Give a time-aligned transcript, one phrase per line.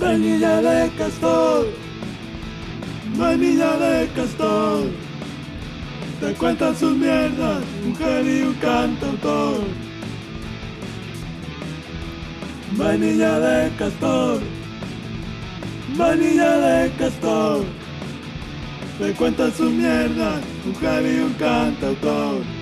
[0.00, 1.66] Manilla de castor,
[3.16, 4.90] manilla de castor,
[6.20, 7.62] te cuentan sus mierdas,
[7.98, 9.60] genio y un cantautor.
[12.76, 14.40] Manilla de castor,
[15.96, 17.64] manilla de castor,
[18.98, 20.40] te cuentan sus mierdas,
[20.80, 22.55] genio y un cantautor.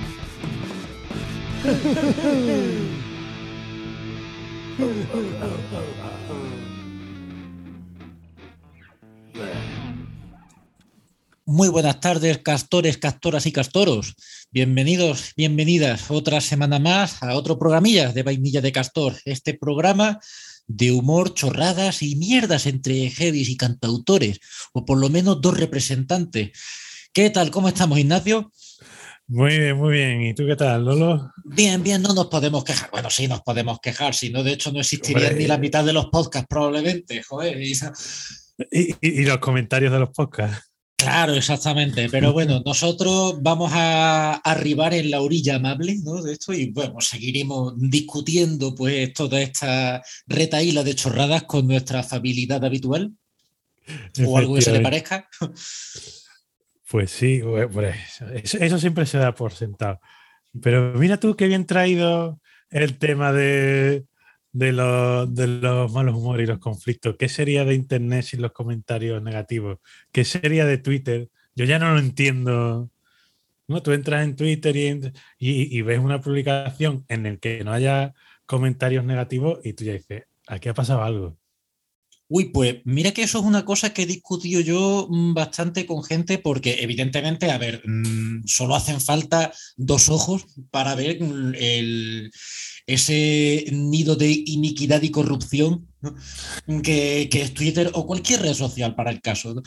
[11.47, 14.15] Muy buenas tardes, castores, castoras y castoros.
[14.51, 19.17] Bienvenidos, bienvenidas otra semana más a otro programilla de Vainilla de Castor.
[19.25, 20.21] Este programa
[20.67, 24.39] de humor, chorradas y mierdas entre heavies y cantautores,
[24.75, 26.51] o por lo menos dos representantes.
[27.15, 27.51] ¿Qué tal?
[27.51, 28.53] ¿Cómo estamos, Ignacio?
[29.27, 30.23] Muy bien, muy bien.
[30.23, 31.33] ¿Y tú qué tal, Lolo?
[31.45, 32.91] Bien, bien, no nos podemos quejar.
[32.91, 35.43] Bueno, sí nos podemos quejar, si no, de hecho no existiría Hombre.
[35.43, 37.59] ni la mitad de los podcasts probablemente, joder.
[39.01, 40.75] y los comentarios de los podcasts.
[41.05, 42.09] Claro, exactamente.
[42.09, 46.23] Pero bueno, nosotros vamos a arribar en la orilla amable, ¿no?
[46.23, 52.65] De esto y bueno, seguiremos discutiendo pues toda esta retaíla de chorradas con nuestra afabilidad
[52.65, 53.13] habitual
[54.27, 55.29] o algo que se le parezca.
[56.95, 57.43] Pues sí,
[58.37, 59.99] eso, eso siempre se da por sentado.
[60.63, 64.05] Pero mira tú qué bien traído el tema de,
[64.53, 67.17] de, los, de los malos humores y los conflictos.
[67.19, 69.79] ¿Qué sería de Internet sin los comentarios negativos?
[70.13, 71.31] ¿Qué sería de Twitter?
[71.57, 72.91] Yo ya no lo entiendo.
[73.69, 73.83] ¿no?
[73.83, 74.89] Tú entras en Twitter y,
[75.39, 78.15] y- y ves una publicación en la que no haya
[78.47, 81.39] comentarios negativos y tú ya dices, aquí ha pasado algo.
[82.29, 86.03] Uy, pues mira que eso es una cosa que he discutido yo mm, bastante con
[86.03, 92.31] gente porque evidentemente, a ver, mm, solo hacen falta dos ojos para ver mm, el,
[92.87, 95.89] ese nido de iniquidad y corrupción
[96.83, 99.63] que, que es Twitter o cualquier red social para el caso.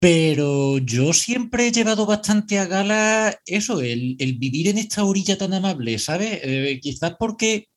[0.00, 5.38] Pero yo siempre he llevado bastante a gala eso, el, el vivir en esta orilla
[5.38, 6.40] tan amable, ¿sabes?
[6.42, 7.68] Eh, quizás porque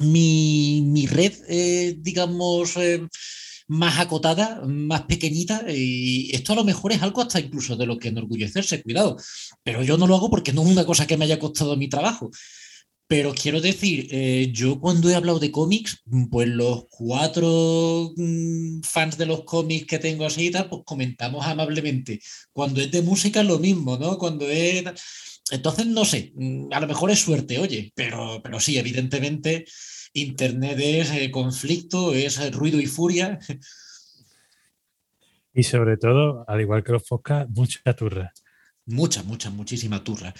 [0.00, 3.06] mi, mi red, eh, digamos, eh,
[3.66, 7.98] más acotada, más pequeñita, y esto a lo mejor es algo hasta incluso de lo
[7.98, 9.16] que enorgullecerse, cuidado,
[9.62, 11.88] pero yo no lo hago porque no es una cosa que me haya costado mi
[11.88, 12.30] trabajo.
[13.06, 19.18] Pero quiero decir, eh, yo cuando he hablado de cómics, pues los cuatro mm, fans
[19.18, 22.20] de los cómics que tengo así y tal, pues comentamos amablemente.
[22.52, 24.18] Cuando es de música lo mismo, ¿no?
[24.18, 24.84] Cuando es...
[25.50, 29.64] Entonces, no sé, mm, a lo mejor es suerte, oye, pero, pero sí, evidentemente,
[30.14, 33.38] Internet es eh, conflicto, es eh, ruido y furia.
[35.52, 38.32] Y sobre todo, al igual que los podcasts, mucha turra.
[38.86, 40.32] Mucha, mucha, muchísima turra.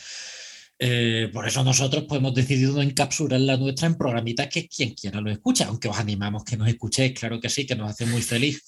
[0.78, 5.20] Eh, por eso nosotros pues, hemos decidido encapsular la nuestra en programitas que quien quiera
[5.20, 8.22] lo escucha, aunque os animamos que nos escuchéis, claro que sí, que nos hace muy
[8.22, 8.64] feliz.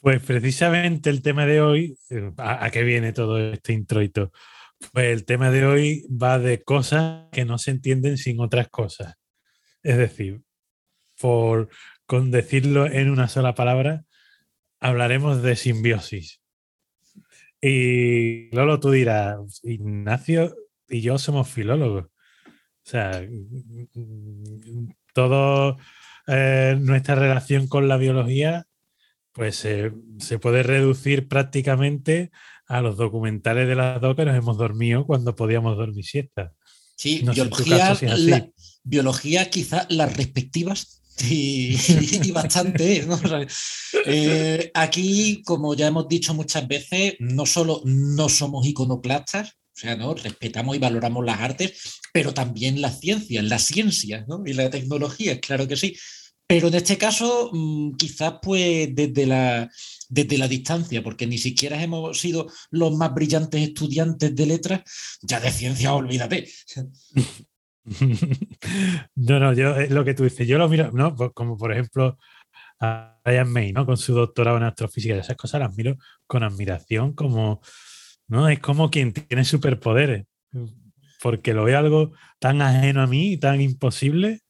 [0.00, 1.98] Pues precisamente el tema de hoy,
[2.36, 4.32] ¿a, a qué viene todo este introito?
[4.92, 9.14] Pues el tema de hoy va de cosas que no se entienden sin otras cosas.
[9.82, 10.42] Es decir,
[11.20, 11.68] por
[12.06, 14.04] con decirlo en una sola palabra,
[14.80, 16.40] hablaremos de simbiosis.
[17.60, 20.54] Y Lolo, tú dirás, Ignacio
[20.88, 22.04] y yo somos filólogos.
[22.06, 23.26] O sea,
[25.12, 25.78] todo
[26.28, 28.66] eh, nuestra relación con la biología
[29.32, 32.30] pues se puede reducir prácticamente
[32.68, 36.52] a los documentales de las dos que nos hemos dormido cuando podíamos dormir siesta.
[36.96, 38.48] Sí, No biología, caso si la-
[38.82, 41.76] biología quizá las respectivas y,
[42.22, 43.14] y bastante, ¿no?
[43.14, 43.46] O sea,
[44.06, 49.94] eh, aquí, como ya hemos dicho muchas veces, no solo no somos iconoclastas, o sea,
[49.96, 50.14] ¿no?
[50.14, 54.42] respetamos y valoramos las artes, pero también las ciencias, las ciencias ¿no?
[54.46, 55.94] y la tecnología, claro que sí.
[56.48, 59.68] Pero en este caso, mm, quizás pues desde la,
[60.08, 64.82] desde la distancia, porque ni siquiera hemos sido los más brillantes estudiantes de letras,
[65.22, 66.48] ya de ciencia olvídate.
[69.14, 71.14] no, no, yo es lo que tú dices, yo lo miro, ¿no?
[71.14, 72.18] Pues Como por ejemplo
[72.80, 73.86] a Ryan May, ¿no?
[73.86, 77.60] Con su doctorado en astrofísica, y esas cosas las miro con admiración, como,
[78.28, 78.48] ¿no?
[78.48, 80.26] Es como quien tiene superpoderes,
[81.22, 84.40] porque lo veo algo tan ajeno a mí tan imposible.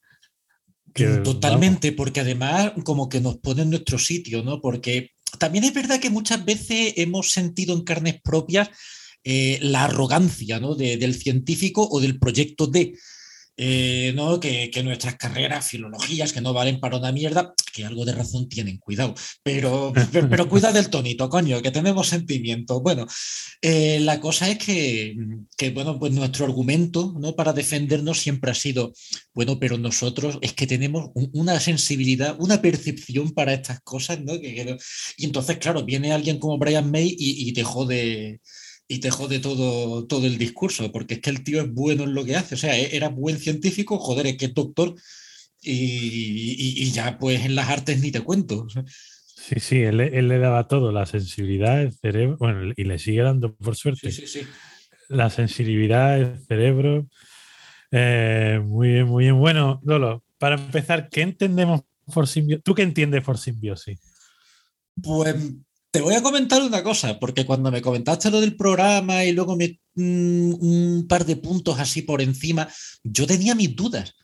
[0.93, 4.61] que, vamos, Totalmente, porque además como que nos pone en nuestro sitio, ¿no?
[4.61, 8.69] Porque también es verdad que muchas veces hemos sentido en carnes propias
[9.25, 10.75] eh, la arrogancia ¿no?
[10.75, 12.95] de- del científico o del proyecto D.
[13.57, 14.39] eh, ¿no?
[14.39, 18.79] Que, nuestras carreras, filologías, que no valen para una mierda, que algo de razón tienen,
[18.79, 19.15] cuidado.
[19.43, 22.83] Pero, pero, cuida del tonito, coño, que tenemos sentimientos.
[22.83, 23.07] Bueno,
[23.63, 25.17] eh, la cosa es que,
[25.57, 27.35] que, bueno, pues nuestro argumento ¿no?
[27.35, 28.93] para defendernos siempre ha sido,
[29.33, 34.39] bueno, pero nosotros es que tenemos una sensibilidad, una percepción para estas cosas, ¿no?
[34.39, 34.77] Que,
[35.17, 38.41] y entonces, claro, viene alguien como Brian May y, y te jode
[38.89, 42.15] y te jode todo, todo el discurso, porque es que el tío es bueno en
[42.15, 44.95] lo que hace, o sea, e-, era buen científico, joder, es que es doctor
[45.63, 48.67] y, ya pues en las artes ni te cuento.
[49.25, 53.55] Sí, sí, él, le daba todo, la sensibilidad, el cerebro, bueno, y le sigue dando
[53.55, 54.13] por suerte.
[54.13, 54.47] Sí, sí, sí.
[55.09, 57.07] La sensibilidad, el cerebro.
[57.91, 59.39] Eh, muy bien, muy bien.
[59.39, 61.83] Bueno, Lolo, para empezar, ¿qué entendemos
[62.13, 62.65] por simbiosis?
[62.65, 64.01] ¿Tú qué entiendes por simbiosis?
[65.01, 65.37] Pues
[65.97, 69.57] te voy a comentar una cosa, porque cuando me comentaste lo del programa y luego
[69.57, 69.65] mm,
[69.95, 72.69] un par de puntos así por encima,
[73.03, 74.15] yo tenía mis dudas,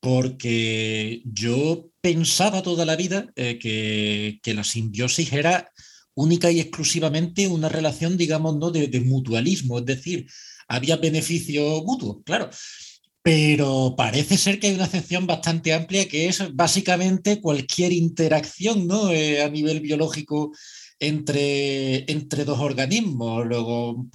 [0.00, 5.70] porque yo pensaba toda la vida eh, que, la simbiosis era
[6.14, 8.72] única y exclusivamente una relación, digamos, ¿no?
[8.72, 10.26] de, de mutualismo, es decir,
[10.66, 12.50] había beneficio mutuo, claro.
[13.22, 19.12] Pero parece ser que hay una excepción bastante amplia que es básicamente cualquier interacción ¿no?
[19.12, 20.52] Eh, a nivel biológico
[21.06, 23.46] entre, entre dos organismos.
[23.46, 24.06] Luego,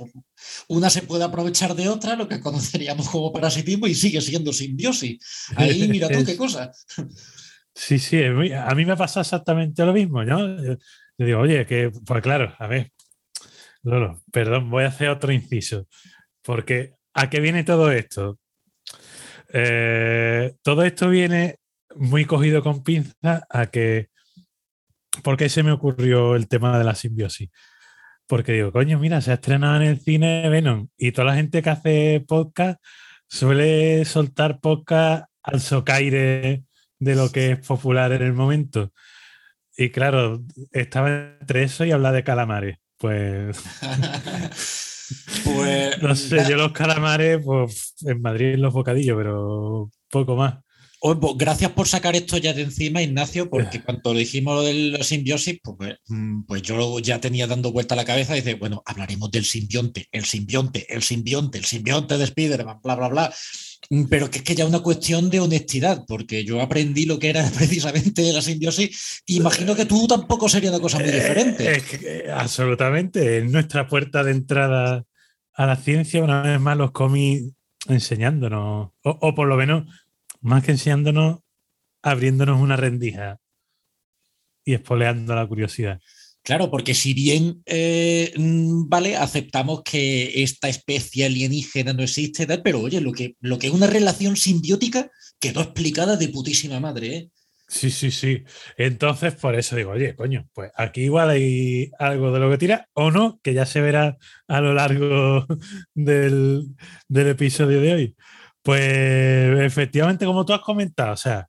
[0.67, 5.17] una se puede aprovechar de otra, lo que conoceríamos como parasitismo, y sigue siendo simbiosis.
[5.55, 6.71] Ahí mira tú qué cosa.
[7.73, 10.61] Sí, sí, a mí me pasa exactamente lo mismo, ¿no?
[11.17, 12.91] Yo digo, oye, que, pues claro, a ver,
[13.83, 15.87] no, perdón, voy a hacer otro inciso,
[16.41, 18.37] porque ¿a qué viene todo esto?
[19.53, 21.57] Eh, todo esto viene
[21.95, 24.09] muy cogido con pinza a que
[25.23, 27.49] ¿Por qué se me ocurrió el tema de la simbiosis?
[28.27, 31.61] Porque digo, coño, mira, se ha estrenado en el cine Venom y toda la gente
[31.61, 32.79] que hace podcast
[33.27, 36.63] suele soltar podcast al socaire
[36.99, 38.91] de lo que es popular en el momento.
[39.75, 42.77] Y claro, estaba entre eso y hablar de calamares.
[42.97, 43.57] Pues.
[45.45, 45.99] pues.
[46.01, 50.59] no sé, yo los calamares, pues en Madrid los bocadillos, pero poco más.
[51.01, 55.03] Pues, gracias por sacar esto ya de encima, Ignacio, porque cuando dijimos lo de la
[55.03, 58.55] simbiosis, pues, pues, mm, pues, yo ya tenía dando vuelta a la cabeza y dice,
[58.55, 63.33] bueno, hablaremos del simbionte, el simbionte, el simbionte, el simbionte de Spider-Man, bla, bla, bla.
[63.89, 67.29] Mm, pero que es que ya una cuestión de honestidad, porque yo aprendí lo que
[67.29, 69.23] era precisamente la simbiosis.
[69.27, 71.81] Imagino que tú tampoco sería una cosa muy diferente.
[72.01, 73.37] Eh, absolutamente.
[73.37, 75.05] Es nuestra puerta de entrada
[75.53, 77.53] a la ciencia, una vez más, los cómics
[77.87, 79.85] enseñándonos, o, o por lo menos
[80.41, 81.39] más que enseñándonos,
[82.01, 83.39] abriéndonos una rendija
[84.63, 85.99] y espoleando la curiosidad.
[86.41, 92.81] Claro, porque si bien, eh, mm, vale, aceptamos que esta especie alienígena no existe, pero
[92.81, 97.29] oye, lo que, lo que es una relación simbiótica quedó explicada de putísima madre, ¿eh?
[97.67, 98.43] Sí, sí, sí.
[98.77, 102.89] Entonces, por eso digo, oye, coño, pues aquí igual hay algo de lo que tira
[102.93, 105.45] o no, que ya se verá a lo largo
[105.93, 106.65] del,
[107.07, 108.15] del episodio de hoy.
[108.61, 111.47] Pues efectivamente, como tú has comentado, o sea,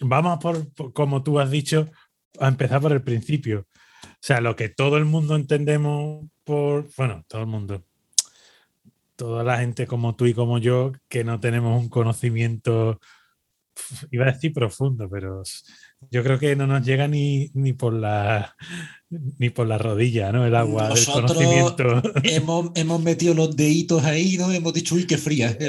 [0.00, 1.90] vamos por, como tú has dicho,
[2.38, 3.66] a empezar por el principio.
[4.04, 7.84] O sea, lo que todo el mundo entendemos por, bueno, todo el mundo,
[9.16, 13.00] toda la gente como tú y como yo, que no tenemos un conocimiento,
[14.10, 15.42] iba a decir profundo, pero
[16.10, 18.54] yo creo que no nos llega ni, ni por la
[19.38, 20.46] ni por la rodilla, ¿no?
[20.46, 22.02] El agua del conocimiento.
[22.24, 24.52] Hemos, hemos, metido los deditos ahí, ¿no?
[24.52, 25.56] Hemos dicho, uy, qué fría.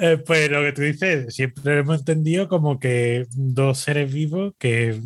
[0.00, 5.00] Eh, pues lo que tú dices, siempre hemos entendido como que dos seres vivos que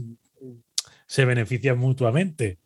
[1.07, 2.59] se benefician mutuamente.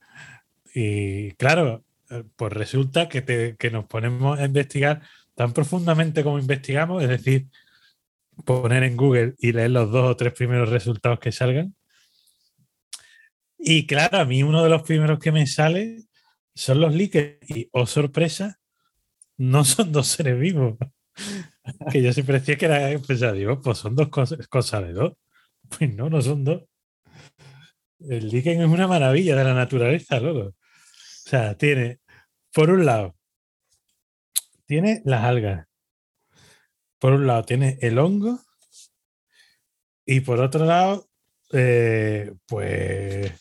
[0.75, 5.03] Y claro, eh, pues resulta que, te, que nos ponemos a investigar
[5.35, 7.47] tan profundamente como investigamos, es decir,
[8.45, 11.75] poner en Google y leer los dos o tres primeros resultados que salgan.
[13.69, 16.05] Y claro, a mí uno de los primeros que me sale
[16.55, 18.61] son los líquidos y, oh sorpresa,
[19.39, 20.77] no son dos seres vivos.
[21.91, 25.15] que yo siempre decía que era, pensaba, digo, pues son dos cosas, cosas de dos.
[25.69, 26.63] Pues no, no son dos.
[27.99, 30.51] El líquen es una maravilla de la naturaleza, loco.
[30.51, 30.55] O
[31.29, 31.99] sea, tiene,
[32.53, 33.17] por un lado,
[34.65, 35.67] tiene las algas,
[37.01, 38.39] por un lado tiene el hongo
[40.05, 41.09] y por otro lado,
[41.57, 43.33] eh, pues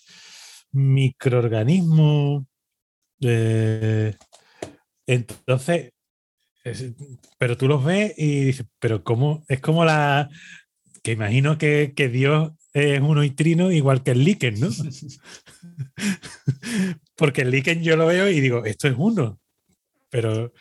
[0.72, 2.46] microorganismos.
[3.22, 4.16] Eh,
[5.08, 5.92] entonces,
[7.38, 9.44] pero tú los ves y dices, pero ¿cómo?
[9.48, 10.30] Es como la...
[11.04, 14.70] que imagino que, Dios es uno y trino igual que el líquen, ¿no?
[17.16, 19.40] Porque el líquen yo lo veo y digo, esto es uno.
[20.10, 20.52] Pero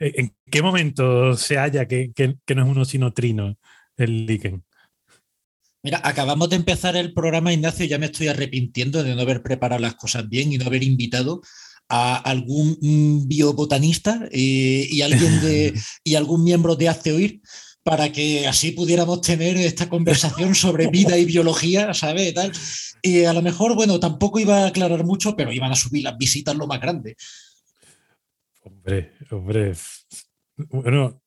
[0.00, 3.58] ¿En qué momento se halla que, que, no es uno sino trino
[3.98, 4.64] el líquen?
[5.82, 9.42] Mira, acabamos de empezar el programa, Ignacio, y ya me estoy arrepintiendo de no haber
[9.42, 11.40] preparado las cosas bien y no haber invitado
[11.88, 17.40] a algún mm, biobotanista eh, y, alguien de, y algún miembro de Hazte Oír
[17.82, 22.34] para que así pudiéramos tener esta conversación sobre vida y biología, ¿sabes?
[22.34, 22.52] Tal.
[23.02, 26.18] Y a lo mejor, bueno, tampoco iba a aclarar mucho, pero iban a subir las
[26.18, 27.16] visitas lo más grande.
[28.62, 29.72] Hombre, hombre.
[30.56, 31.22] Bueno,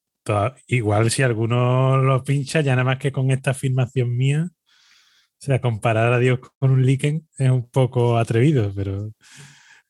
[0.67, 5.59] igual si alguno lo pincha, ya nada más que con esta afirmación mía, o sea,
[5.59, 9.11] comparar a Dios con un líquen es un poco atrevido, pero,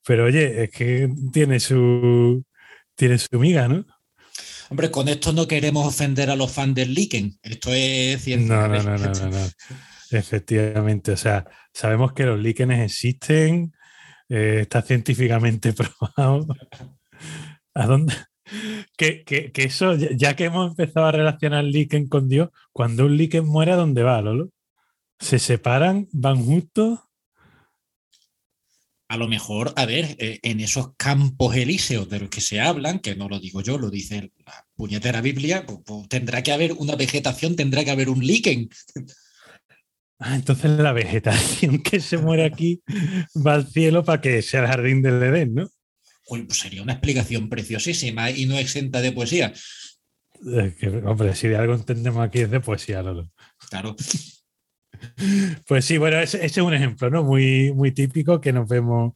[0.06, 2.44] pero oye, es que tiene su,
[2.96, 3.86] tiene su miga, ¿no?
[4.70, 7.38] Hombre, con esto no queremos ofender a los fans del Liken.
[7.44, 8.56] Esto es ciencia.
[8.56, 9.50] No, no, no, no, no,
[10.10, 11.12] Efectivamente.
[11.12, 13.74] O sea, sabemos que los líquenes existen,
[14.30, 15.74] eh, está científicamente
[16.18, 16.48] probado.
[17.76, 18.16] ¿A dónde?
[18.98, 23.18] Que, que, que, eso, ya que hemos empezado a relacionar líquen con Dios, cuando un
[23.18, 24.50] líquen muere, ¿a dónde va, Lolo?
[25.20, 26.08] ¿Se separan?
[26.12, 27.00] ¿Van juntos?
[29.14, 32.98] a lo mejor, a ver, eh, en esos campos elíseos de los que se hablan,
[32.98, 36.74] que no lo digo yo, lo dice la puñetera Biblia, pues, pues, tendrá que haber
[36.74, 38.70] una vegetación, tendrá que haber un líquen.
[40.18, 42.82] Ah, entonces la vegetación que se muere aquí
[43.36, 45.70] va al cielo para que sea el jardín del Edén, ¿no?
[46.28, 49.54] Pues sería una explicación preciosísima y no exenta de poesía.
[51.06, 53.30] hombre, si de algo entendemos aquí es de poesía, Lolo.
[53.70, 53.96] Claro.
[55.68, 57.24] Pues sí, bueno, ese, es un ejemplo, ¿no?
[57.24, 59.14] Muy, muy típico que nos vemos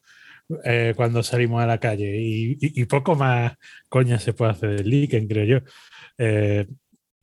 [0.64, 3.54] eh, cuando salimos a la calle y, poco más
[3.90, 5.70] coña se puede hacer del líquen, creo yo.
[6.18, 6.68] Eh,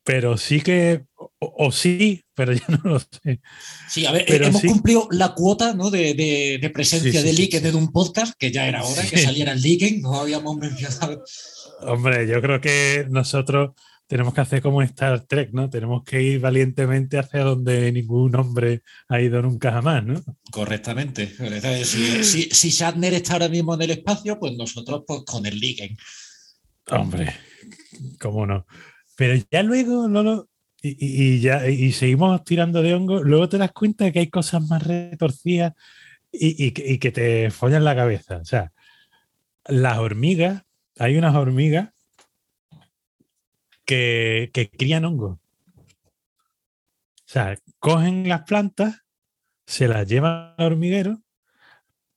[0.04, 1.06] pero sí que,
[1.38, 3.40] o, sí, pero ya no lo sé.
[3.88, 5.90] Sí, a ver, hemos cumplido la cuota ¿no?
[5.90, 10.02] de, presencia de líquen en un podcast, que ya era hora que saliera el líquen,
[10.02, 11.24] no habíamos mencionado.
[11.80, 13.72] Hombre, yo creo que nosotros
[14.06, 15.70] tenemos que hacer como Star Trek, ¿no?
[15.70, 20.22] Tenemos que ir valientemente hacia donde ningún hombre ha ido nunca jamás, ¿no?
[20.50, 21.34] Correctamente.
[21.84, 25.96] Si, si, Shatner está ahora mismo en el espacio, pues nosotros pues con el Ligen.
[26.90, 27.34] Hombre,
[28.20, 28.66] cómo no.
[29.16, 30.48] Pero ya luego, Lolo,
[30.82, 34.68] y, ya, y seguimos tirando de hongo, luego te das cuenta de que hay cosas
[34.68, 35.72] más retorcidas
[36.30, 38.38] y, y que te follan la cabeza.
[38.38, 38.72] O sea,
[39.66, 40.62] las hormigas,
[40.98, 41.94] hay unas hormigas
[43.84, 45.38] que, crían hongos.
[45.38, 49.02] O sea, cogen las plantas,
[49.66, 51.22] se las llevan al hormiguero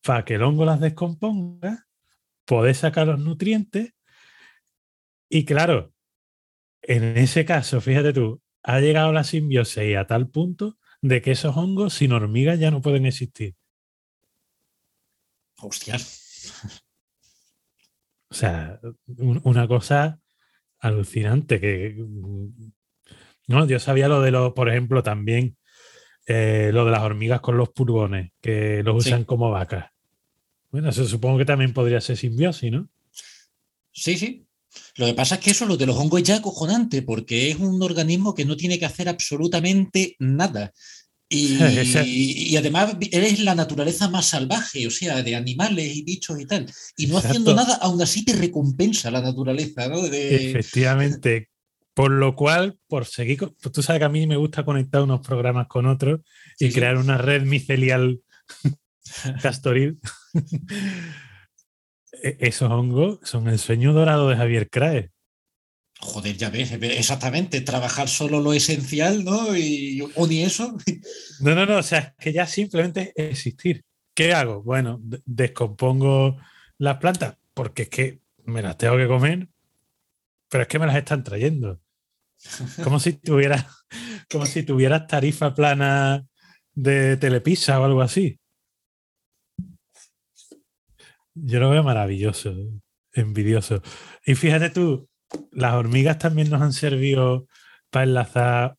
[0.04, 1.88] para que el hongo las descomponga,
[2.46, 3.94] poder sacar los nutrientes.
[5.30, 5.94] Y claro,
[6.88, 11.56] en ese caso, fíjate tú, ha llegado la simbiosis a tal punto de que esos
[11.56, 13.56] hongos sin hormigas ya no pueden existir.
[15.58, 15.98] Hostia.
[18.30, 18.80] O sea,
[19.18, 20.20] una cosa
[20.80, 21.96] alucinante que
[23.48, 25.58] no, yo sabía lo de los, por ejemplo, también
[26.26, 29.92] eh, lo de las hormigas con los purgones, que los usan como vacas.
[30.72, 32.90] Bueno, eso supongo que también podría ser simbiosis, ¿no?
[33.92, 34.47] Sí, sí.
[34.96, 37.58] Lo que pasa es que eso, lo de los hongos es ya acojonante, porque es
[37.58, 40.74] un organismo que no tiene que hacer absolutamente nada.
[41.30, 41.58] Y,
[42.58, 46.72] además eres la naturaleza más salvaje, o sea, de animales y bichos y tal.
[46.96, 50.06] Y no haciendo nada, aún así te recompensa la naturaleza, ¿no?
[50.06, 51.50] Efectivamente.
[51.94, 55.26] Por lo cual, por seguir, pues tú sabes que a mí me gusta conectar unos
[55.26, 56.22] programas con otros
[56.60, 58.22] y crear una red micelial
[59.42, 59.98] castoril.
[62.24, 65.12] E-, esos hongos son el sueño dorado de Javier Crae.
[66.00, 69.58] Joder, ya ves, exactamente, trabajar solo lo esencial, ¿no?
[69.58, 70.78] Y, o ni eso.
[71.40, 73.84] No, no, no, o sea, es que ya simplemente existir.
[74.16, 74.64] ¿Qué hago?
[74.64, 76.38] Bueno, descompongo
[76.80, 79.48] las plantas porque es que me las tengo que comer,
[80.50, 81.80] pero es que me las están trayendo.
[82.84, 83.66] Como si tuvieras,
[84.32, 86.26] como si tuvieras tarifa plana
[86.74, 88.40] de telepisa o algo así.
[91.44, 92.56] Yo lo veo maravilloso,
[93.14, 93.82] envidioso.
[94.26, 95.08] Y fíjate tú,
[95.52, 97.48] las hormigas también nos han servido
[97.90, 98.78] para enlazar.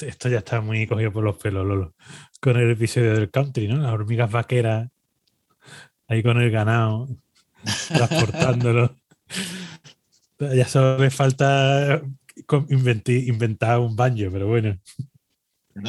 [0.00, 1.94] esto ya está muy cogido por los pelos, Lolo.
[2.40, 3.78] Con el episodio del country, ¿no?
[3.78, 4.88] Las hormigas vaqueras
[6.08, 7.08] ahí con el ganado,
[7.88, 8.96] transportándolo.
[10.38, 12.02] ya solo le falta
[12.68, 14.78] inventar un baño, pero bueno.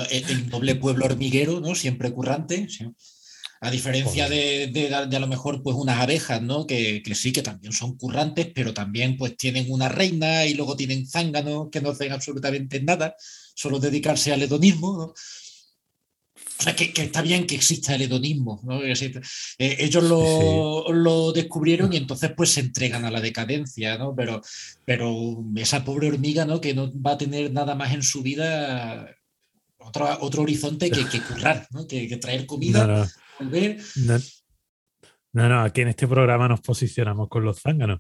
[0.10, 1.76] el, doble pueblo hormiguero, ¿no?
[1.76, 2.68] Siempre currante.
[3.60, 6.68] A diferencia de, a lo mejor pues unas abejas, ¿no?
[6.68, 11.08] Que, sí, que también son currantes, pero también pues tienen una reina y luego tienen
[11.08, 13.16] zánganos que no hacen absolutamente nada,
[13.56, 15.16] solo dedicarse al hedonismo, O
[16.60, 18.62] sea, que, está bien que exista el hedonismo.
[18.64, 18.84] ¿no?
[18.84, 18.94] Eh,
[19.58, 24.16] ellos lo, descubrieron y entonces pues se entregan a la decadencia, ¿no?
[24.16, 24.42] Pero,
[24.86, 26.62] pero esa pobre hormiga, ¿no?
[26.62, 29.16] Que no va a tener nada más en su vida,
[29.80, 31.88] otro, otro horizonte que, que currar, ¿no?
[31.88, 33.08] Que, traer comida, no,
[35.34, 38.00] No, no, aquí en este programa nos posicionamos con los zánganos.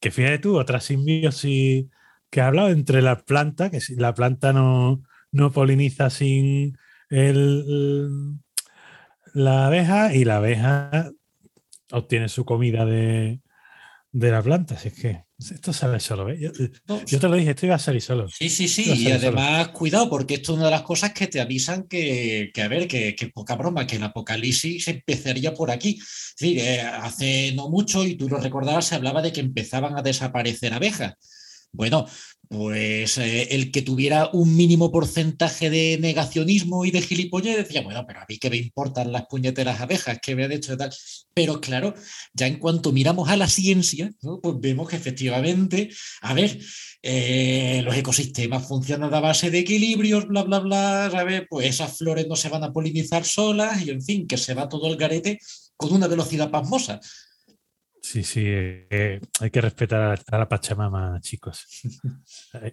[0.00, 1.86] Que fíjate tú, otra simbiosis
[2.30, 6.76] que ha hablado entre la planta, que si la planta no, no poliniza sin
[7.10, 8.38] el,
[9.32, 11.10] la abeja y la abeja
[11.90, 13.40] obtiene su comida de,
[14.14, 14.74] la planta.
[14.74, 18.28] Así es que esto sale solo, Yo, te lo dije, esto iba a salir solo.
[18.28, 18.92] Sí, sí, sí.
[18.94, 22.68] Y además, cuidado, porque esto es una de las cosas que te avisan que, a
[22.68, 25.98] ver, que, poca broma, que el apocalipsis empezaría por aquí.
[26.36, 30.02] Sí, eh, hace no mucho, y tú lo recordarás, se hablaba de que empezaban a
[30.02, 31.14] desaparecer abejas.
[31.72, 32.06] Bueno,
[32.54, 38.04] pues eh, el que tuviera un mínimo porcentaje de negacionismo y de gilipollez decía, bueno,
[38.06, 40.94] pero a mí que me importan las puñeteras abejas que me han hecho tal.
[41.34, 41.94] Pero claro,
[42.32, 46.60] ya en cuanto miramos a la ciencia, pues vemos que efectivamente, a ver,
[47.02, 51.42] eh, los ecosistemas funcionan a base de equilibrios, bla, bla, bla, ¿sabes?
[51.50, 54.68] Pues esas flores no se van a polinizar solas y en fin, que se va
[54.68, 55.40] todo el garete
[55.76, 57.00] con una velocidad pasmosa.
[58.04, 61.66] Sí, sí, eh, hay que respetar a la Pachamama, chicos.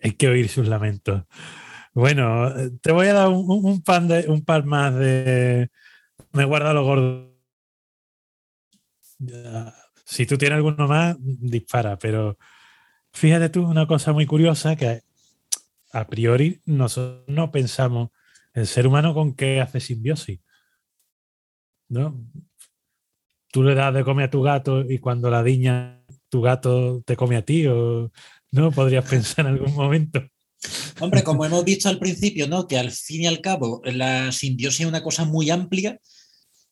[0.04, 1.24] hay que oír sus lamentos.
[1.94, 5.70] Bueno, te voy a dar un, pan de, un par más de.
[6.34, 7.34] Me guarda lo gordo.
[10.04, 12.38] Si tú tienes alguno más, dispara, pero
[13.14, 15.02] fíjate tú una cosa muy curiosa que
[15.94, 18.10] a priori nosotros no pensamos
[18.54, 20.42] el ser humano con qué hace simbiosis.
[21.88, 22.22] ¿no?
[23.52, 27.16] Tú le das de comer a tu gato y cuando la diña, tu gato te
[27.16, 28.12] come a ti, o
[28.52, 30.24] no podrías pensar en algún momento.
[31.00, 32.68] Hombre, como hemos visto al principio, ¿no?
[32.68, 36.00] Que al fin y al cabo la simbiosis es una cosa muy amplia,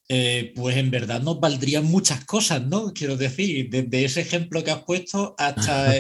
[0.08, 2.94] eh, pues en verdad nos valdrían muchas cosas, ¿no?
[2.94, 5.96] Quiero decir, desde ese ejemplo que has puesto hasta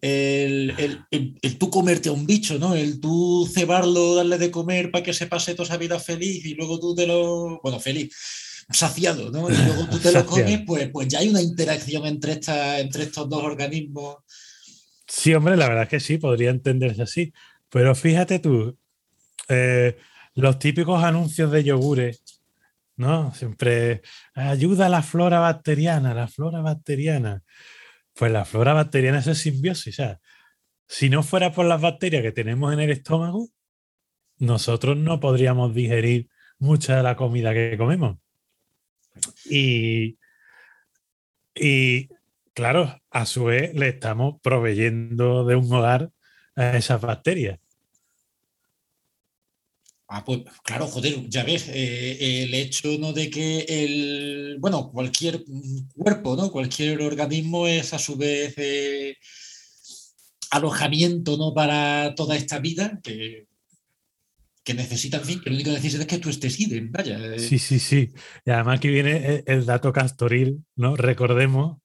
[0.00, 0.74] el,
[1.10, 2.74] el, tú comerte a un bicho, ¿no?
[2.74, 6.54] El tú cebarlo, darle de comer para que se pase toda esa vida feliz y
[6.54, 7.60] luego tú te lo.
[7.62, 8.10] Bueno, feliz
[8.72, 9.50] saciado, ¿no?
[9.50, 13.04] Y luego tú te lo comes, pues, pues ya hay una interacción entre, esta, entre
[13.04, 14.16] estos dos organismos.
[15.06, 17.32] Sí, hombre, la verdad es que sí, podría entenderse así.
[17.68, 18.76] Pero fíjate tú,
[19.48, 19.96] eh,
[20.34, 22.22] los típicos anuncios de yogures,
[22.96, 23.34] ¿no?
[23.34, 24.02] Siempre
[24.34, 27.42] ayuda a la flora bacteriana, la flora bacteriana.
[28.14, 29.94] Pues la flora bacteriana es simbiosis.
[29.94, 30.20] O sea,
[30.86, 33.48] si no fuera por las bacterias que tenemos en el estómago,
[34.38, 38.18] nosotros no podríamos digerir mucha de la comida que comemos.
[39.44, 40.18] Y,
[41.54, 42.08] y
[42.54, 46.10] claro, a su vez le estamos proveyendo de un hogar
[46.56, 47.58] a esas bacterias.
[50.14, 53.14] Ah, pues claro, joder, ya ves, eh, el hecho ¿no?
[53.14, 55.42] de que el, bueno, cualquier
[55.96, 56.50] cuerpo, ¿no?
[56.52, 59.16] Cualquier organismo es a su vez eh,
[60.50, 61.54] alojamiento, ¿no?
[61.54, 63.46] Para toda esta vida, que
[64.64, 67.18] que necesitan, fin, que lo único que necesitan es que tú estés idem, vaya.
[67.18, 67.38] Eh.
[67.38, 68.12] Sí, sí, sí.
[68.44, 70.96] Y además que viene el dato castoril, ¿no?
[70.96, 71.78] Recordemos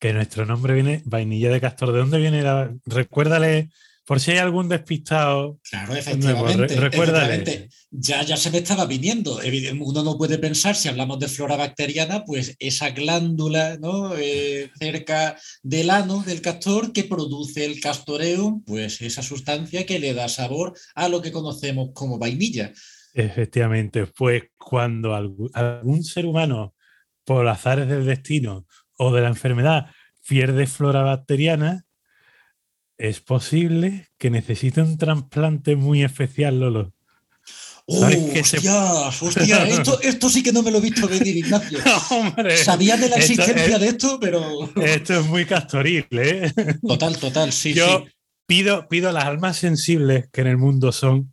[0.00, 1.92] que nuestro nombre viene vainilla de castor.
[1.92, 2.74] ¿De dónde viene la...?
[2.84, 3.70] Recuérdale
[4.04, 5.58] por si hay algún despistado.
[5.68, 7.68] Claro, efectivamente.
[7.90, 9.40] Ya, ya se me estaba viniendo.
[9.80, 14.14] Uno no puede pensar, si hablamos de flora bacteriana, pues esa glándula ¿no?
[14.16, 20.12] Eh, cerca del ano del castor que produce el castoreo, pues esa sustancia que le
[20.12, 22.72] da sabor a lo que conocemos como vainilla.
[23.14, 26.74] Efectivamente, pues cuando algún ser humano,
[27.24, 28.66] por azares del destino
[28.98, 29.86] o de la enfermedad,
[30.26, 31.83] pierde flora bacteriana,
[32.98, 36.92] es posible que necesite un trasplante muy especial, Lolo.
[37.86, 38.06] ¡Oh,
[39.20, 39.68] hostia,
[40.02, 41.78] esto, sí que no me lo he visto venir, Ignacio.
[42.64, 44.70] Sabía de la existencia de esto, pero.
[44.76, 46.50] Esto es muy castoril, ¿eh?
[46.86, 47.74] Total, total, sí.
[47.74, 48.04] Yo
[48.46, 51.32] Pido, pido a las almas sensibles que en el mundo son.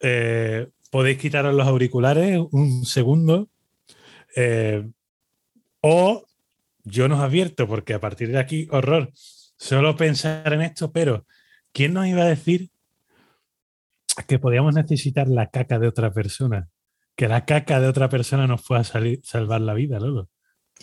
[0.00, 3.48] Eh, podéis quitaros los auriculares un segundo.
[4.36, 4.88] Eh,
[5.80, 6.24] o
[6.84, 9.12] yo nos advierto, porque a partir de aquí, horror
[9.60, 11.26] solo pensar en esto, pero
[11.72, 12.70] ¿quién nos iba a decir
[14.26, 16.70] que podíamos necesitar la caca de otra persona?
[17.14, 20.30] Que la caca de otra persona nos pueda salir, salvar la vida, Lolo.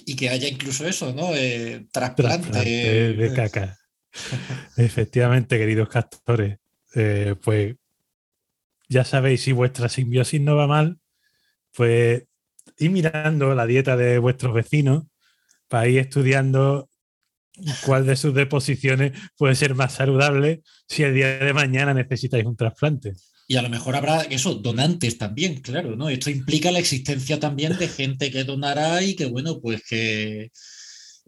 [0.05, 1.35] Y que haya incluso eso, ¿no?
[1.35, 3.13] Eh, trasplante.
[3.13, 3.79] de caca.
[4.77, 6.59] Efectivamente, queridos castores.
[6.93, 7.75] Eh, pues
[8.87, 10.99] ya sabéis, si vuestra simbiosis no va mal,
[11.75, 12.25] pues
[12.77, 15.05] ir mirando la dieta de vuestros vecinos
[15.67, 16.89] para ir estudiando
[17.85, 22.55] cuál de sus deposiciones puede ser más saludable si el día de mañana necesitáis un
[22.55, 23.13] trasplante.
[23.47, 26.09] Y a lo mejor habrá eso, donantes también, claro, ¿no?
[26.09, 30.51] Esto implica la existencia también de gente que donará y que, bueno, pues que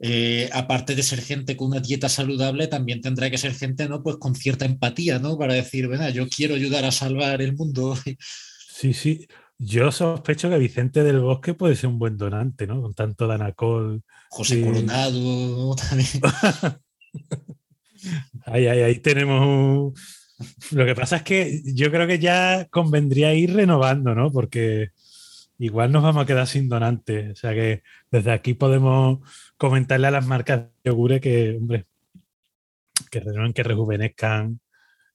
[0.02, 4.04] eh, aparte de ser gente con una dieta saludable, también tendrá que ser gente, ¿no?
[4.04, 5.38] Pues con cierta empatía, ¿no?
[5.38, 7.96] Para decir, bueno, yo quiero ayudar a salvar el mundo.
[8.72, 9.28] Sí, sí.
[9.58, 12.82] Yo sospecho que Vicente del Bosque puede ser un buen donante, ¿no?
[12.82, 14.04] Con tanto Danacol.
[14.30, 16.10] José Coronado también.
[18.46, 19.94] ahí, ahí, ahí tenemos
[20.72, 24.32] Lo que pasa es que yo creo que ya convendría ir renovando, ¿no?
[24.32, 24.92] Porque
[25.58, 27.32] igual nos vamos a quedar sin donantes.
[27.32, 29.20] O sea que desde aquí podemos
[29.58, 31.86] comentarle a las marcas de yogure que, hombre,
[33.12, 34.60] que renueven, que rejuvenezcan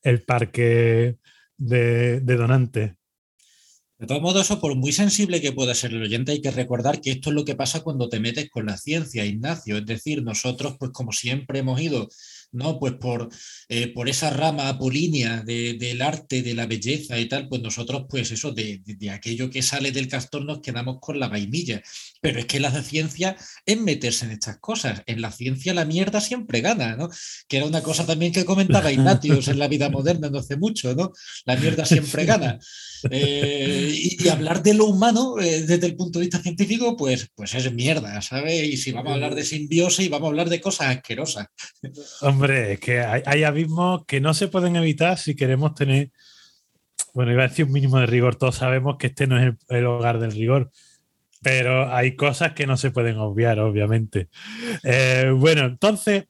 [0.03, 1.17] el parque
[1.57, 2.93] de, de donantes.
[4.05, 7.01] De todos modos, eso por muy sensible que pueda ser el oyente, hay que recordar
[7.01, 9.79] que esto es lo que pasa cuando te metes con la ciencia, Ignacio.
[9.79, 12.11] Es decir, nosotros, pues como siempre hemos ido
[12.55, 12.79] ¿no?
[12.79, 13.29] Pues por,
[13.69, 18.31] eh, por esa rama apolínea del arte, de la belleza y tal, pues nosotros, pues
[18.31, 21.83] eso, de, aquello que sale del castor nos quedamos con la vainilla.
[22.21, 23.37] Pero es que la ciencia
[23.67, 25.03] es meterse en estas cosas.
[25.07, 27.11] En la ciencia la mierda siempre gana, ¿no?
[27.49, 30.95] Que era una cosa también que comentaba Ignatius en la vida moderna no hace mucho,
[30.95, 31.13] ¿no?
[31.45, 32.59] La mierda siempre gana.
[33.11, 37.55] Eh, y, hablar de lo humano eh, desde el punto de vista científico, pues, pues
[37.55, 38.65] es mierda, ¿sabes?
[38.65, 41.47] Y si vamos a hablar de simbiosis, vamos a hablar de cosas asquerosas.
[42.23, 46.11] Hombre, es que hay, abismos que no se pueden evitar si queremos tener,
[47.13, 49.87] bueno, iba a decir un mínimo de rigor, todos sabemos que este no es el,
[49.87, 50.71] hogar del rigor,
[51.43, 54.29] pero hay cosas que no se pueden obviar, obviamente.
[54.83, 56.25] Eh, bueno, entonces,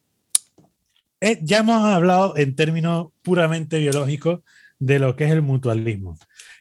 [1.43, 4.41] ya hemos hablado en términos puramente biológicos
[4.79, 6.19] de lo que es el mutualismo.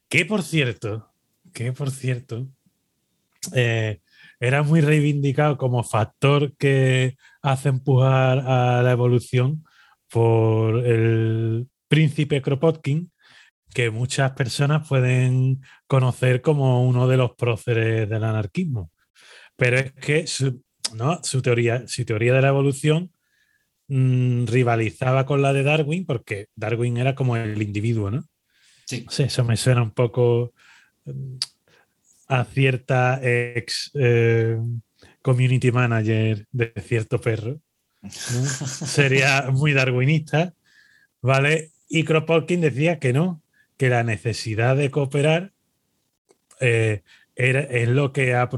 [0.08, 1.12] Que por cierto,
[1.54, 2.48] que por cierto,
[3.54, 4.00] eh,
[4.39, 9.65] era muy reivindicado como factor que hace empujar a la evolución
[10.10, 13.12] por el príncipe Kropotkin,
[13.73, 18.91] que muchas personas pueden conocer como uno de los próceres del anarquismo.
[19.56, 20.63] Pero es que su,
[20.95, 21.19] ¿no?
[21.23, 23.12] su, teoría, su teoría de la evolución
[23.88, 28.25] mm, rivalizaba con la de Darwin, porque Darwin era como el individuo, ¿no?
[28.86, 29.06] Sí.
[29.17, 30.53] eso me suena un poco
[31.06, 31.36] mm,
[32.27, 34.58] a cierta ex eh,
[35.24, 37.60] community manager de cierto perro.
[38.10, 40.54] Sería muy darwinista,
[41.22, 41.72] ¿vale?
[41.88, 43.42] Y Kropotkin decía que no,
[43.78, 45.54] que la necesidad de cooperar
[46.60, 47.02] eh,
[47.36, 48.50] es lo que ha,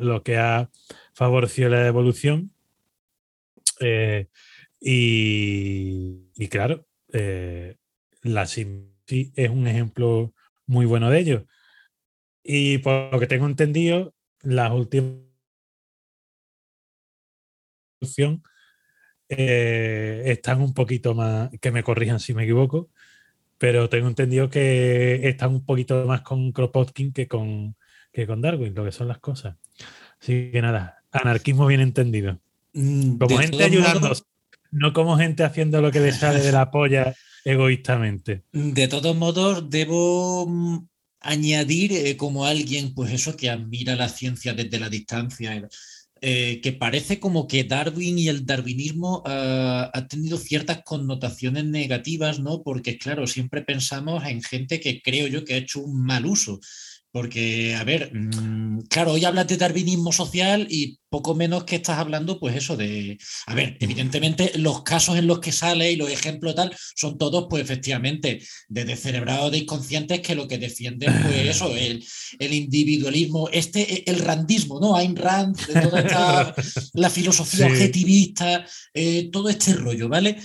[0.00, 0.70] lo que ha
[1.12, 2.50] favorecido la evolución.
[3.78, 4.26] Eh,
[4.80, 6.86] y, claro,
[8.22, 10.32] la sí es un ejemplo
[10.66, 11.46] muy bueno de ello.
[12.42, 15.31] Y por lo que tengo entendido, las últimas
[19.28, 22.90] eh, están un poquito más, que me corrijan si me equivoco,
[23.58, 27.76] pero tengo entendido que están un poquito más con Kropotkin que con,
[28.12, 29.56] que con Darwin, lo que son las cosas.
[30.20, 32.40] Así que nada, anarquismo bien entendido.
[32.72, 34.12] Mm, como gente ayudando,
[34.70, 38.44] no como gente haciendo lo que le sale de la polla egoístamente.
[38.52, 40.86] De todos modos, debo mm,
[41.20, 45.68] añadir eh, como alguien, pues eso, que admira la ciencia desde la distancia,
[46.24, 52.38] eh, que parece como que Darwin y el darwinismo uh, ha tenido ciertas connotaciones negativas,
[52.38, 52.62] ¿no?
[52.62, 56.60] Porque, claro, siempre pensamos en gente que creo yo que ha hecho un mal uso
[57.12, 61.98] porque, a ver, mm, claro, hoy hablas de darwinismo social y poco menos que estás
[61.98, 66.10] hablando, pues eso de, a ver, evidentemente los casos en los que sale y los
[66.10, 71.48] ejemplos tal son todos, pues efectivamente, de descerebrados, de inconscientes que lo que defienden, pues
[71.48, 72.02] eso, el,
[72.38, 74.96] el individualismo, este, el randismo, ¿no?
[74.96, 76.54] Ayn Rand, toda esta,
[76.94, 80.38] la filosofía objetivista, eh, todo este rollo, ¿vale?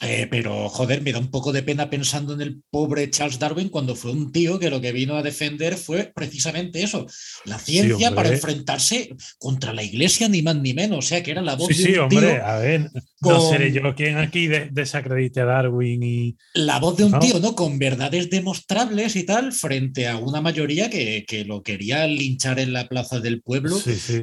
[0.00, 3.68] Eh, pero, joder, me da un poco de pena pensando en el pobre Charles Darwin
[3.68, 7.06] cuando fue un tío que lo que vino a defender fue precisamente eso,
[7.44, 10.98] la ciencia para enfrentarse contra la iglesia, ni más ni menos.
[10.98, 13.94] O sea, que era la voz de un hombre, tío a ver, no seré yo
[13.96, 16.36] quien aquí desacredite a Darwin y...
[16.54, 17.56] La voz de un tío, ¿no?
[17.56, 22.72] Con verdades demostrables y tal, frente a una mayoría que, que lo quería linchar en
[22.72, 23.76] la plaza del pueblo.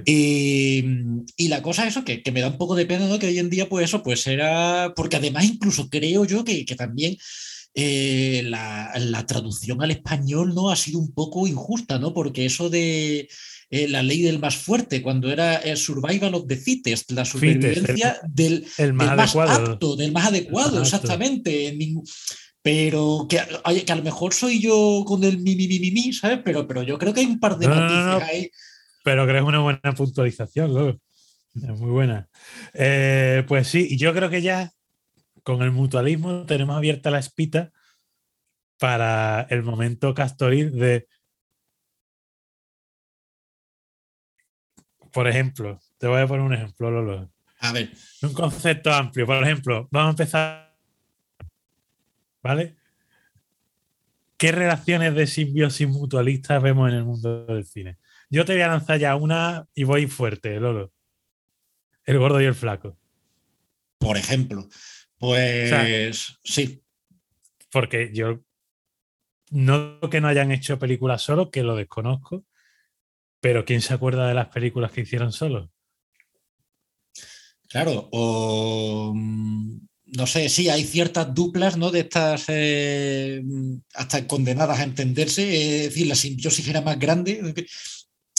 [0.05, 0.85] Y,
[1.35, 3.19] y, la cosa, eso, que, que, me da un poco de pena, ¿no?
[3.19, 4.93] Que hoy en día, pues eso, pues era...
[4.95, 7.17] Porque además incluso creo yo que, también
[7.73, 12.13] eh, la, traducción al español no ha sido un poco injusta, ¿no?
[12.13, 13.27] Porque eso de
[13.69, 18.19] eh, la ley del más fuerte, cuando era el survival of the fittest, la supervivencia
[18.27, 21.77] del, más, apto, del más adecuado, exactamente.
[22.61, 23.39] Pero que,
[23.85, 26.39] que, a lo mejor soy yo con el mi, mi, mi, mi, ¿sabes?
[26.43, 28.49] Pero, pero yo creo que hay un par de noticias ahí.
[29.03, 30.99] Pero creo que es una buena puntualización,
[31.55, 32.27] Es muy buena.
[32.73, 34.71] Eh, pues sí, yo creo que ya
[35.45, 37.71] con el mutualismo tenemos abierta la espita
[38.79, 41.07] para el momento castoril de.
[45.13, 47.31] Por ejemplo, te voy a poner un ejemplo, Lolo.
[47.59, 47.91] A ver.
[48.23, 49.27] Un concepto amplio.
[49.27, 50.77] Por ejemplo, vamos a empezar.
[52.41, 52.75] ¿Vale?
[54.37, 57.99] ¿Qué relaciones de simbiosis mutualistas vemos en el mundo del cine?
[58.31, 60.91] Yo te voy a lanzar ya una y voy fuerte, Lolo.
[62.03, 62.97] El gordo y el flaco.
[63.99, 64.67] Por ejemplo.
[65.17, 66.81] Pues sí.
[67.71, 68.41] Porque yo
[69.51, 72.45] no que no hayan hecho películas solo, que lo desconozco,
[73.39, 75.71] pero ¿quién se acuerda de las películas que hicieron solo?
[77.69, 79.79] Claro, o mm,
[80.17, 81.91] no sé, sí, hay ciertas duplas, ¿no?
[81.91, 83.41] De estas eh,
[83.93, 85.43] hasta condenadas a entenderse,
[85.77, 87.41] es decir, la simbiosis era más grande.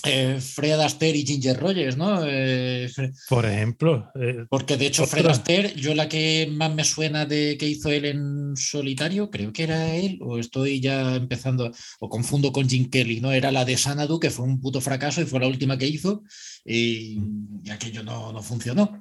[0.05, 2.21] Eh, Fred Astaire y Ginger Rogers, ¿no?
[2.25, 2.89] Eh,
[3.29, 4.11] Por ejemplo.
[4.15, 7.91] Eh, porque de hecho Fred Astaire, yo la que más me suena de que hizo
[7.91, 12.89] él en solitario, creo que era él, o estoy ya empezando, o confundo con Jim
[12.89, 13.33] Kelly, ¿no?
[13.33, 16.23] Era la de Sanadu, que fue un puto fracaso y fue la última que hizo,
[16.65, 17.19] y,
[17.65, 19.01] y aquello no, no funcionó.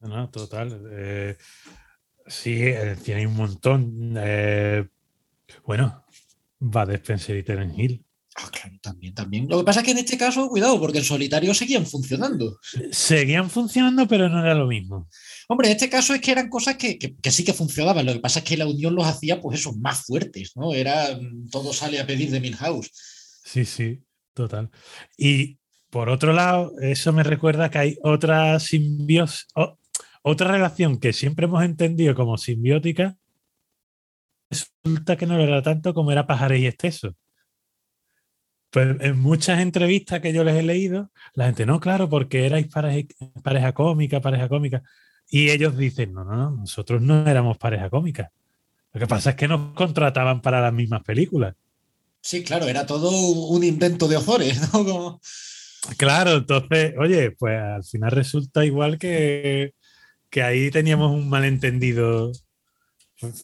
[0.00, 1.36] No, total.
[2.26, 2.62] sí,
[3.04, 4.14] tiene un montón.
[5.66, 6.04] bueno,
[6.62, 8.04] va de Spencer y Terence Hill.
[8.36, 9.48] Ah, claro, también, también.
[9.48, 12.58] Lo que pasa es que en este caso, cuidado, porque en solitario seguían funcionando.
[12.92, 15.08] Seguían funcionando, pero no era lo mismo.
[15.48, 18.06] Hombre, en este caso es que eran cosas que, que, sí que funcionaban.
[18.06, 20.72] Lo que pasa es que la unión los hacía, pues eso, más fuertes, ¿no?
[20.72, 22.90] Era mm, todo sale a pedir de Milhouse.
[23.44, 24.00] Sí, sí,
[24.32, 24.70] total.
[25.18, 25.58] Y
[25.90, 29.48] por otro lado, eso me recuerda que hay otra simbiosis,
[30.22, 33.16] otra relación que siempre hemos entendido como simbiótica.
[34.48, 37.16] Resulta que no lo era tanto como era pajares y exceso.
[38.70, 42.68] Pues en muchas entrevistas que yo les he leído, la gente, no, claro, porque erais
[42.68, 43.08] pareja,
[43.42, 44.82] pareja cómica, pareja cómica.
[45.28, 48.30] Y ellos dicen, no, no, no, nosotros no éramos pareja cómica.
[48.92, 51.54] Lo que pasa es que nos contrataban para las mismas películas.
[52.20, 55.20] Sí, claro, era todo un invento de Ozores, ¿no?
[55.96, 59.72] Claro, entonces, oye, pues al final resulta igual que,
[60.28, 62.32] que ahí teníamos un malentendido.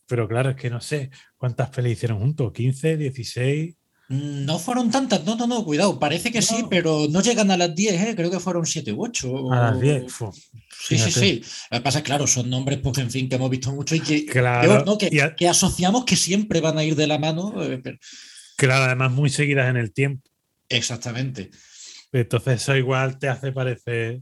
[0.07, 3.75] Pero claro, es que no sé cuántas pelis hicieron juntos, 15, 16.
[4.09, 7.75] No fueron tantas, no, no, no, cuidado, parece que sí, pero no llegan a las
[7.75, 8.15] 10, ¿eh?
[8.15, 9.53] creo que fueron 7 u 8.
[9.53, 10.05] A las 10,
[10.79, 11.45] Sí, sí, sí.
[11.71, 14.01] Lo que pasa es, claro, son nombres, pues, en fin, que hemos visto mucho y
[14.01, 14.85] que, claro.
[14.99, 17.53] que, asociamos que siempre van a ir de la mano.
[17.63, 17.83] Eh,
[18.57, 20.29] claro, además muy seguidas en el tiempo.
[20.69, 21.51] Exactamente.
[22.13, 24.21] Entonces eso igual te hace parecer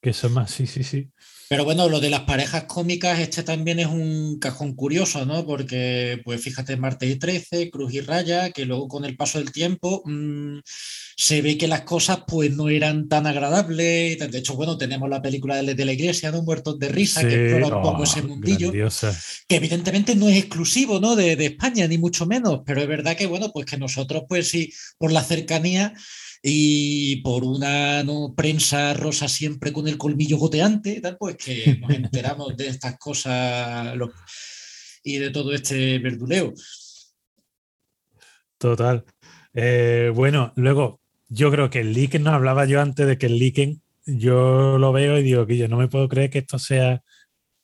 [0.00, 1.10] que son más, sí, sí, sí.
[1.48, 5.46] Pero bueno, lo de las parejas cómicas, este también es un cajón curioso, ¿no?
[5.46, 9.50] Porque, pues fíjate, Martes y 13, Cruz y Raya, que luego con el paso del
[9.50, 10.58] tiempo mmm,
[11.16, 14.18] se ve que las cosas pues no eran tan agradables.
[14.18, 16.42] De hecho, bueno, tenemos la película de, de la iglesia, ¿no?
[16.42, 18.68] Muertos de risa, sí, que explora un poco oh, ese mundillo.
[18.68, 19.18] Grandiosa.
[19.48, 21.16] Que evidentemente no es exclusivo, ¿no?
[21.16, 22.60] De, de España, ni mucho menos.
[22.66, 25.94] Pero es verdad que, bueno, pues que nosotros, pues sí, por la cercanía
[26.42, 28.34] y por una ¿no?
[28.36, 33.96] prensa rosa siempre con el colmillo goteante, tal, pues que nos enteramos de estas cosas
[35.02, 36.52] y de todo este verduleo.
[38.58, 39.04] Total.
[39.54, 43.38] Eh, bueno, luego, yo creo que el leaken, no hablaba yo antes de que el
[43.38, 47.02] leaken, yo lo veo y digo que yo no me puedo creer que esto sea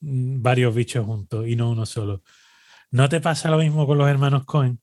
[0.00, 2.22] mm, varios bichos juntos y no uno solo.
[2.90, 4.80] ¿No te pasa lo mismo con los hermanos Cohen?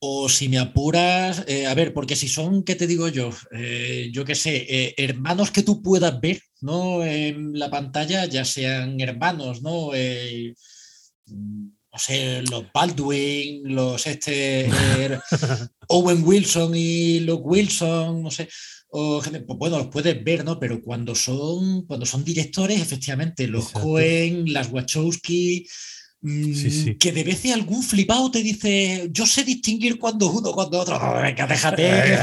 [0.00, 3.30] O si me apuras, eh, a ver, porque si son, ¿qué te digo yo?
[3.50, 7.04] Eh, yo qué sé, eh, hermanos que tú puedas ver, ¿no?
[7.04, 9.90] En la pantalla, ya sean hermanos, ¿no?
[11.90, 14.70] no sé, los Baldwin, los este,
[15.88, 18.48] Owen Wilson y Luke Wilson, no sé.
[18.90, 20.58] O, pues bueno, los puedes ver, ¿no?
[20.58, 25.66] Pero cuando son, cuando son directores, efectivamente, los Cohen, las Wachowski,
[26.20, 30.80] Mm, que de vez en algún flipado te dice, yo sé distinguir cuando uno, cuando
[30.80, 30.98] otro.
[31.22, 32.18] venga, déjate.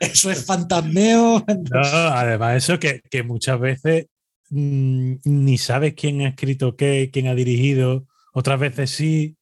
[0.00, 1.44] eso es fantasmeo.
[1.70, 4.06] No, además, eso que, que muchas veces
[4.50, 9.36] mm, ni sabes quién ha escrito qué, quién ha dirigido, otras veces sí.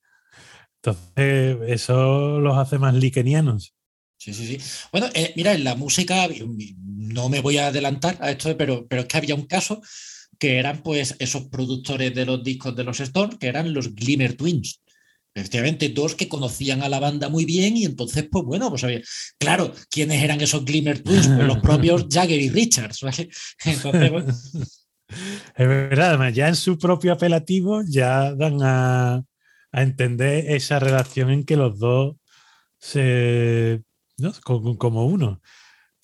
[0.82, 3.74] Entonces, eso los hace más liquenianos.
[4.18, 4.58] Sí, sí, sí.
[4.92, 6.28] Bueno, eh, mira, en la música,
[6.84, 9.82] no me voy a adelantar a esto, pero, pero es que había un caso
[10.38, 14.36] que eran pues esos productores de los discos de los Stones, que eran los Glimmer
[14.36, 14.82] Twins.
[15.34, 19.02] Efectivamente, dos que conocían a la banda muy bien y entonces, pues bueno, pues había,
[19.38, 21.28] claro, ¿quiénes eran esos Glimmer Twins?
[21.28, 23.02] Pues los propios Jagger y Richards,
[23.64, 24.66] Entonces,
[25.54, 29.22] Es verdad, además, ya en su propio apelativo ya dan a,
[29.72, 32.16] a entender esa relación en que los dos
[32.78, 33.82] se,
[34.16, 34.32] ¿no?
[34.42, 35.42] como, como uno.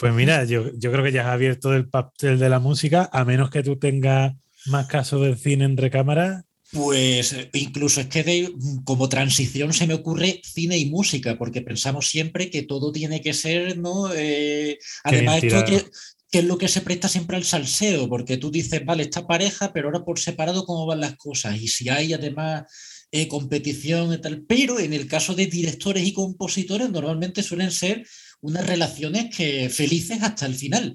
[0.03, 3.25] Pues mira, yo, yo creo que ya has abierto el papel de la música, a
[3.25, 4.35] menos que tú tengas
[4.67, 6.43] más casos del cine entre cámaras.
[6.73, 11.63] Pues eh, incluso es que de, como transición se me ocurre cine y música, porque
[11.63, 14.13] pensamos siempre que todo tiene que ser, ¿no?
[14.13, 15.85] Eh, además, esto que,
[16.33, 19.87] es lo que se presta siempre al salseo, porque tú dices, vale, esta pareja, pero
[19.87, 21.63] ahora por separado, ¿cómo van las cosas?
[21.63, 22.65] Y si hay además
[23.13, 28.05] eh, competición y tal, pero en el caso de directores y compositores, normalmente suelen ser
[28.43, 30.93] unas relaciones que felices hasta el final.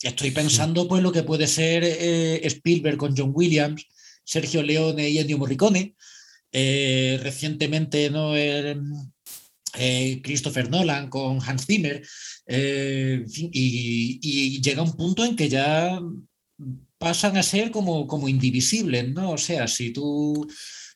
[0.00, 3.86] Estoy pensando, pues, lo que puede ser Spielberg con John Williams
[4.24, 5.94] Sergio Leone y Ennio Morricone.
[6.50, 8.34] Eh, recientemente, ¿no?
[8.36, 12.02] Eh, Christopher Nolan con Hans Zimmer.
[12.46, 16.00] Eh, y, llega un punto en que ya
[16.98, 19.32] pasan a ser como, como indivisibles, ¿no?
[19.32, 20.48] O sea, si tú.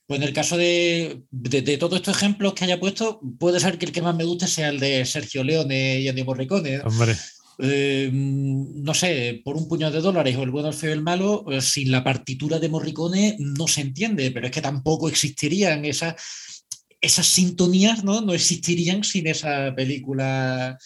[0.09, 3.85] Pues en el caso de, de, todos estos ejemplos que haya puesto, puede ser que
[3.85, 6.81] el que más me guste sea el de Sergio Leone y Ennio Morricone.
[6.81, 7.14] Hombre.
[7.59, 11.03] Eh, no sé, por un puñado de dólares o el bueno, el feo y el
[11.03, 15.85] malo, eh, sin la partitura de Morricone no se entiende, pero es que tampoco existirían
[15.85, 16.14] esas,
[17.03, 18.23] esas sintonías, ¿no?
[18.23, 20.79] No existirían sin esa película.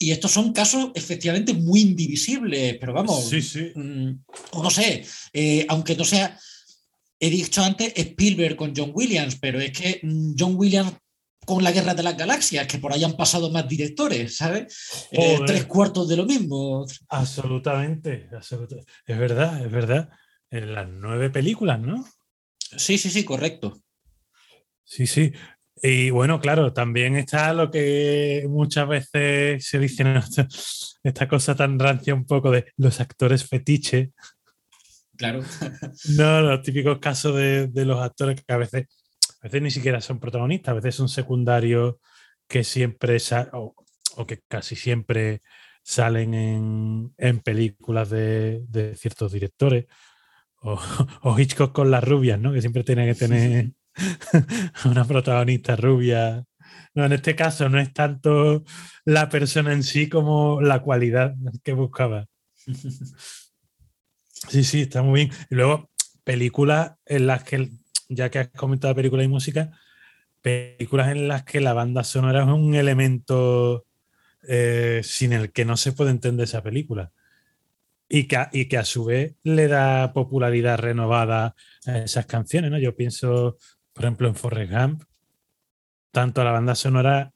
[0.00, 3.70] Y estos son casos efectivamente muy indivisibles, pero vamos, sí, sí.
[3.76, 4.18] Mm,
[4.50, 6.36] o no sé, eh, aunque no sea,
[7.20, 10.92] he dicho antes Spielberg con John Williams, pero es que mm, John Williams
[11.48, 15.08] con la Guerra de las Galaxias, que por ahí han pasado más directores, ¿sabes?
[15.10, 16.84] Eh, tres cuartos de lo mismo.
[17.08, 20.10] Absolutamente, absolutamente, es verdad, es verdad.
[20.50, 22.06] En las nueve películas, ¿no?
[22.76, 23.80] Sí, sí, sí, correcto.
[24.84, 25.32] Sí, sí.
[25.82, 30.04] Y bueno, claro, también está lo que muchas veces se dice,
[31.02, 34.12] esta cosa tan rancia un poco de los actores fetiche.
[35.18, 35.42] Claro.
[36.16, 38.86] No, los típicos casos de, de los actores que a veces
[39.40, 41.96] a veces ni siquiera son protagonistas, a veces son secundarios
[42.48, 43.18] que siempre
[43.52, 43.74] o,
[44.16, 45.42] o, que casi siempre
[45.82, 49.86] salen en, en películas de, de, ciertos directores.
[50.60, 50.78] O,
[51.22, 52.52] o, Hitchcock con las rubias, ¿no?
[52.52, 53.72] Que siempre tiene que tener
[54.84, 56.44] una protagonista rubia.
[56.94, 58.64] No, en este caso no es tanto
[59.04, 62.26] la persona en sí como la cualidad que buscaba.
[64.48, 65.32] Sí, sí, está muy bien.
[65.50, 65.90] Y luego,
[66.24, 67.70] películas en las que
[68.08, 69.70] ya que has comentado películas y música,
[70.40, 73.86] películas en las que la banda sonora es un elemento
[74.46, 77.12] eh, sin el que no se puede entender esa película.
[78.08, 81.54] Y que, y que a su vez le da popularidad renovada
[81.86, 82.78] a esas canciones, ¿no?
[82.78, 83.58] Yo pienso,
[83.92, 85.02] por ejemplo, en Forrest Gump,
[86.10, 87.32] tanto la banda sonora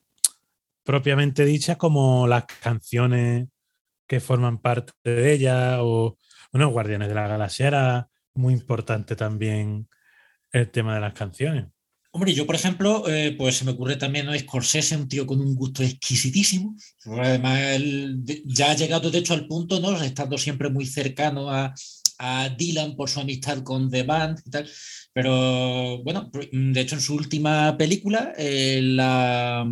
[0.82, 3.48] propiamente dicha como las canciones
[4.06, 6.16] que forman parte de ella, o,
[6.52, 9.88] bueno, Guardianes de la Galaxia era muy importante también
[10.52, 11.66] el tema de las canciones.
[12.14, 14.38] Hombre, yo, por ejemplo, eh, pues se me ocurre también ¿no?
[14.38, 16.76] Scorsese, un tío con un gusto exquisitísimo.
[17.06, 19.98] Además, él ya ha llegado, de hecho, al punto, ¿no?
[20.02, 21.72] Estando siempre muy cercano a,
[22.18, 24.70] a Dylan por su amistad con The Band y tal.
[25.14, 29.66] Pero bueno, de hecho, en su última película, eh, la,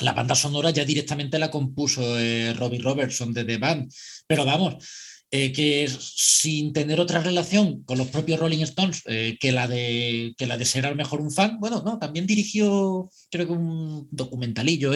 [0.00, 3.92] la, banda sonora ya directamente la compuso eh, Robbie Robertson de The Band.
[4.28, 4.76] Pero vamos,
[5.30, 10.34] eh, que sin tener otra relación con los propios Rolling Stones eh, que, la de,
[10.38, 13.52] que la de ser a lo mejor un fan, bueno, no, también dirigió creo que
[13.52, 14.92] un documentalillo,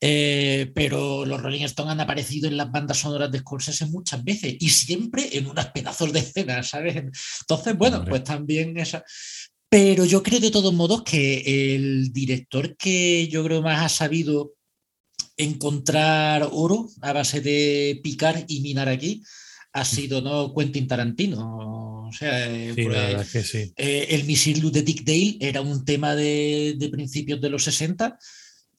[0.00, 4.56] eh, pero los Rolling Stones han aparecido en las bandas sonoras de Scorsese muchas veces
[4.58, 6.96] y siempre en unas pedazos de escena, ¿sabes?
[6.96, 9.04] Entonces, bueno, pues también esa...
[9.68, 14.54] Pero yo creo de todos modos que el director que yo creo más ha sabido
[15.36, 19.22] encontrar oro a base de picar y minar aquí
[19.72, 20.54] ha sido ¿no?
[20.54, 22.08] Quentin Tarantino.
[22.08, 26.88] O sea, eh, pues, eh, el misil de Dick Dale era un tema de, de
[26.88, 28.18] principios de los 60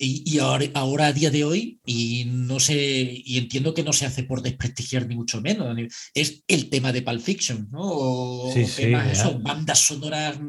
[0.04, 3.93] y, y ahora, ahora, a día de hoy, y no sé, y entiendo que no
[3.93, 5.77] se hace por desprestigiar ni mucho menos,
[6.15, 7.82] es el tema de Pulp Fiction, ¿no?
[7.84, 10.39] O temas, eso, bandas sonoras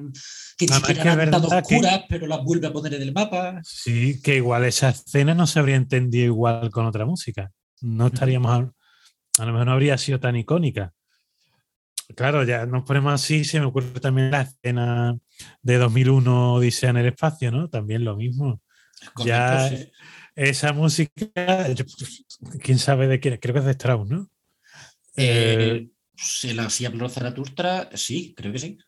[0.57, 3.61] que ni siquiera han dado oscuras, pero las vuelve a poner en el mapa.
[3.63, 7.53] Sí, que igual esa escena no se habría entendido igual con otra música.
[7.83, 8.71] No estaríamos
[9.39, 10.93] a lo mejor no habría sido tan icónica.
[12.15, 15.19] Claro, ya nos ponemos así, se me ocurre también la escena
[15.63, 17.69] de 2001 Odisea en el espacio, ¿no?
[17.69, 18.61] También lo mismo.
[19.25, 19.71] ya
[20.35, 21.67] esa música,
[22.63, 24.31] quién sabe de quién, creo que es de Strauss, ¿no?
[25.17, 28.79] Eh, se la hacía Zaratustra, sí, creo que sí.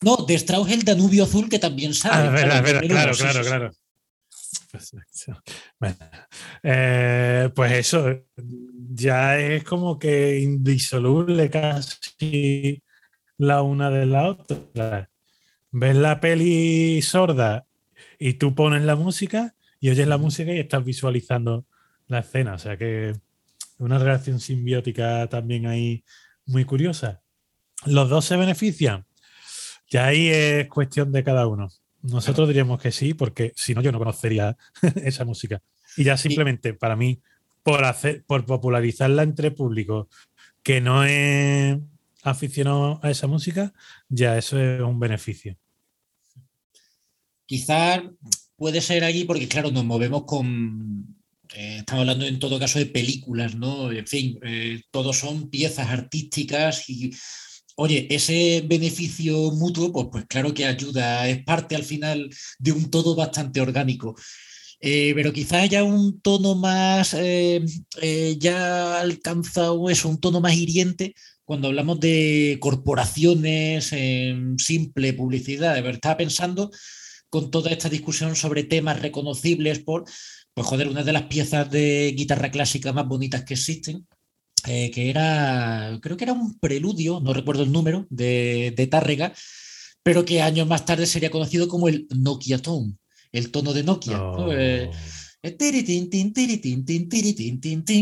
[0.00, 2.28] No, de Strauss el Danubio Azul que también sabe.
[2.28, 3.70] Ah, claro, claro, claro.
[5.80, 5.96] Bueno,
[6.62, 8.06] eh, pues eso,
[8.90, 12.82] ya es como que indisoluble casi
[13.36, 15.10] la una de la otra.
[15.70, 17.66] Ves la peli sorda
[18.18, 21.66] y tú pones la música y oyes la música y estás visualizando
[22.06, 22.54] la escena.
[22.54, 23.12] O sea que
[23.78, 26.04] una relación simbiótica también ahí
[26.46, 27.22] muy curiosa.
[27.84, 29.06] ¿Los dos se benefician?
[29.90, 31.68] Ya ahí es cuestión de cada uno.
[32.02, 34.56] Nosotros diríamos que sí, porque si no, yo no conocería
[34.96, 35.62] esa música.
[35.96, 37.20] Y ya simplemente, para mí,
[37.62, 40.08] por, hacer, por popularizarla entre público
[40.62, 41.78] que no es
[42.22, 43.72] aficionado a esa música,
[44.08, 45.56] ya eso es un beneficio.
[47.46, 48.02] Quizás
[48.56, 51.16] puede ser allí porque, claro, nos movemos con.
[51.54, 53.90] Eh, estamos hablando en todo caso de películas, ¿no?
[53.90, 57.12] En fin, eh, todos son piezas artísticas y
[57.80, 62.28] Oye, ese beneficio mutuo, pues, pues claro que ayuda, es parte al final
[62.58, 64.16] de un todo bastante orgánico.
[64.80, 67.64] Eh, pero quizás ya un tono más, eh,
[68.00, 71.14] eh, ya alcanza eso, un tono más hiriente
[71.44, 73.92] cuando hablamos de corporaciones,
[74.58, 75.78] simple publicidad.
[75.88, 76.70] Estaba pensando
[77.30, 80.04] con toda esta discusión sobre temas reconocibles por,
[80.54, 84.06] pues joder, una de las piezas de guitarra clásica más bonitas que existen,
[84.66, 89.32] eh, que era, creo que era un preludio, no recuerdo el número, de, de Tárrega,
[90.02, 92.96] pero que años más tarde sería conocido como el Nokia Tone,
[93.32, 94.18] el tono de Nokia.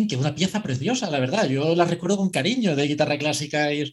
[0.09, 1.49] que es una pieza preciosa, la verdad.
[1.49, 3.73] Yo la recuerdo con cariño de guitarra clásica.
[3.73, 3.93] Y,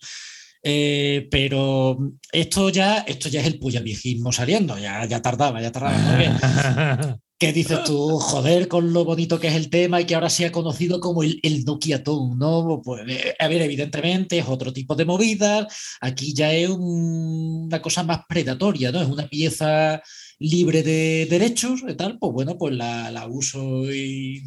[0.66, 1.98] eh, pero
[2.32, 7.20] esto ya, esto ya es el puya viejismo saliendo, ya, ya tardaba, ya tardaba.
[7.38, 8.18] ¿Qué dices tú?
[8.18, 11.22] Joder, con lo bonito que es el tema y que ahora se ha conocido como
[11.22, 12.82] el, el Nokia Tone, ¿no?
[12.82, 15.68] Pues, eh, a ver, evidentemente es otro tipo de movida.
[16.00, 19.02] Aquí ya es una cosa más predatoria, ¿no?
[19.02, 20.02] Es una pieza
[20.44, 24.44] libre de derechos y tal, pues bueno, pues la, uso y.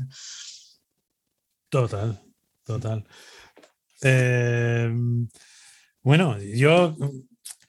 [1.70, 2.22] Total,
[2.64, 3.04] total.
[4.02, 4.90] Eh,
[6.02, 6.96] bueno, yo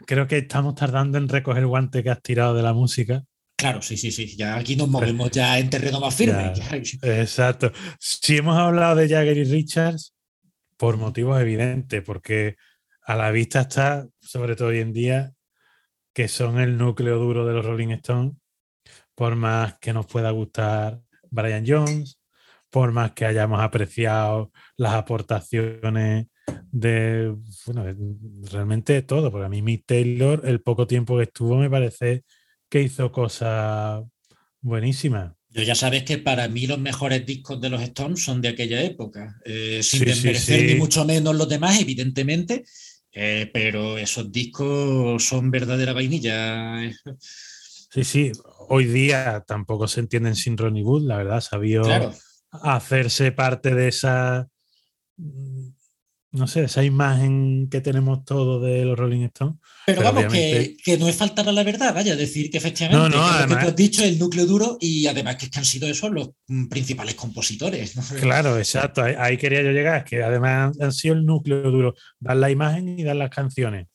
[0.05, 3.23] creo que estamos tardando en recoger el guante que has tirado de la música.
[3.55, 4.35] Claro, sí, sí, sí.
[4.35, 6.53] Ya aquí nos movemos ya en terreno más firme.
[7.01, 7.71] exacto.
[7.97, 10.13] Si hemos hablado de Jagger y Richards,
[10.75, 12.55] por motivos evidentes, porque
[13.03, 15.33] a la vista está, sobre todo hoy en día,
[16.17, 18.33] que son el núcleo duro de los Rolling Stones,
[19.13, 20.99] por más que nos pueda gustar
[21.29, 22.19] Brian Jones,
[22.71, 26.25] por más que hayamos apreciado las aportaciones
[26.71, 27.35] de,
[27.67, 27.85] bueno,
[28.51, 32.23] realmente todo, porque a mí Mick Taylor, el poco tiempo que estuvo, me parece
[32.67, 34.03] que hizo cosas
[34.59, 35.33] buenísimas.
[35.49, 38.81] Yo ya sabes que para mí los mejores discos de los Stones son de aquella
[38.81, 42.65] época, eh, sin desmerecer ni mucho menos los demás, evidentemente,
[43.19, 46.87] eh, pero esos discos son verdadera vainilla.
[47.89, 48.31] Sí, sí,
[48.69, 52.11] hoy día tampoco se entienden sin Ronnie Wood, la verdad, sabía
[52.51, 54.47] hacerse parte de esa
[56.31, 59.55] no sé, esa imagen que tenemos todos de los Rolling Stones.
[59.85, 63.55] Pero, vamos, que, no es faltar a la verdad, vaya, decir que efectivamente lo que
[63.55, 66.31] tú has dicho el núcleo duro y además que, es que han sido esos los
[66.47, 67.93] mm, principales compositores.
[68.19, 72.51] Claro, exacto, ahí, quería yo llegar, que además han sido el núcleo duro, dar la
[72.51, 73.87] imagen y dar las canciones.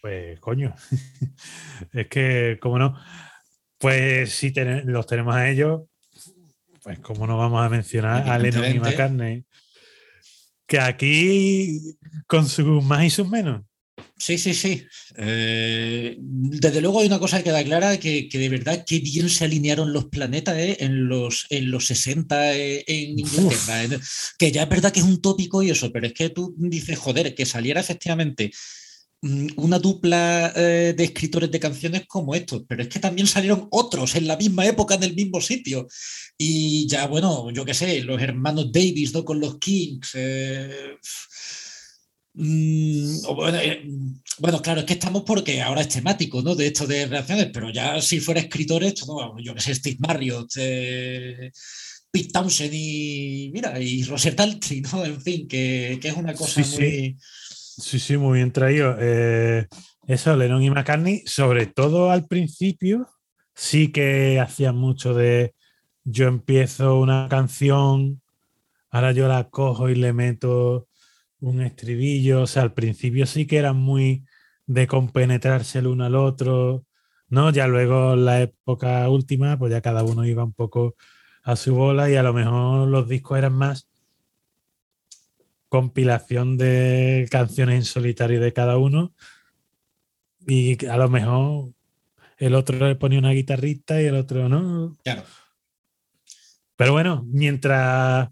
[0.00, 0.74] Pues coño,
[1.92, 2.98] es que, como no,
[3.78, 5.82] pues si los tenemos a ellos,
[6.82, 9.44] pues cómo no vamos a mencionar a Lennon y McCartney
[10.66, 11.96] que aquí
[12.26, 13.62] con sus más y sus menos.
[14.18, 14.82] Sí, sí, sí.
[15.16, 19.28] Eh, desde luego hay una cosa que queda clara, que, que, de verdad qué bien
[19.28, 24.00] se alinearon los planetas eh, en, los, en los 60 eh, en Inglaterra.
[24.38, 26.98] Que ya es verdad que es un tópico y eso, pero es que tú dices,
[26.98, 28.52] joder, que saliera efectivamente
[29.56, 34.14] una dupla eh, de escritores de canciones como estos, pero es que también salieron otros
[34.14, 35.86] en la misma época en el mismo sitio.
[36.38, 39.24] Y ya, bueno, yo qué sé, los hermanos Davis, ¿no?
[39.24, 40.10] Con los Kings.
[40.14, 40.96] Eh,
[42.34, 43.16] mm,
[43.54, 43.84] eh,
[44.38, 46.54] bueno, claro, es que estamos porque ahora es temático, ¿no?
[46.54, 50.52] De esto de reacciones, pero ya si fuera escritor, esto, yo qué sé, Steve Marriott,
[52.10, 55.04] Pete Townsend y, mira, y Daltrey, ¿no?
[55.04, 56.68] En fin, que, es una cosa muy...
[56.68, 57.16] Sí,
[57.98, 58.96] sí, muy bien traído.
[58.98, 59.66] Eh,
[60.06, 63.08] eso, Lennon y McCartney, sobre todo al principio,
[63.54, 65.54] sí que hacían mucho de
[66.04, 68.22] yo empiezo una canción,
[68.90, 70.88] ahora yo la cojo y le meto
[71.40, 72.42] un estribillo.
[72.42, 74.24] O sea, al principio sí que eran muy
[74.66, 76.84] de compenetrarse el uno al otro,
[77.28, 77.50] ¿no?
[77.50, 80.96] Ya luego en la época última, pues ya cada uno iba un poco
[81.42, 83.88] a su bola y a lo mejor los discos eran más
[85.68, 89.12] compilación de canciones en solitario de cada uno
[90.46, 91.72] y a lo mejor
[92.38, 94.96] el otro le ponía una guitarrita y el otro no.
[95.02, 95.24] Claro.
[96.76, 98.28] Pero bueno, mientras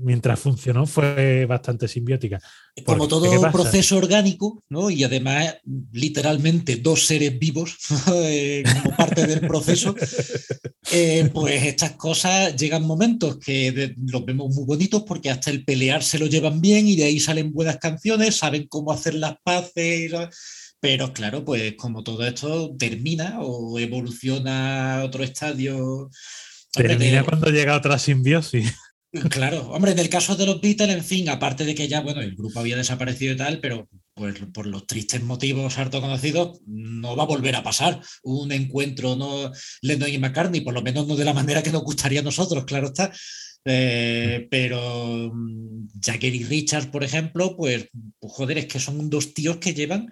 [0.00, 2.40] mientras funcionó fue bastante simbiótica.
[2.84, 4.90] Como todo proceso orgánico, ¿no?
[4.90, 5.56] Y además
[5.92, 7.76] literalmente dos seres vivos
[8.12, 9.94] eh, como parte del proceso,
[10.92, 16.02] eh, pues estas cosas llegan momentos que los vemos muy bonitos porque hasta el pelear
[16.02, 20.12] se lo llevan bien y de ahí salen buenas canciones, saben cómo hacer las paces.
[20.80, 26.10] Pero claro, pues como todo esto termina o evoluciona a otro estadio.
[26.72, 28.72] Termina cuando llega otra simbiosis.
[29.30, 32.20] Claro, hombre, en el caso de los Beatles, en fin, aparte de que ya, bueno,
[32.20, 37.16] el grupo había desaparecido y tal, pero pues por los tristes motivos harto conocidos, no
[37.16, 39.50] va a volver a pasar un encuentro, no
[39.80, 42.64] Lennon y McCartney, por lo menos no de la manera que nos gustaría a nosotros,
[42.64, 43.10] claro está.
[43.64, 47.88] Eh, pero mm, Jagger y Richards, por ejemplo, pues,
[48.18, 50.10] pues, joder, es que son dos tíos que llevan Mm,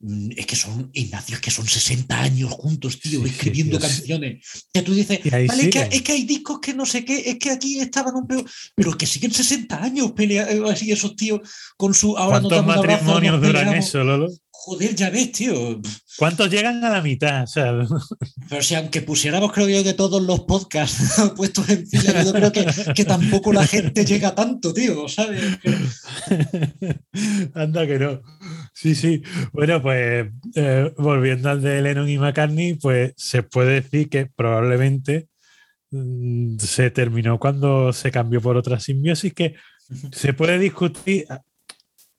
[0.00, 4.66] es que son, Ignacio, es que son 60 años juntos, tío, escribiendo canciones.
[4.72, 7.80] Que tú dices, vale, es que, hay discos que no sé qué, es que aquí
[7.80, 11.40] estaban un peor, pero que siguen 60 años peleando así esos tíos
[11.76, 12.16] con su.
[12.16, 14.28] Ahora ¿Cuántos matrimonios duran eso, Lolo?
[14.60, 15.80] Joder, ya ves, tío.
[16.18, 17.46] ¿Cuántos llegan a la mitad?
[18.48, 22.52] Pero si aunque pusiéramos, creo yo, que todos los podcasts puestos en fila, yo creo
[22.52, 25.42] que, que, tampoco la gente llega tanto, tío, ¿sabes?
[27.54, 28.20] Anda que no.
[28.80, 29.22] Sí, sí.
[29.52, 35.28] Bueno, pues eh, volviendo al de Lennon y McCartney, pues se puede decir que probablemente
[35.90, 39.56] mm, se terminó cuando se cambió por otra simbiosis que
[40.12, 41.26] se puede discutir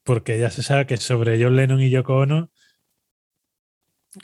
[0.04, 2.52] porque ya se sabe que sobre John Lennon y Yoko Ono,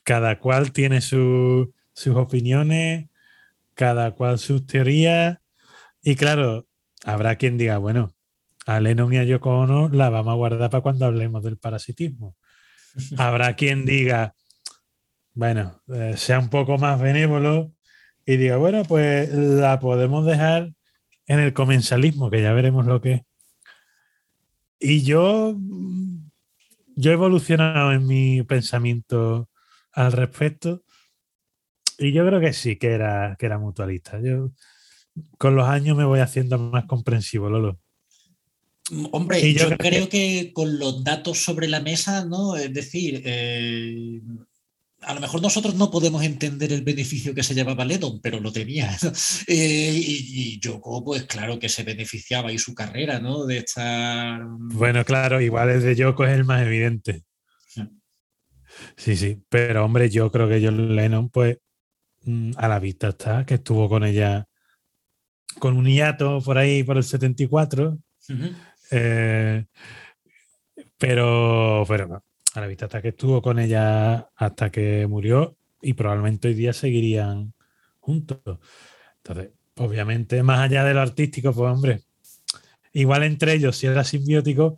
[0.04, 1.70] cada cual tiene sus
[2.16, 3.10] opiniones,
[3.76, 5.40] cada cual sus teorías,
[6.04, 6.68] y claro,
[7.06, 8.15] habrá quien diga, bueno,
[8.66, 12.36] a Lennon y a Yoko Ono la vamos a guardar para cuando hablemos del parasitismo.
[13.18, 14.34] habrá quien diga,
[15.34, 17.74] bueno, eh, sea un poco más benévolo
[18.26, 20.72] y diga, bueno, pues la podemos dejar
[21.28, 23.22] en el comensalismo, que ya veremos lo que es.
[24.80, 25.56] Y yo,
[26.96, 29.50] yo he evolucionado en mi pensamiento
[29.92, 30.84] al respecto.
[31.98, 34.20] Y yo creo que sí, que era, que era mutualista.
[34.22, 34.52] Yo
[35.38, 37.80] con los años me voy haciendo más comprensivo, Lolo.
[39.12, 40.52] Hombre, yo, creo, que...
[40.54, 42.56] con los datos sobre la mesa, ¿no?
[42.56, 44.22] Es decir, eh,
[45.02, 48.52] a lo mejor nosotros no podemos entender el beneficio que se llevaba Lennon, pero lo
[48.52, 48.96] tenía.
[49.48, 53.46] Eh, y, y, Yoko, pues claro que se beneficiaba y su carrera, ¿no?
[53.46, 54.42] De estar.
[54.44, 57.24] Bueno, claro, igual el de Yoko es el más evidente.
[58.98, 61.58] Sí, sí, pero hombre, yo creo que John Lennon, pues
[62.24, 64.48] mm, a la vista está, que estuvo con ella
[65.60, 67.98] con un hiato por ahí por el 74.
[68.92, 69.66] Eh,
[70.98, 71.86] pero,
[72.56, 76.74] a la vista hasta que estuvo con ella hasta que murió y probablemente hoy día
[76.74, 77.54] seguirían
[78.00, 78.40] juntos.
[79.18, 82.02] Entonces, obviamente, más allá de lo artístico, pues hombre,
[82.94, 84.78] igual entre ellos, si era simbiótico,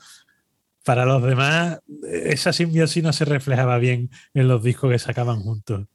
[0.88, 1.79] para los demás,
[2.09, 5.85] esa simbiosis no se reflejaba bien en los discos que sacaban juntos.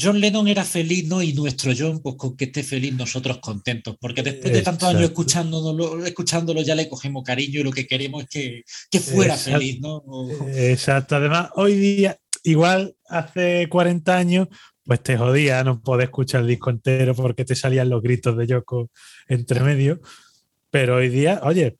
[0.00, 1.22] John Lennon era feliz, ¿no?
[1.22, 5.02] Y nuestro John, pues con que esté feliz, nosotros contentos, porque después de tantos años
[5.02, 10.02] escuchándolo, escuchándolo, ya le cogemos cariño y lo que queremos es que, fuera feliz, ¿no?
[10.54, 11.16] Exacto.
[11.16, 14.48] Además, hoy día, igual hace 40 años,
[14.84, 18.46] pues te jodía no poder escuchar el disco entero porque te salían los gritos de
[18.46, 18.88] Yoko
[19.28, 20.00] entre medio.
[20.70, 21.76] Pero hoy día, oye,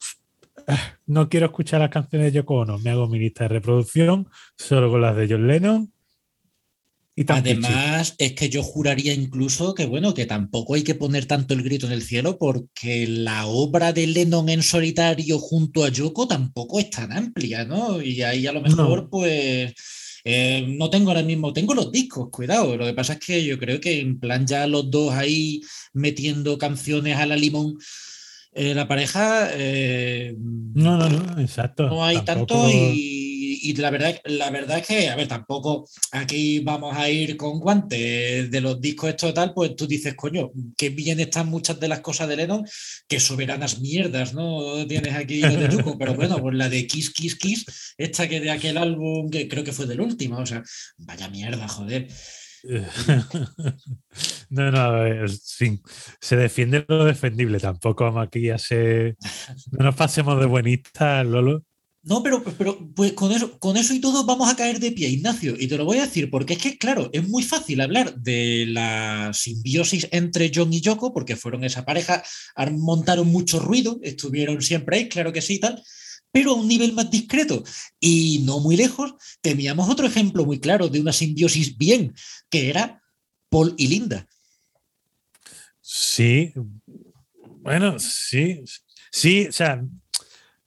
[1.06, 4.90] no quiero escuchar las canciones de Yoko Ono, me hago mi lista de reproducción solo
[4.90, 5.92] con las de John Lennon.
[7.16, 11.52] Y Además, es que yo juraría incluso que, bueno, que tampoco hay que poner tanto
[11.52, 16.26] el grito en el cielo porque la obra de Lennon en solitario junto a Yoko
[16.26, 18.00] tampoco es tan amplia, ¿no?
[18.00, 19.74] Y ahí a lo mejor, pues,
[20.24, 22.76] eh, no tengo ahora mismo, tengo los discos, cuidado.
[22.76, 25.60] Lo que pasa es que yo creo que en plan ya los dos ahí
[25.92, 27.76] metiendo canciones a la limón
[28.52, 29.50] eh, la pareja.
[29.52, 31.88] Eh, no, no, no, exacto.
[31.88, 32.68] No hay tanto
[33.62, 37.60] y, la, verdad, la verdad es que, a ver, tampoco aquí vamos a ir con
[37.60, 41.88] guantes de los discos esto tal, pues tú dices, coño, que bien están muchas de
[41.88, 42.66] las cosas de Lennon,
[43.06, 44.86] que soberanas mierdas, ¿no?
[44.86, 48.78] Tienes aquí de pero bueno, pues la de Kiss, Kiss, Kiss, esta que de aquel
[48.78, 50.62] álbum, que creo que fue del último, o sea,
[50.96, 52.08] vaya mierda, joder.
[54.50, 55.28] no, no,
[56.20, 57.58] se defiende lo defendible.
[57.58, 59.16] Tampoco vamos aquí a ser.
[59.72, 61.64] No nos pasemos de buenistas, Lolo.
[62.02, 65.10] No, pero, pero pues con eso, con eso y todo vamos a caer de pie,
[65.10, 65.54] Ignacio.
[65.58, 68.64] Y te lo voy a decir, porque es que, claro, es muy fácil hablar de
[68.66, 72.22] la simbiosis entre John y Yoko, porque fueron esa pareja,
[72.72, 75.82] montaron mucho ruido, estuvieron siempre ahí, claro que sí, tal
[76.32, 77.62] pero a un nivel más discreto.
[77.98, 82.14] Y no muy lejos, teníamos otro ejemplo muy claro de una simbiosis bien,
[82.48, 83.02] que era
[83.48, 84.26] Paul y Linda.
[85.80, 86.52] Sí,
[87.62, 88.62] bueno, sí,
[89.10, 89.84] sí, o sea,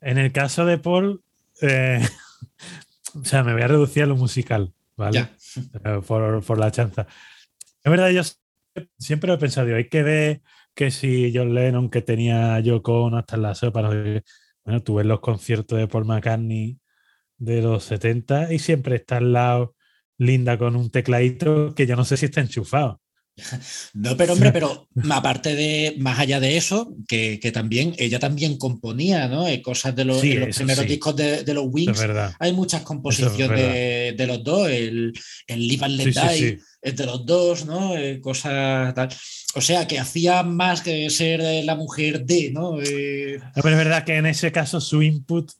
[0.01, 1.24] en el caso de Paul,
[1.61, 2.01] eh,
[3.16, 5.30] o sea, me voy a reducir a lo musical, ¿vale?
[5.86, 7.07] Eh, por, por, la chanza.
[7.84, 8.22] Es verdad, yo
[8.97, 10.41] siempre he pensado, hay que ver
[10.76, 13.82] que si John Lennon, que tenía Yoko Ono hasta la sopa,
[14.66, 16.80] bueno, tú ves los conciertos de Paul McCartney
[17.38, 19.76] de los 70 y siempre está al lado
[20.18, 23.01] Linda con un tecladito que yo no sé si está enchufado.
[23.94, 29.28] No, pero hombre, pero aparte de, más allá de eso, que, también, ella también componía,
[29.28, 29.48] ¿no?
[29.48, 32.00] Eh, cosas de los, primeros discos de, los Wings.
[32.40, 35.14] Hay muchas composiciones de, los dos, el,
[35.48, 37.98] el Live and Let Die es de los dos, ¿no?
[37.98, 39.10] Eh, cosas tal.
[39.56, 42.82] O sea, que hacía más que ser la mujer de, ¿no?
[42.82, 45.52] Eh, pero es verdad que en ese caso su input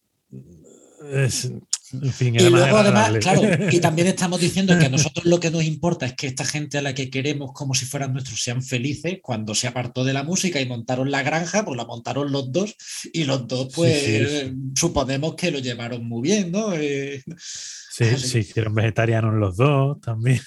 [1.12, 1.52] es,
[1.94, 3.42] y luego además, claro,
[3.72, 6.78] y también estamos diciendo que a nosotros lo que nos importa es que esta gente
[6.78, 9.20] a la que queremos como si fueran nuestros sean felices.
[9.22, 12.76] Cuando se apartó de la música y montaron la granja, pues la montaron los dos
[13.14, 16.74] y los dos pues suponemos que lo llevaron muy bien, ¿no?
[16.74, 20.42] Eh, sí, se hicieron vegetarianos los dos también.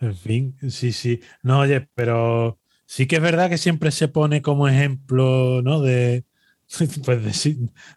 [0.00, 1.20] En fin, sí, sí.
[1.42, 5.80] No, oye, pero sí que es verdad que siempre se pone como ejemplo, ¿no?
[5.80, 6.24] De,
[7.04, 7.44] pues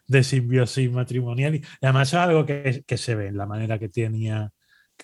[0.06, 1.56] de, simbiosis matrimonial.
[1.56, 4.52] Y además es algo que, se ve en la manera que tenía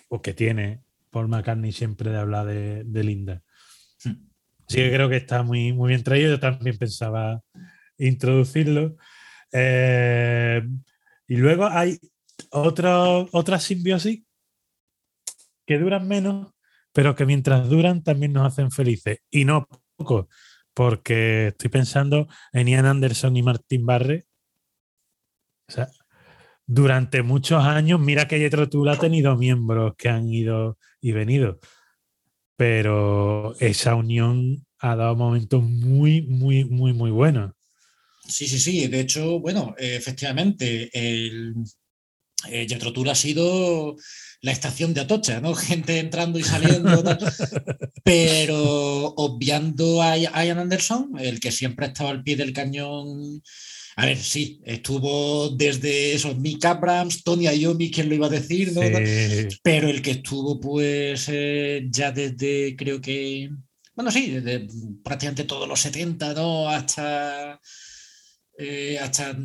[0.09, 3.41] o que tiene Paul McCartney siempre de hablar de, Linda.
[4.03, 4.27] Hmm.
[4.67, 6.31] Sí que creo que está muy, muy bien traído.
[6.31, 7.41] Yo también pensaba
[7.97, 8.97] introducirlo.
[9.51, 10.61] Eh,
[11.27, 11.99] y luego hay
[12.51, 14.23] otras simbiosis
[15.65, 16.53] que duran menos,
[16.91, 19.19] pero que mientras duran también nos hacen felices.
[19.29, 20.27] Y no poco
[20.73, 24.25] porque estoy pensando en Ian Anderson y Martin Barre.
[25.67, 25.89] O sea,
[26.65, 31.59] durante muchos años, mira que Jetro Tull ha tenido miembros que han ido y venido,
[32.55, 37.51] pero esa unión ha dado momentos muy, muy, muy, muy buenos.
[38.27, 38.87] Sí, sí, sí.
[38.87, 41.55] De hecho, bueno, efectivamente, el
[42.49, 42.67] eh,
[43.09, 43.95] ha sido
[44.43, 45.55] la estación de Atocha, ¿no?
[45.55, 47.01] Gente entrando y saliendo,
[48.03, 53.41] pero obviando a Ian Anderson, el que siempre estaba al pie del cañón.
[53.95, 58.73] A ver, sí, estuvo desde esos Mick Abrams, Tony Iommi, quien lo iba a decir,
[58.73, 58.81] ¿no?
[59.61, 63.49] Pero el que estuvo, pues, eh, ya desde, creo que,
[63.95, 64.67] bueno, sí, desde
[65.03, 66.67] prácticamente todos los 70, ¿no?
[66.67, 67.61] Hasta,
[68.57, 69.37] eh, hasta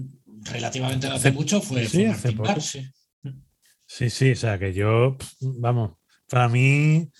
[0.44, 2.80] relativamente no hace, mucho, fue, sí, hace Sí,
[4.10, 5.92] sí, o sea que yo, vamos,
[6.28, 7.10] para mí,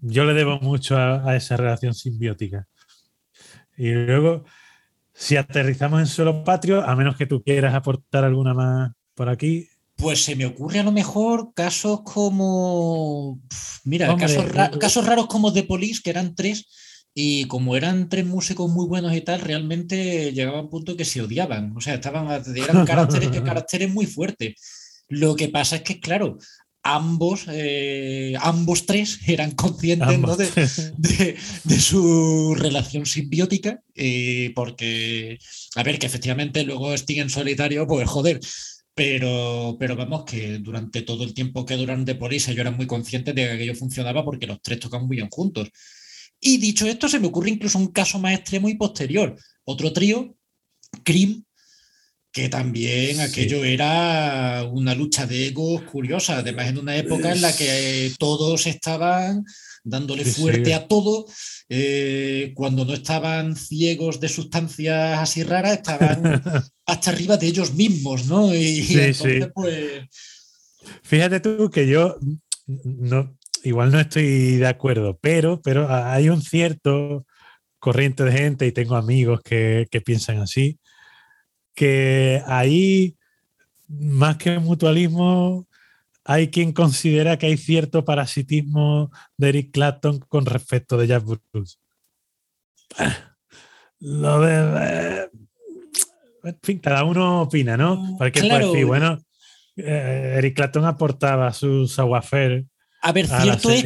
[0.00, 2.66] yo le debo mucho a, esa relación simbiótica.
[3.76, 4.44] Y luego,
[5.12, 9.68] si aterrizamos en suelo patrio, a menos que tú quieras aportar alguna más por aquí.
[9.96, 13.40] Pues se me ocurre a lo mejor casos como.
[13.84, 14.46] Mira, casos,
[14.80, 16.68] casos, raros como The Police, que eran tres,
[17.12, 21.04] y como eran tres músicos muy buenos y tal, realmente llegaba a un punto que
[21.04, 21.76] se odiaban.
[21.76, 24.87] O sea, estaban, eran caracteres, caracteres muy fuertes.
[25.08, 26.38] Lo que pasa es que, claro,
[26.82, 31.36] ambos, eh, ambos tres eran conscientes de,
[31.80, 35.38] su relación simbiótica, eh, porque,
[35.76, 38.40] a ver, que efectivamente luego Sting en solitario, pues joder,
[38.94, 42.86] pero, pero vamos, que durante todo el tiempo que duran de Police ellos eran muy
[42.86, 45.68] conscientes de que aquello funcionaba porque los tres tocan muy bien juntos.
[46.40, 49.36] Y dicho esto, se me ocurre incluso un caso más extremo y posterior.
[49.64, 50.36] Otro trío,
[51.04, 51.44] Cream,
[52.32, 57.54] que también aquello era una lucha de egos curiosa, además en una época en la
[57.56, 59.44] que todos estaban
[59.82, 61.26] dándole fuerte a todo,
[61.68, 66.20] eh, cuando no estaban ciegos de sustancias así raras, estaban
[66.86, 68.54] hasta arriba de ellos mismos, ¿no?
[68.54, 70.04] Y, entonces, pues...
[71.02, 72.18] Fíjate tú que yo
[72.66, 77.26] no, igual no estoy de acuerdo, pero, pero hay un cierto
[77.78, 80.78] corriente de gente y tengo amigos que, que piensan así,
[81.78, 83.16] que ahí,
[83.86, 85.68] más que mutualismo,
[86.24, 91.76] hay quien considera que hay cierto parasitismo de Eric Clapton con respecto de Jack Bruce.
[94.00, 95.30] Lo de.
[96.42, 98.16] En fin, cada uno opina, ¿no?
[98.18, 98.72] Porque claro.
[98.72, 99.20] decir, bueno,
[99.76, 102.64] eh, Eric Clapton aportaba su saguafer
[103.02, 103.84] a ver, cierto es,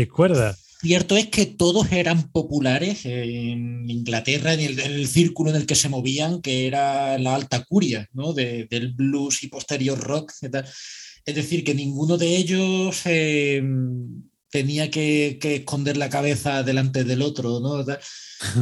[0.82, 5.88] Cierto es que todos eran populares en Inglaterra, en el, círculo en el que se
[5.88, 8.32] movían, que era la alta curia, ¿no?
[8.32, 10.32] del blues y posterior rock.
[11.24, 13.62] Es decir, que ninguno de ellos eh,
[14.50, 17.84] tenía que, esconder la cabeza delante del otro, ¿no?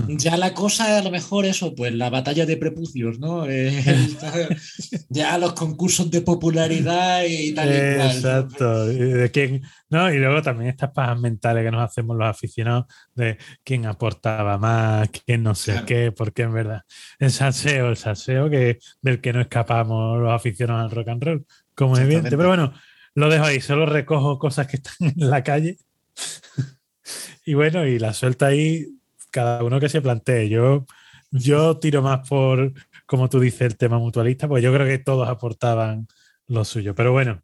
[0.09, 3.47] Ya la cosa, a lo mejor eso, pues la batalla de prepucios, ¿no?
[3.49, 3.83] Eh,
[5.09, 8.11] ya los concursos de popularidad y tal y cual.
[8.11, 8.93] Exacto.
[8.93, 10.13] ¿Y, de quién, ¿no?
[10.13, 15.09] y luego también estas pajas mentales que nos hacemos los aficionados de quién aportaba más,
[15.25, 16.83] quién no sé qué, porque en verdad
[17.19, 21.47] el salseo, el salseo que, del que no escapamos los aficionados al rock and roll,
[21.75, 22.37] como es evidente.
[22.37, 22.73] Pero bueno,
[23.15, 25.79] lo dejo ahí, solo recojo cosas que están en la calle.
[27.45, 29.00] y bueno, y la suelta ahí
[29.31, 30.49] cada uno que se plantee.
[30.49, 30.87] Yo,
[31.31, 32.73] yo tiro más por,
[33.07, 36.07] como tú dices, el tema mutualista, pues yo creo que todos aportaban
[36.47, 36.95] lo suyo.
[36.95, 37.43] Pero bueno,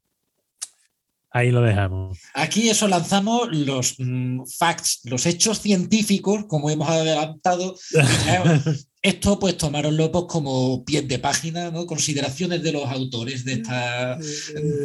[1.36, 2.18] Ahí lo dejamos.
[2.32, 7.76] Aquí eso lanzamos los mm, facts, los hechos científicos, como hemos adelantado.
[9.02, 11.84] esto pues tomaron locos como pies de página, ¿no?
[11.84, 14.18] Consideraciones de los autores de esta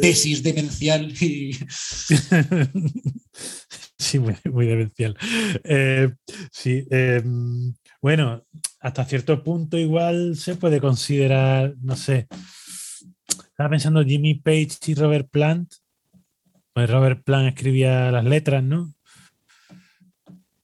[0.02, 1.16] tesis demencial.
[3.98, 5.16] sí, muy, demencial.
[5.64, 6.10] Eh,
[6.52, 7.72] sí, em,
[8.02, 8.44] bueno,
[8.80, 12.28] hasta cierto punto igual se puede considerar, no sé,
[13.48, 15.72] estaba pensando Jimmy Page y Robert Plant.
[16.74, 18.94] Pues Robert Plant escribía las letras, ¿no?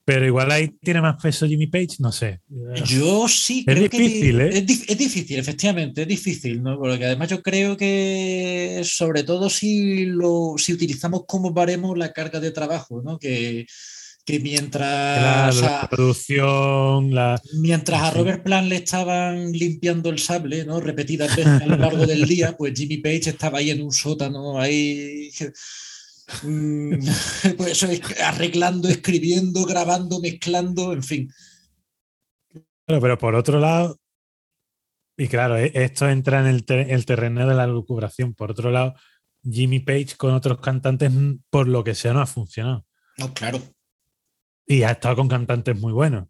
[0.09, 2.39] Pero igual ahí tiene más peso Jimmy Page, no sé.
[2.83, 4.57] Yo sí es difícil, ¿eh?
[4.57, 4.65] Es,
[4.97, 6.79] difícil, efectivamente, es difícil, ¿no?
[6.79, 12.39] Porque además yo creo que, sobre todo si lo si utilizamos como baremo la carga
[12.39, 13.19] de trabajo, ¿no?
[13.19, 13.67] Que,
[14.25, 17.39] que mientras la producción, la...
[17.61, 20.79] mientras a Robert Plant le estaban limpiando el sable, ¿no?
[20.79, 24.59] Repetidas veces a lo largo del día, pues Jimmy Page estaba ahí en un sótano,
[24.59, 25.29] ahí
[26.43, 26.99] Mm,
[27.57, 27.83] pues
[28.21, 31.33] arreglando, escribiendo, grabando, mezclando, en fin.
[32.85, 33.99] pero por otro lado,
[35.19, 38.33] y claro, e, esto entra en el, terreno de la lucubración.
[38.33, 38.95] Por otro lado,
[39.43, 42.85] Jimmy Page con otros cantantes, mm, por lo que sea, no ha funcionado.
[43.17, 43.61] No, claro.
[44.65, 46.27] Y ha estado con cantantes muy buenos.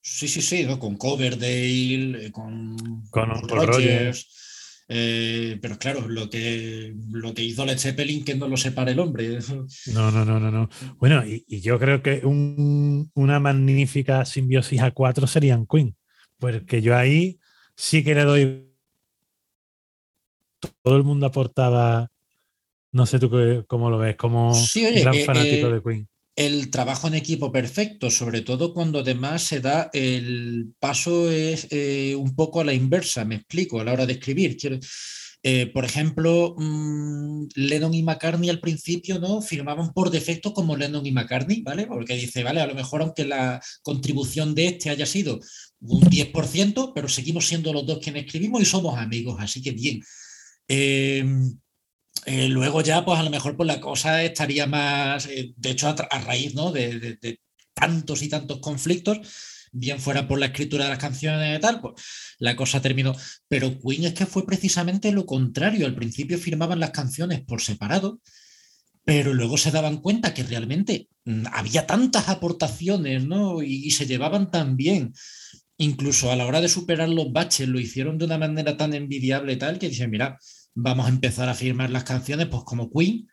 [0.00, 4.41] Sí, sí, sí, con Coverdale, eh, con, con Rogers.
[4.94, 8.98] Eh, pero claro, lo que, lo que hizo Led Zeppelin que no lo separa el
[8.98, 9.38] hombre.
[9.94, 10.50] No, no, no, no.
[10.50, 10.68] no.
[10.98, 15.96] Bueno, y, yo creo que una magnífica simbiosis a cuatro serían Queen.
[16.38, 17.38] Porque yo ahí
[17.74, 18.68] sí que le doy.
[20.82, 22.10] Todo el mundo aportaba.
[22.90, 23.30] No sé tú
[23.66, 28.10] cómo lo ves, como gran eh, fanático eh, de Queen el trabajo en equipo perfecto,
[28.10, 33.24] sobre todo cuando además se da el paso es eh, un poco a la inversa,
[33.24, 34.56] me explico, a la hora de escribir.
[35.44, 41.04] Eh, por ejemplo, mm, Lennon y McCartney al principio no firmaban por defecto como Lennon
[41.04, 41.86] y McCartney, ¿vale?
[41.86, 45.40] Porque dice, vale, a lo mejor aunque la contribución de este haya sido
[45.80, 50.00] un 10%, pero seguimos siendo los dos quienes escribimos y somos amigos, así que bien.
[50.68, 51.24] Eh,
[52.26, 55.88] eh, luego ya, pues a lo mejor pues la cosa estaría más, eh, de hecho,
[55.88, 56.70] a, raíz ¿no?
[56.70, 57.18] de,
[57.74, 59.18] tantos y tantos conflictos,
[59.72, 61.94] bien fuera por la escritura de las canciones y tal, pues
[62.38, 63.14] la cosa terminó.
[63.48, 65.86] Pero Queen es que fue precisamente lo contrario.
[65.86, 68.20] Al principio firmaban las canciones por separado,
[69.04, 73.62] pero luego se daban cuenta que realmente mm, había tantas aportaciones, ¿no?
[73.62, 75.12] Y, se llevaban tan bien.
[75.78, 79.54] Incluso a la hora de superar los baches lo hicieron de una manera tan envidiable
[79.54, 80.38] y tal que dicen, mira,
[80.74, 83.28] vamos a empezar a firmar las canciones pues como Queen.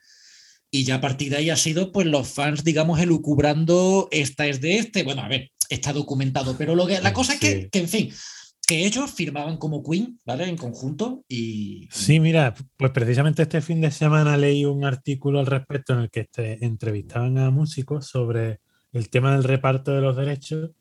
[0.72, 4.62] Y ya a partir de ahí ha sido pues los fans digamos elucubrando esta es
[4.62, 7.88] de este, bueno a ver, está documentado, pero lo que, la cosa es que, en
[7.88, 8.12] fin,
[8.68, 10.48] que ellos firmaban como Queen, ¿vale?
[10.48, 11.88] En conjunto y...
[11.92, 16.12] Sí, mira, pues precisamente este fin de semana leí un artículo al respecto en el
[16.12, 18.60] que este, entrevistaban a músicos sobre
[18.92, 20.72] el tema del reparto de los derechos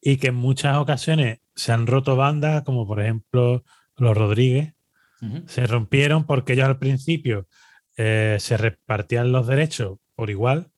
[0.00, 3.64] y que en muchas ocasiones se han roto bandas, como por ejemplo
[3.96, 4.74] los Rodríguez,
[5.46, 7.46] se rompieron porque ellos al principio
[7.96, 10.70] eh, se repartían los derechos por igual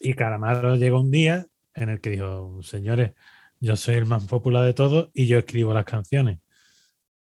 [0.00, 3.12] y Calamaro llegó un día en el que dijo, señores,
[3.60, 6.38] yo soy el más popular de todos y yo escribo las canciones.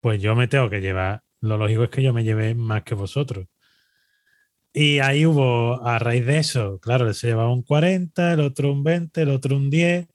[0.01, 2.95] Pues yo me tengo que llevar, lo lógico es que yo me llevé más que
[2.95, 3.47] vosotros.
[4.73, 8.73] Y ahí hubo, a raíz de eso, claro, él se llevaba un 40, el otro
[8.73, 10.09] un 20, el otro un 10,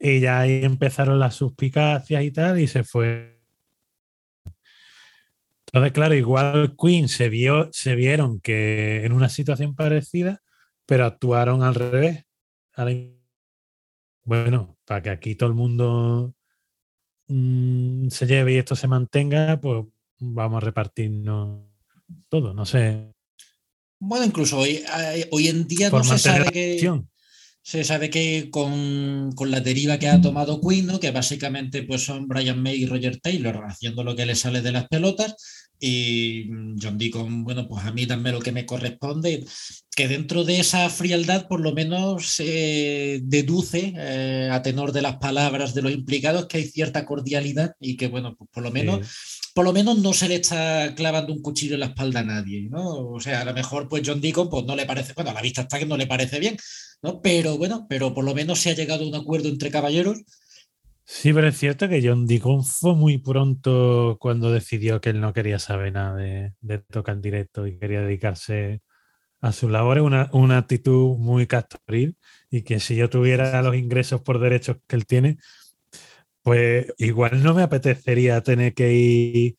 [0.00, 3.33] y ya ahí empezaron las suspicacias y tal, y se fue
[5.74, 10.40] entonces, claro, igual Queen se, vio, se vieron que en una situación parecida,
[10.86, 12.26] pero actuaron al revés.
[14.22, 16.32] Bueno, para que aquí todo el mundo
[17.26, 19.84] mm, se lleve y esto se mantenga, pues
[20.20, 21.64] vamos a repartirnos
[22.28, 23.12] todo, no sé.
[23.98, 26.78] Bueno, incluso hoy, eh, hoy en día no se sabe que
[27.64, 31.00] se sabe que con, con, la deriva que ha tomado Queen, ¿no?
[31.00, 34.70] que básicamente pues son Brian May y Roger Taylor haciendo lo que les sale de
[34.70, 35.34] las pelotas,
[35.86, 39.44] y mm, John Deacon, bueno, pues a mí también lo que me corresponde,
[39.94, 45.16] que dentro de esa frialdad por lo menos se deduce eh, a tenor de las
[45.16, 49.06] palabras de los implicados que hay cierta cordialidad y que, bueno, pues por lo menos...
[49.54, 52.62] Por lo menos no se le está clavando un cuchillo en la espalda a nadie,
[52.68, 53.10] ¿no?
[53.10, 55.42] O sea, a lo mejor pues John Deacon pues no le parece, bueno, a la
[55.42, 56.56] vista está que no le parece bien,
[57.02, 57.20] ¿no?
[57.22, 60.22] Pero bueno, pero por lo menos se ha llegado a un acuerdo entre caballeros
[61.06, 65.32] Sí, pero es cierto que John Deacon fue muy pronto cuando decidió que él no
[65.34, 66.52] quería saber nada de,
[66.90, 68.82] tocar en directo y quería dedicarse
[69.40, 72.16] a sus labores, una, una actitud muy castoril
[72.50, 75.38] y que si yo tuviera los ingresos por derechos que él tiene,
[76.42, 79.56] pues igual no me apetecería tener que ir,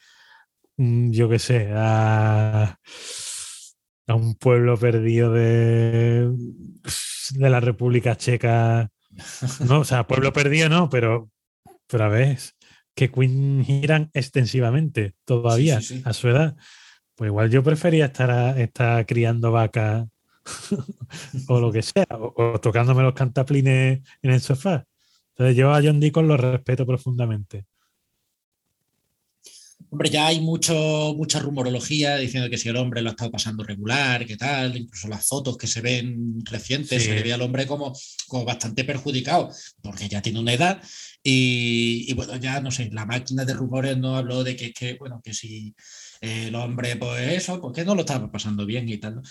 [0.77, 2.79] mm, yo qué sé, a,
[4.07, 6.31] a un pueblo perdido de,
[7.31, 8.91] de la República Checa.
[9.67, 11.31] No, o sea, pueblo perdido no, pero,
[11.87, 12.39] pero a ver,
[12.93, 16.01] que Queen giran extensivamente todavía Sí, sí, sí.
[16.05, 16.55] a su edad.
[17.15, 20.07] Pues igual yo prefería estar, a- estar criando vacas
[21.47, 24.85] o lo que sea, o, o tocándome los cantaplines en el sofá.
[25.29, 27.65] Entonces yo a John Deacon lo respeto profundamente.
[29.89, 33.63] Hombre, ya hay mucho, mucha rumorología diciendo que si el hombre lo ha estado pasando
[33.63, 37.09] regular, qué tal, incluso las fotos que se ven recientes, Sí.
[37.09, 37.93] se le ve al hombre como,
[38.27, 40.81] como bastante perjudicado, porque ya tiene una edad
[41.27, 44.93] y, y, bueno, ya no sé, la máquina de rumores no habló de que, que
[44.93, 45.73] bueno, que si
[46.21, 49.21] el hombre, pues eso, pues que no lo estaba pasando bien y tal, ¿no?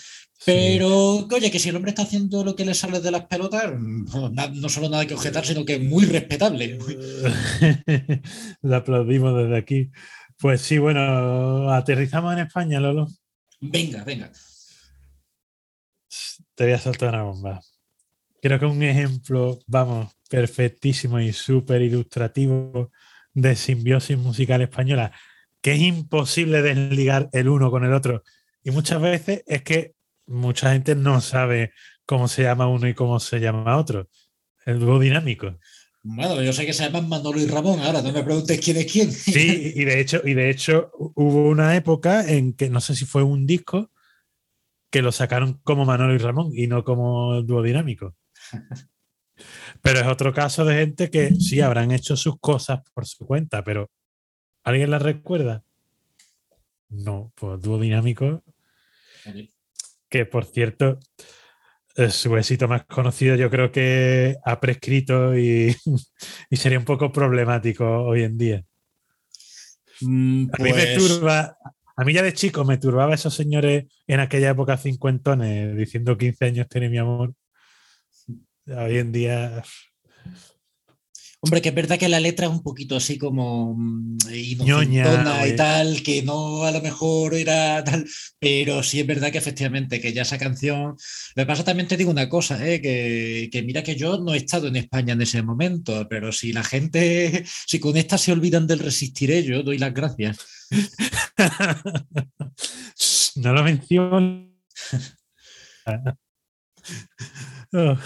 [0.45, 3.71] Pero, oye, que si el hombre está haciendo lo que le sale de las pelotas,
[3.79, 6.77] no, na- no solo nada que objetar, sino que muy respetable.
[8.61, 9.89] lo aplaudimos desde aquí.
[10.37, 13.07] Pues sí, bueno, aterrizamos en España, Lolo.
[13.61, 14.29] Venga, venga.
[16.55, 17.61] Te voy a soltar una bomba.
[18.45, 22.91] Creo que un ejemplo, vamos, perfectísimo y súper ilustrativo
[23.33, 25.11] de simbiosis musical española,
[25.63, 28.21] que es imposible desligar el uno con el otro.
[28.63, 29.95] Y muchas veces es que
[30.27, 31.71] mucha gente no sabe
[32.05, 34.09] cómo se llama uno y cómo se llama otro.
[34.63, 35.57] El dúo dinámico.
[36.03, 38.91] Bueno, yo sé que se llaman Manolo y Ramón, ahora no me preguntes quién es
[38.91, 39.11] quién.
[39.11, 43.05] Sí, y de hecho, y de hecho hubo una época en que no sé si
[43.05, 43.89] fue un disco
[44.91, 48.13] que lo sacaron como Manolo y Ramón y no como dúo dinámico.
[49.81, 53.63] Pero es otro caso de gente que sí habrán hecho sus cosas por su cuenta,
[53.63, 53.89] pero
[54.63, 55.63] ¿alguien las recuerda?
[56.89, 58.43] No, pues dúo dinámico,
[60.09, 60.99] que por cierto,
[61.97, 65.75] eh, su éxito más conocido yo creo que ha prescrito y,
[66.49, 68.63] y sería un poco problemático hoy en día.
[70.01, 71.57] Mm, A mí me pues, turba,
[71.95, 76.45] a mí ya de chico me turbaba esos señores en aquella época cincuentones diciendo 15
[76.45, 77.33] años tiene mi amor.
[78.67, 79.63] Hoy en día,
[81.45, 84.17] Hombre, que es verdad que la letra es un poquito así como mm,
[84.63, 88.03] Ñoña, inocentona y tal, que no a lo mejor era tal,
[88.39, 90.95] pero sí es verdad que efectivamente que ya esa canción.
[91.35, 92.81] Lo que pasa también te digo una cosa, ¿eh?
[92.81, 96.51] que, que mira que yo no he estado en España en ese momento, pero si
[96.51, 100.39] la gente, si con esta se olvidan del resistiré, yo doy las gracias.
[103.35, 104.49] no lo menciono.
[107.75, 107.97] Oh.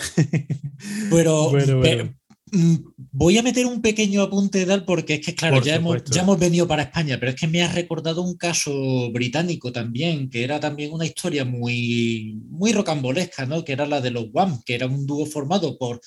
[1.11, 2.15] Pero, Bueno, bueno.
[2.51, 2.75] mm,
[3.11, 6.21] voy a meter un pequeño apunte tal porque es que, claro, Por ya hemos, ya
[6.21, 10.43] hemos venido para España, pero es que me ha recordado un caso británico también, que
[10.43, 13.63] era también una historia muy, muy rocambolesca, ¿no?
[13.63, 16.01] Que era la de los Wham, que era un dúo formado por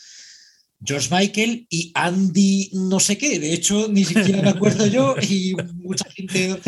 [0.84, 3.38] George Michael y Andy no sé qué.
[3.38, 6.58] De hecho, ni siquiera me acuerdo yo y mucha gente...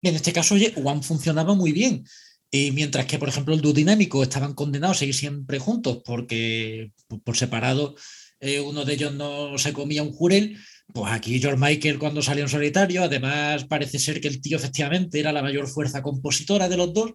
[0.00, 2.04] En este caso, oye, Wham funcionaba muy bien.
[2.50, 6.92] Y mientras que, por ejemplo, el dúo dinámico estaban condenados a seguir siempre juntos porque
[7.24, 7.94] por- separado
[8.40, 10.56] eh, uno de ellos no se comía un jurel,
[10.94, 15.20] pues aquí George Michael cuando salió en solitario, además parece ser que el tío efectivamente
[15.20, 17.12] era la mayor fuerza compositora de los dos,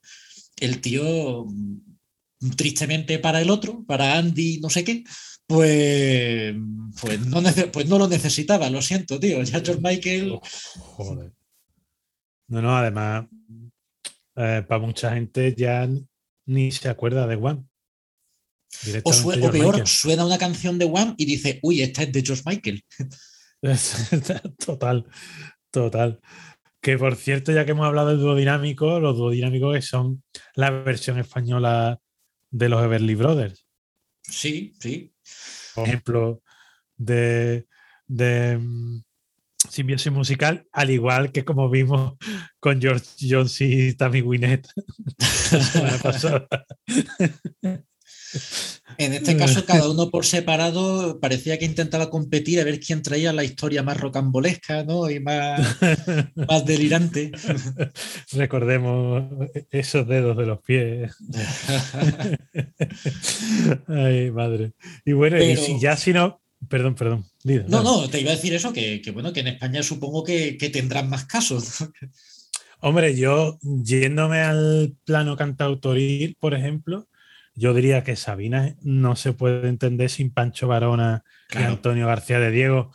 [0.58, 5.04] el tío, mm, tristemente para el otro, para Andy no sé qué,
[5.48, 6.54] pues,
[7.02, 10.40] pues, no, pues no lo necesitaba, lo siento, tío, ya George Michael...
[10.78, 11.32] Joder.
[12.50, 13.26] No, no, además,
[14.36, 15.88] eh, para mucha gente ya
[16.46, 17.60] ni se acuerda de One.
[17.60, 19.88] O, Directamente sue- o George peor, Michael.
[19.88, 22.84] suena una canción de Wham y dice, uy, esta es de George Michael.
[24.66, 25.06] total,
[25.72, 26.20] total.
[26.82, 30.24] Que por cierto, ya que hemos hablado del dúo dinámico, los dúo dinámicos que son
[30.56, 32.00] la versión española
[32.50, 33.66] de los Everly Brothers.
[34.22, 35.14] Sí, sí.
[35.76, 36.44] Por ejemplo,
[36.98, 37.68] de,
[38.08, 39.02] de mm,
[39.74, 42.14] simbiosis musical, al igual que como vimos
[42.60, 44.68] con George Jones y Tammy Wynette
[45.52, 46.48] la semana pasada.
[48.98, 53.34] En este caso, cada uno por separado parecía que intentaba competir a ver quién traía
[53.34, 55.10] la historia más rocambolesca ¿no?
[55.10, 55.78] y más,
[56.36, 57.32] más delirante.
[58.32, 59.24] Recordemos
[59.72, 61.16] esos dedos de los pies.
[63.88, 64.74] Ay, madre.
[65.06, 66.43] Y bueno, y si ya si no.
[66.70, 67.26] Perdón, perdón.
[67.44, 67.84] No, dale.
[67.84, 70.70] no, te iba a decir eso, que, que bueno, que en España supongo que, que
[70.70, 71.86] tendrán más casos.
[72.80, 77.08] Hombre, yo yéndome al plano cantautoril, por ejemplo,
[77.56, 81.58] yo diría que Sabina no se puede entender sin Pancho Varona y.
[81.58, 82.92] Antonio García de Diego.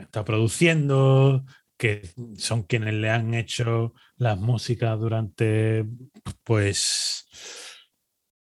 [0.00, 1.44] Está produciendo,
[1.76, 5.84] que son quienes le han hecho las músicas durante,
[6.42, 7.28] pues,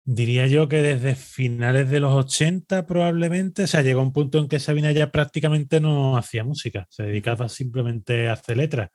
[0.06, 4.48] diría yo que desde finales de los 80 probablemente, o sea, llegó un punto en
[4.48, 8.92] que Sabina ya prácticamente no hacía música, se dedicaba simplemente a hacer letras,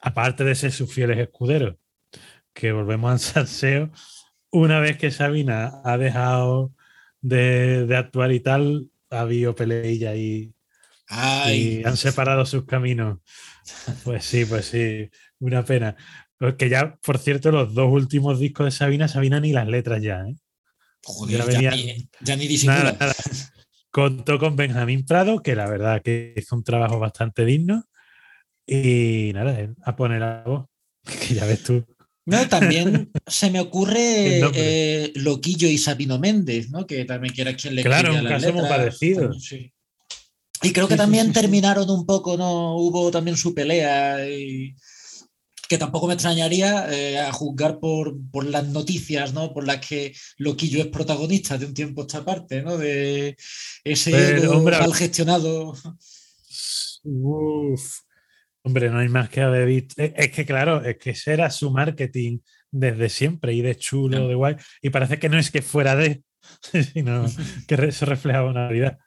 [0.00, 1.76] aparte de ser sus fieles escuderos.
[2.54, 3.90] que volvemos al salseo
[4.52, 6.74] una vez que Sabina ha dejado
[7.20, 10.54] de, actuar y tal, ha habido peleilla y,
[11.48, 13.18] y han separado sus caminos.
[14.04, 15.08] Pues sí, pues sí,
[15.38, 15.96] una pena.
[16.58, 20.24] Que ya, por cierto, los dos últimos discos de Sabina, Sabina ni las letras ya,
[20.26, 20.34] ¿eh?
[21.04, 22.96] Joder, ya, ni, ya ni disimula.
[23.90, 27.84] Contó con Benjamín Prado, que la verdad que hizo un trabajo bastante digno.
[28.66, 30.66] Y nada, a poner la voz,
[31.28, 31.84] que ya ves tú.
[32.24, 36.86] No, también se me ocurre eh, Loquillo y Sabino Méndez, ¿no?
[36.86, 39.32] Que también quiera quien le Claro, un caso muy parecido.
[39.34, 39.72] Sí.
[40.62, 42.76] Y creo que también terminaron un poco, ¿no?
[42.76, 44.76] Hubo también su pelea y
[45.72, 49.54] que tampoco me extrañaría eh, a juzgar por, por, las noticias, ¿no?
[49.54, 52.76] Por las que Loquillo es protagonista de un tiempo esta parte, ¿no?
[52.76, 53.38] De
[53.82, 55.72] ese hombre, mal gestionado.
[57.04, 58.00] Uf.
[58.64, 59.94] Hombre, no hay más que haber visto.
[59.96, 64.34] Es que, claro, es que ese era su marketing desde siempre y de chulo, de
[64.34, 64.56] guay.
[64.82, 66.22] Y parece que no es que fuera de,
[66.92, 67.24] sino
[67.66, 68.98] que se reflejaba una realidad.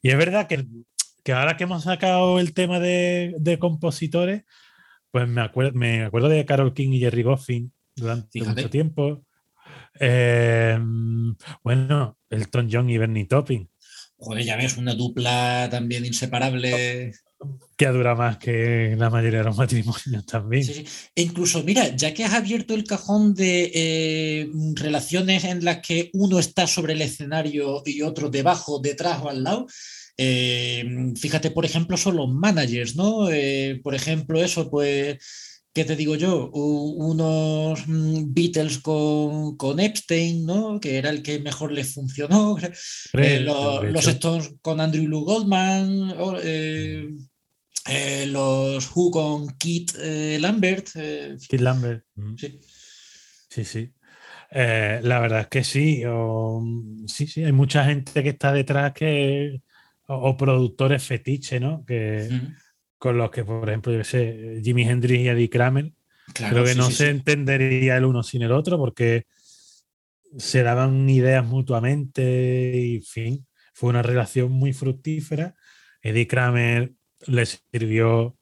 [0.00, 0.64] Y es verdad que,
[1.24, 4.44] que, ahora que hemos sacado el tema de, de compositores,
[5.14, 9.24] pues me acuerdo, me acuerdo de Carol King y Jerry Goffin durante mucho tiempo.
[10.00, 10.76] Eh,
[11.62, 13.70] bueno, Elton John y Bernie Topping.
[14.16, 17.12] Joder, ya ves, una dupla también inseparable
[17.76, 20.68] que dura más que la mayoría de los matrimonios también.
[21.14, 26.10] E incluso, mira, ya que has abierto el cajón de eh, relaciones en las que
[26.14, 29.68] uno está sobre el escenario y otro debajo, detrás o al lado,
[30.16, 33.30] eh, fíjate, por ejemplo, son los managers, ¿no?
[33.30, 35.18] Eh, por ejemplo, eso, pues
[35.72, 36.50] ¿qué te digo yo?
[36.52, 40.78] unos mm, Beatles con, con, Epstein, ¿no?
[40.80, 42.56] Que era el que mejor les funcionó.
[43.12, 46.14] los, Stones con Andrew Lou Goldman.
[47.86, 50.88] Eh, los Who con Kit eh, Lambert.
[50.94, 52.04] Eh, Kit Lambert.
[52.14, 52.36] Mm.
[52.36, 52.60] Sí.
[53.48, 53.92] Sí, sí.
[54.50, 56.02] la verdad es que sí.
[57.06, 57.44] sí, sí.
[57.44, 59.60] Hay mucha gente que está detrás que.
[60.06, 61.84] O, productores fetiche, ¿no?
[61.86, 62.28] Que,
[62.98, 65.92] Con los que, por ejemplo, yo sé, Jimi Hendrix y Eddie Kramer.
[66.32, 69.26] creo que no se entendería el uno sin el otro porque
[70.36, 75.54] se daban ideas mutuamente y, en fin, fue una relación muy fructífera.
[76.02, 76.92] Eddie Kramer
[77.26, 78.36] le sirvió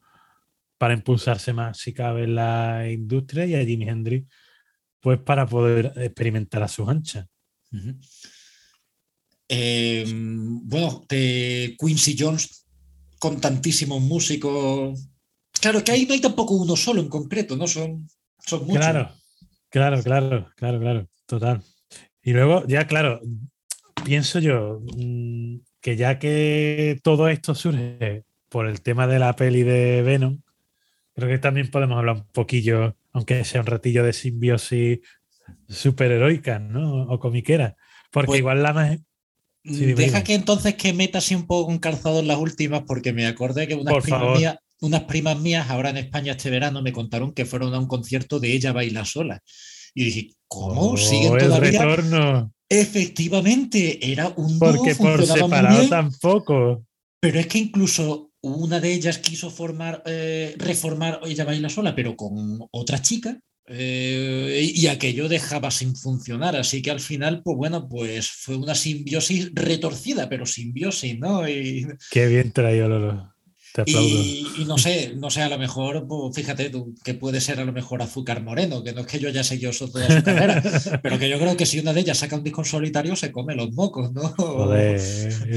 [0.77, 4.27] para impulsarse más, si cabe, en la industria y a Jimi Hendrix,
[4.99, 7.27] pues para poder experimentar a sus anchas.
[9.55, 12.65] Em, bueno, de Quincy Jones
[13.19, 15.07] con tantísimos músicos.
[15.61, 17.67] Claro, que ahí no hay tampoco uno solo en concreto, ¿no?
[17.67, 18.07] Son,
[18.39, 18.77] son muchos.
[18.77, 19.11] Claro,
[19.69, 21.63] claro, claro, claro, claro, total.
[22.23, 23.21] Y luego, ya, claro,
[24.03, 29.61] pienso yo mm, que ya que todo esto surge por el tema de la peli
[29.61, 30.41] de Venom,
[31.13, 34.99] creo que también podemos hablar un poquillo, aunque sea un ratillo de simbiosis
[35.69, 37.03] superheroica, ¿no?
[37.03, 37.75] O comiquera.
[38.11, 38.97] Porque pues igual la más.
[39.63, 43.25] Deja que entonces que meta así un poco un calzado en las últimas, porque me
[43.25, 47.33] acordé que unas primas, mías, unas primas mías ahora en España este verano me contaron
[47.33, 49.41] que fueron a un concierto de ella baila sola.
[49.95, 50.91] Y dije, ¿cómo?
[50.91, 51.71] Oh, ¿Siguen todavía?
[51.71, 52.51] Retorno.
[52.67, 56.85] Efectivamente, era un Porque por separado tampoco.
[57.19, 62.15] Pero es que incluso una de ellas quiso formar, eh, reformar Ella baila sola, pero
[62.17, 66.55] con otra chica, eh, y aquello dejaba sin funcionar.
[66.55, 71.47] Así que al final, pues bueno, pues fue una simbiosis retorcida, pero simbiosis, ¿no?
[71.47, 73.33] Y, Qué bien traído, Lolo.
[73.87, 77.65] Y, no sé, no sé, a lo mejor, pues, fíjate tú, que puede ser a
[77.65, 80.61] lo mejor azúcar moreno, que no es que yo haya seguido eso toda su carrera,
[81.01, 83.55] pero que yo creo que si una de ellas saca un disco solitario se come
[83.55, 84.21] los mocos, ¿no?
[84.37, 85.01] Joder,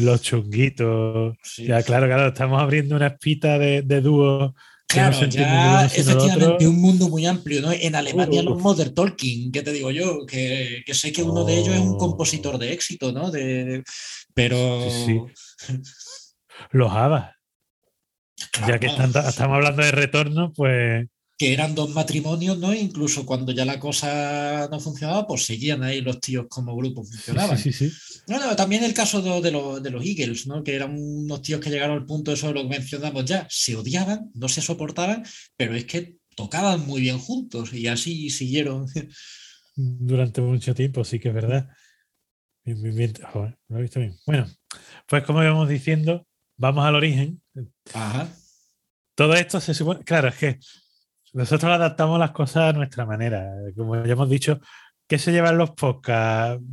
[0.00, 1.36] los chunguitos.
[1.58, 4.54] Ya, claro, claro, estamos abriendo una espita de, de dúo.
[4.96, 7.72] Claro, ya efectivamente un mundo muy amplio, ¿no?
[7.72, 10.26] En Alemania los Mother Talking, ¿qué te digo yo?
[10.26, 11.98] Que, que sé que uno de ellos es un oh.
[11.98, 13.30] compositor de éxito, ¿no?
[13.30, 13.82] De,
[14.34, 14.88] pero...
[14.90, 15.20] Sí,
[16.70, 17.36] Los Habas
[18.66, 21.06] ya que estamos hablando de retorno, pues.
[21.38, 22.72] Que eran dos matrimonios, ¿no?
[22.74, 27.58] Incluso cuando ya la cosa no funcionaba, pues seguían ahí los tíos como grupo, funcionaban.
[27.58, 27.92] Sí, sí,
[28.26, 30.64] Bueno, también el caso de, los, de, los, Eagles, ¿no?
[30.64, 33.46] Que eran unos tíos que llegaron al punto de eso de lo que mencionamos ya.
[33.50, 35.24] Se odiaban, no se soportaban,
[35.56, 38.86] pero es que tocaban muy bien juntos y así siguieron.
[39.74, 41.68] Durante mucho tiempo, sí que es verdad.
[42.64, 44.16] Joder, lo he visto bien.
[44.26, 44.46] Bueno,
[45.06, 46.26] pues como íbamos diciendo,
[46.56, 47.42] vamos al origen.
[47.92, 48.28] Ajá.
[49.14, 50.58] Todo esto se supone, claro, es que
[51.36, 53.52] nosotros adaptamos las cosas a nuestra manera.
[53.76, 54.58] Como ya hemos dicho,
[55.06, 56.64] ¿qué se llevan los podcasts?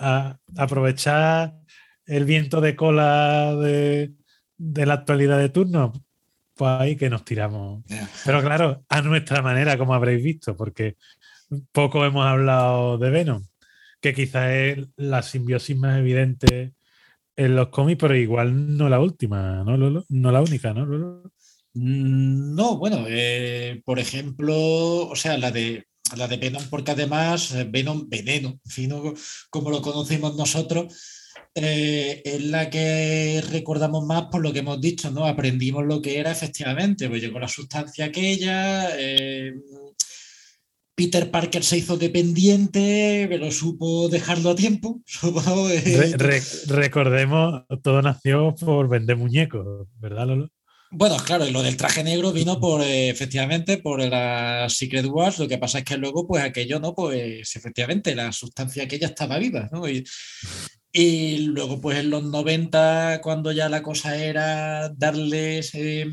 [0.00, 1.54] A, aprovechar
[2.04, 4.12] el viento de cola de,
[4.58, 5.92] la actualidad de turno.
[6.54, 7.84] Pues ahí que nos tiramos.
[8.24, 10.96] Pero claro, a nuestra manera, como habréis visto, porque
[11.70, 13.44] poco hemos hablado de Venom,
[14.00, 16.74] que quizás es la simbiosis más evidente
[17.36, 20.86] en los cómics, pero igual no la última, no, no la única, ¿no?
[20.86, 21.30] Mm,
[21.74, 25.84] no, bueno, eh, por ejemplo, o sea, la de
[26.16, 28.60] la de Venom, porque además eh, Venom, veneno,
[29.50, 30.94] como lo conocemos nosotros,
[31.54, 35.26] eh, es la que recordamos más por lo que hemos dicho, ¿no?
[35.26, 38.90] Aprendimos lo que era efectivamente, pues llegó la sustancia aquella,
[40.98, 45.00] Peter Parker se hizo dependiente, pero supo dejarlo a tiempo.
[46.66, 50.50] recordemos, todo nació por vender muñecos, ¿verdad, Lolo?
[50.90, 55.38] Bueno, claro, y lo del traje negro vino por, eh, efectivamente, por la Secret Wars.
[55.38, 56.94] Lo que pasa es que luego, pues aquello, ¿no?
[56.94, 59.84] Pues efectivamente, la sustancia aquella estaba viva, ¿no?
[60.92, 66.06] Y, luego, pues en los 90, cuando ya la cosa era darles eh,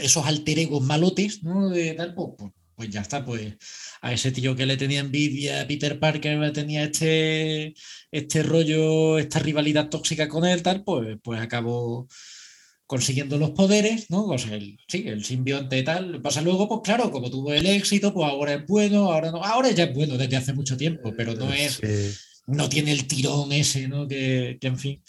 [0.00, 1.68] esos alter egos malotes, ¿no?
[1.70, 3.56] De tal, pues, pues pues ya está, pues
[4.02, 7.74] a ese tío que le tenía envidia Peter Parker, tenía este,
[8.10, 12.06] este rollo, esta rivalidad tóxica con él, tal, pues, pues acabó
[12.86, 14.26] consiguiendo los poderes, ¿no?
[14.26, 16.22] O sea, el, sí, el simbionte tal.
[16.22, 19.70] Pasa luego, pues claro, como tuvo el éxito, pues ahora es bueno, ahora no, ahora
[19.70, 21.80] ya es bueno desde hace mucho tiempo, pero no es,
[22.46, 24.06] no tiene el tirón ese, ¿no?
[24.06, 25.02] Que, que en fin.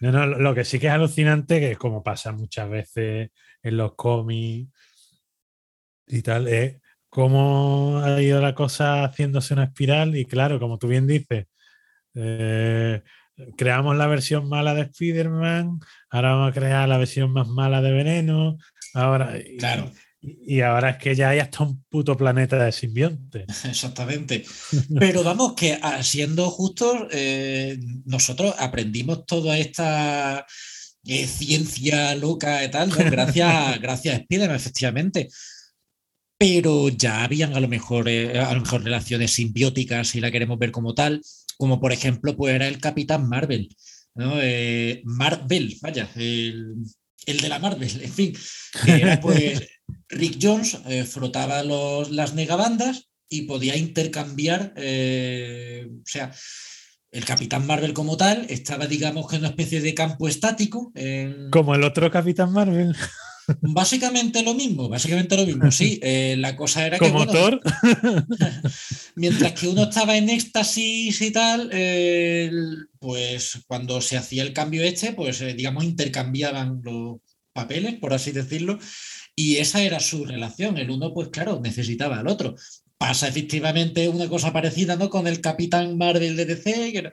[0.00, 3.30] No, no, lo que sí que es alucinante, que es como pasa muchas veces
[3.62, 4.70] en los cómics
[6.06, 6.76] y tal, es
[7.08, 11.46] cómo ha ido la cosa haciéndose una espiral y claro, como tú bien dices,
[12.14, 13.02] eh,
[13.56, 15.80] creamos la versión mala de Spider-Man,
[16.10, 18.58] ahora vamos a crear la versión más mala de Veneno,
[18.94, 19.34] ahora...
[19.58, 19.90] Claro.
[20.20, 23.44] Y, ahora es que ya hay hasta un puto planeta de simbionte.
[23.64, 24.44] Exactamente.
[24.98, 30.44] Pero vamos, que ah, siendo justos, eh, nosotros aprendimos toda esta
[31.04, 35.28] eh, ciencia loca y tal, gracias, gracias a Spider-Man, efectivamente
[36.38, 40.58] pero ya habían a lo mejor, eh, a lo mejor relaciones simbióticas, si la queremos
[40.58, 41.22] ver como tal,
[41.56, 43.74] como por ejemplo, pues era el Capitán Marvel,
[44.16, 44.34] ¿no?
[44.40, 46.86] Eh, Marvel, vaya, el,
[47.26, 48.36] de la Marvel, en fin,
[48.86, 49.68] era pues
[50.08, 56.32] Rick Jones eh, frotaba los, las negabandas y podía intercambiar, o sea,
[57.10, 60.92] el Capitán Marvel como tal estaba, digamos, que en una especie de campo estático.
[61.50, 62.94] Como el otro Capitán Marvel.
[63.60, 66.00] Básicamente lo mismo, básicamente lo mismo, sí.
[66.08, 67.12] Eh, la cosa era que.
[69.16, 71.70] Mientras que uno estaba en éxtasis y tal,
[72.98, 77.18] pues cuando se hacía el cambio este, pues eh, digamos intercambiaban los
[77.52, 78.78] papeles, por así decirlo,
[79.34, 80.76] y esa era su relación.
[80.78, 82.54] El uno, pues claro, necesitaba al otro.
[82.98, 85.10] Pasa efectivamente una cosa parecida, ¿no?
[85.10, 87.10] Con el Capitán Marvel de DC, que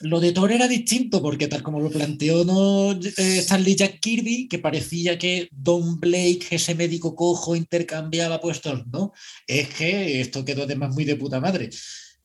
[0.00, 2.92] lo de Thor era distinto porque tal como lo planteó ¿no?
[2.92, 9.12] Eh, Stanley Jack Kirby, que parecía que Don Blake, ese médico cojo, intercambiaba puestos, ¿no?
[9.46, 11.70] Es que esto quedó además muy de puta madre.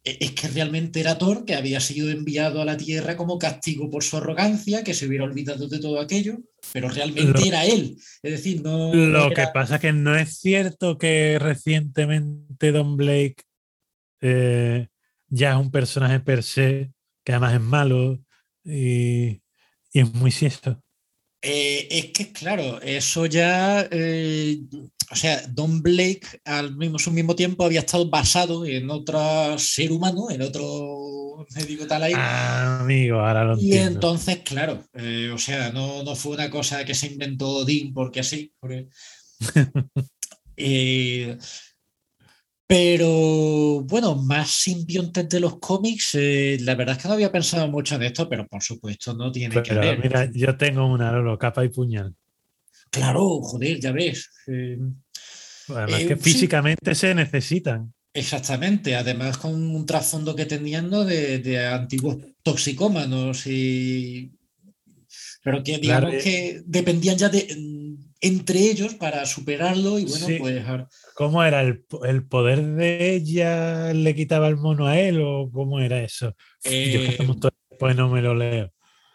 [0.04, 3.90] E, es que realmente era Thor que había sido enviado a la Tierra como castigo
[3.90, 6.40] por su arrogancia, que se hubiera olvidado de todo aquello,
[6.74, 7.98] pero realmente era él.
[8.24, 8.94] Es decir, no.
[8.94, 13.44] Lo que pasa es que no es cierto que recientemente Don Blake
[14.22, 14.88] eh,
[15.30, 16.92] ya es un personaje per se
[17.24, 18.20] que además es malo
[18.64, 19.42] y,
[19.94, 20.82] es muy siesto.
[21.42, 24.62] Eh, es que, claro, eso ya, eh,
[25.12, 29.92] o sea, Don Blake al mismo, su mismo tiempo había estado basado en otro ser
[29.92, 32.14] humano, en otro médico tal ahí.
[32.16, 36.86] Ah, amigo, ahora lo Y entonces, claro, eh, o sea, no, no, fue una cosa
[36.86, 38.54] que se inventó Dean porque así.
[38.60, 38.88] Porque,
[42.72, 47.68] Pero bueno, más simbiontes de los cómics, eh, la verdad es que no había pensado
[47.68, 50.00] mucho en esto, pero por supuesto no tiene que ver.
[50.00, 52.16] Mira, yo tengo una Lolo, capa y puñal.
[52.90, 54.30] Claro, joder, ya ves.
[54.48, 54.78] Eh,
[55.68, 57.94] además eh, que físicamente se necesitan.
[58.14, 64.32] Exactamente, además con un trasfondo que tenían de, antiguos toxicómanos y
[65.44, 67.54] pero que digamos que dependían ya de
[68.22, 70.64] entre ellos para superarlo y bueno, pues...
[71.16, 71.62] ¿Cómo era?
[71.62, 71.84] ¿El,
[72.28, 76.36] poder de ella le quitaba el mono a él o cómo era eso?
[76.64, 77.18] Eh,
[77.80, 78.72] pues no me lo leo.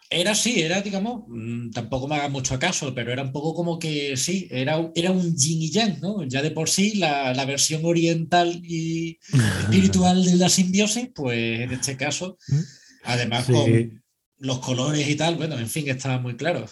[0.09, 3.77] Era así, era, digamos, mm, tampoco me haga mucho caso, pero era un poco como
[3.77, 6.23] que sí, era, era un yin y yang, ¿no?
[6.23, 9.19] Ya de por sí, la, versión oriental y
[9.61, 12.37] espiritual de la simbiosis, pues en este caso,
[13.03, 14.01] además con
[14.39, 16.65] los colores y tal, bueno, en fin, estaba muy claro.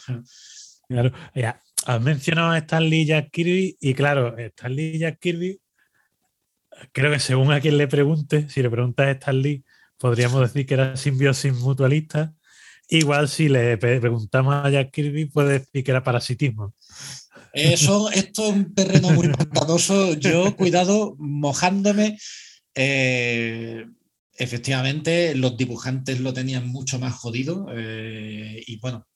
[0.87, 5.61] Claro, ya, has mencionado a Stanley Jack Kirby y claro, Stanley Jack Kirby,
[6.91, 9.63] creo que según a quien le pregunte, si le preguntas a Stanley,
[9.97, 12.33] podríamos decir que era simbiosis mutualista.
[12.89, 16.73] Igual si le preguntamos a Jack Kirby, puede decir que era parasitismo.
[17.53, 20.13] Eso, esto es un terreno muy pantanoso.
[20.15, 22.17] Yo, cuidado, mojándome,
[22.75, 23.85] eh,
[24.33, 29.07] efectivamente los dibujantes lo tenían mucho más jodido y bueno,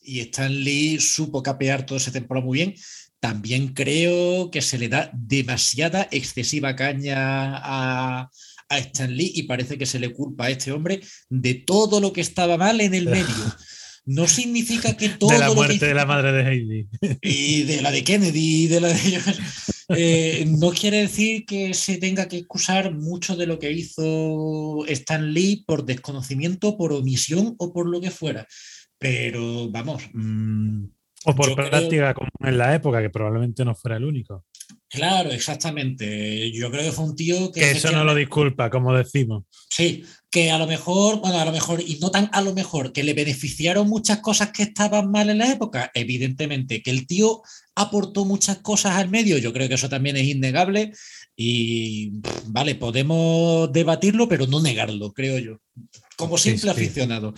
[0.00, 2.74] y Stan Lee supo capear todo ese temporada muy bien.
[3.20, 8.30] También creo que se le da demasiada, excesiva caña a,
[8.68, 12.12] a Stan Lee y parece que se le culpa a este hombre de todo lo
[12.12, 13.56] que estaba mal en el medio.
[14.04, 15.30] No significa que todo.
[15.30, 16.88] De la muerte de la madre de Heidi.
[17.22, 19.20] Y de la de Kennedy y de la de.
[19.96, 25.32] Eh, no quiere decir que se tenga que excusar mucho de lo que hizo Stan
[25.32, 28.46] Lee por desconocimiento, por omisión o por lo que fuera.
[28.98, 30.02] Pero vamos.
[30.12, 30.84] Mm,
[31.24, 34.44] o por práctica como en la época, que probablemente no fuera el único.
[34.88, 36.50] Claro, exactamente.
[36.52, 37.60] Yo creo que fue un tío que.
[37.60, 39.44] Que eso no lo disculpa, como decimos.
[39.68, 42.92] Sí, que a lo mejor, bueno, a lo mejor, y no tan a lo mejor,
[42.92, 45.90] que le beneficiaron muchas cosas que estaban mal en la época.
[45.94, 47.42] Evidentemente, que el tío
[47.74, 50.92] aportó muchas cosas al medio, yo creo que eso también es innegable.
[51.36, 52.12] Y
[52.46, 55.60] vale, podemos debatirlo, pero no negarlo, creo yo.
[56.16, 57.34] Como simple aficionado.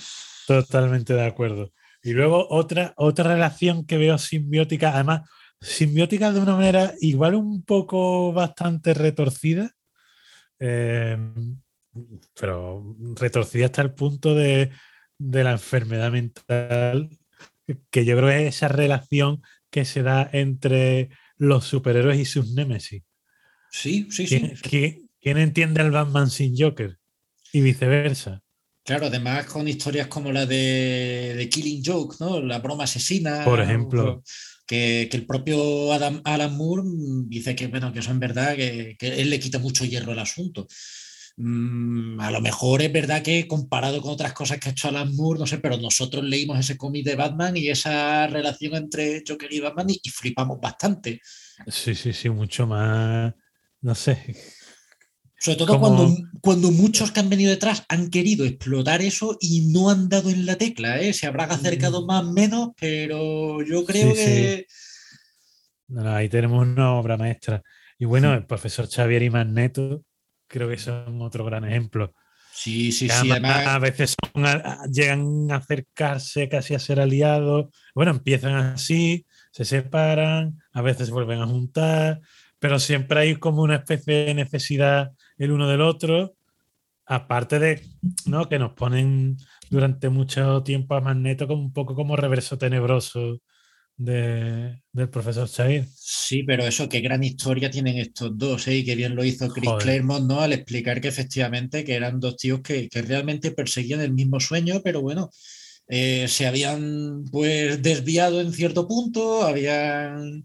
[0.51, 1.73] Totalmente de acuerdo.
[2.03, 7.63] Y luego otra, otra relación que veo simbiótica, además, simbiótica de una manera igual un
[7.63, 9.71] poco bastante retorcida,
[10.59, 11.17] eh,
[12.35, 14.73] pero retorcida hasta el punto de,
[15.19, 17.11] la enfermedad mental,
[17.91, 22.55] que yo creo que es esa relación que se da entre los superhéroes y sus
[22.55, 23.05] némesis.
[23.71, 25.09] Sí, sí, sí.
[25.21, 26.99] ¿Quién entiende al Batman sin Joker?
[27.53, 28.43] Y viceversa.
[28.91, 32.41] Claro, además con historias como la de, Killing Joke, ¿no?
[32.41, 33.45] La broma asesina.
[33.45, 34.25] Por ejemplo.
[34.67, 36.83] Que, el propio Adam, Alan Moore
[37.29, 40.67] dice que, bueno, que eso en verdad, que, él le quita mucho hierro al asunto.
[41.37, 45.15] Mm, a lo mejor es verdad que comparado con otras cosas que ha hecho Alan
[45.15, 49.53] Moore, no sé, pero nosotros leímos ese cómic de Batman y esa relación entre Joker
[49.53, 51.21] y Batman y flipamos bastante.
[51.69, 53.33] Sí, sí, sí, mucho más,
[53.83, 54.35] no sé,
[55.41, 59.89] sobre todo cuando, cuando muchos que han venido detrás han querido explotar eso y no
[59.89, 61.15] han dado en la tecla, ¿eh?
[61.15, 62.07] Se habrá acercado mm.
[62.07, 64.67] más o menos, pero yo creo que.
[66.05, 67.63] ahí tenemos una obra maestra.
[67.99, 70.05] Y bueno, el profesor Xavier y Magneto,
[70.47, 72.13] creo que son otro gran ejemplo.
[72.53, 73.31] Sí, sí, sí.
[73.31, 74.17] Además, a veces
[74.93, 77.69] llegan a acercarse casi a ser aliados.
[77.95, 82.21] Bueno, empiezan así, se separan, a veces vuelven a juntar,
[82.59, 86.37] pero siempre hay como una especie de necesidad el uno del otro,
[87.07, 87.83] aparte de
[88.27, 88.49] ¿no?
[88.49, 89.39] que nos ponen
[89.71, 93.41] durante mucho tiempo a Magneto como un poco como reverso tenebroso
[93.97, 95.87] del profesor Xavier.
[95.95, 98.77] Sí, pero eso, qué gran historia tienen estos dos, ¿eh?
[98.77, 100.41] y qué bien lo hizo Chris Claremont, ¿no?
[100.41, 105.01] Al explicar que efectivamente que eran dos tíos que, realmente perseguían el mismo sueño, pero
[105.01, 105.31] bueno,
[105.89, 110.45] eh, se habían pues desviado en cierto punto, habían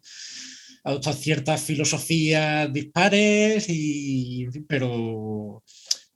[0.86, 5.64] adoptado ciertas filosofías dispares, y, pero,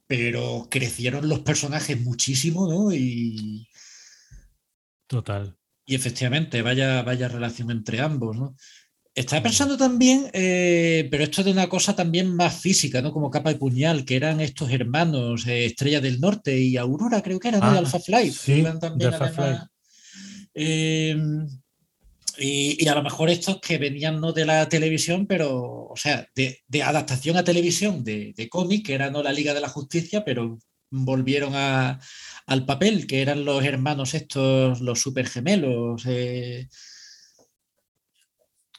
[0.06, 2.92] pero crecieron los personajes muchísimo, ¿no?
[2.94, 3.68] Y,
[5.10, 5.56] Total.
[5.84, 8.54] Y efectivamente, vaya, vaya relación entre ambos, ¿no?
[9.12, 13.12] Estaba pensando también, eh, pero esto de una cosa también más física, ¿no?
[13.12, 17.40] Como capa y puñal, que eran estos hermanos, eh, Estrella del Norte y Aurora, creo
[17.40, 18.32] que eran, de ah, Alpha Flight.
[18.32, 19.60] Sí, también, Alpha Flight.
[20.54, 21.16] Eh,
[22.40, 26.82] y, a lo mejor estos que venían no de la televisión, pero, o sea, de,
[26.82, 30.58] adaptación a televisión de, cómic, que era no la Liga de la Justicia, pero
[30.90, 36.04] volvieron al papel, que eran los hermanos estos, los super gemelos.
[36.06, 36.66] Eh,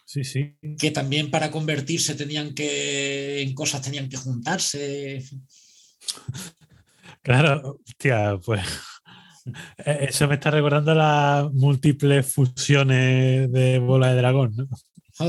[0.05, 0.55] sí, sí.
[0.79, 5.23] Que también para convertirse tenían que, en cosas tenían que juntarse.
[7.21, 8.63] Claro, hostia, pues
[9.77, 14.67] eso me está recordando las múltiples fusiones de bola de dragón, ¿no?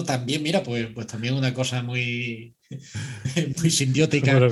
[0.02, 2.54] también, mira, pues, pues también una cosa muy,
[3.58, 4.48] muy simbiótica.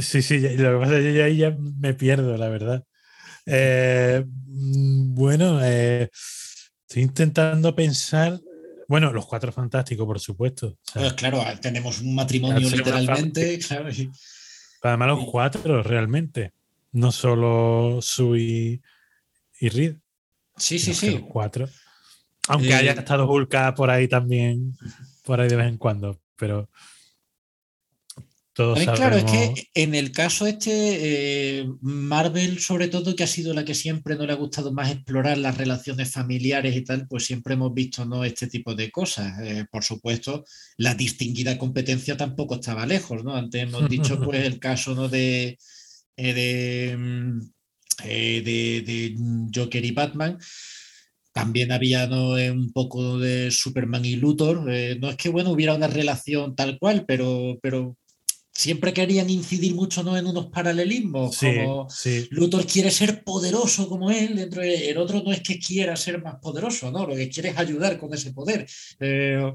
[0.00, 2.84] sí, sí, lo que pasa es que yo ahí ya me pierdo, la verdad.
[3.46, 6.08] Eh, bueno, eh,
[6.88, 8.40] estoy intentando pensar.
[8.88, 10.78] Bueno, los cuatro fantásticos, por supuesto.
[10.92, 13.60] pues claro, tenemos un matrimonio literalmente.
[14.82, 16.52] Además, los cuatro, realmente
[16.96, 18.80] no solo Sui
[19.60, 19.96] y Reed.
[20.56, 21.20] Sí, sí, sí.
[21.30, 21.68] Cuatro.
[22.48, 24.76] Aunque haya eh, estado Hulk por ahí también,
[25.22, 26.70] por ahí de vez en cuando, pero
[28.54, 30.70] todos Claro, es que en el caso este,
[31.60, 34.90] eh, Marvel, sobre todo, que ha sido la que siempre no le ha gustado más
[34.90, 38.24] explorar las relaciones familiares y tal, pues siempre hemos visto ¿no?
[38.24, 39.38] este tipo de cosas.
[39.42, 40.46] Eh, por supuesto,
[40.78, 43.36] la distinguida competencia tampoco estaba lejos, ¿no?
[43.36, 45.08] Antes hemos dicho, pues, el caso ¿no?
[45.10, 45.58] de
[46.16, 47.40] eh, mm,
[48.04, 49.16] eh, de, de,
[49.54, 50.38] Joker y Batman.
[51.32, 52.38] También había ¿no?
[52.38, 54.62] Eh, un poco de Superman y Luthor.
[55.00, 57.96] no es que bueno hubiera una relación tal cual, pero, pero
[58.56, 60.16] siempre querían incidir mucho ¿no?
[60.16, 62.26] en unos paralelismos, Sí, como sí.
[62.30, 66.22] Luthor quiere ser poderoso como él, dentro de- el otro no es que quiera ser
[66.22, 67.06] más poderoso, ¿no?
[67.06, 68.66] Lo que quiere es ayudar con ese poder.
[68.98, 69.52] Eh,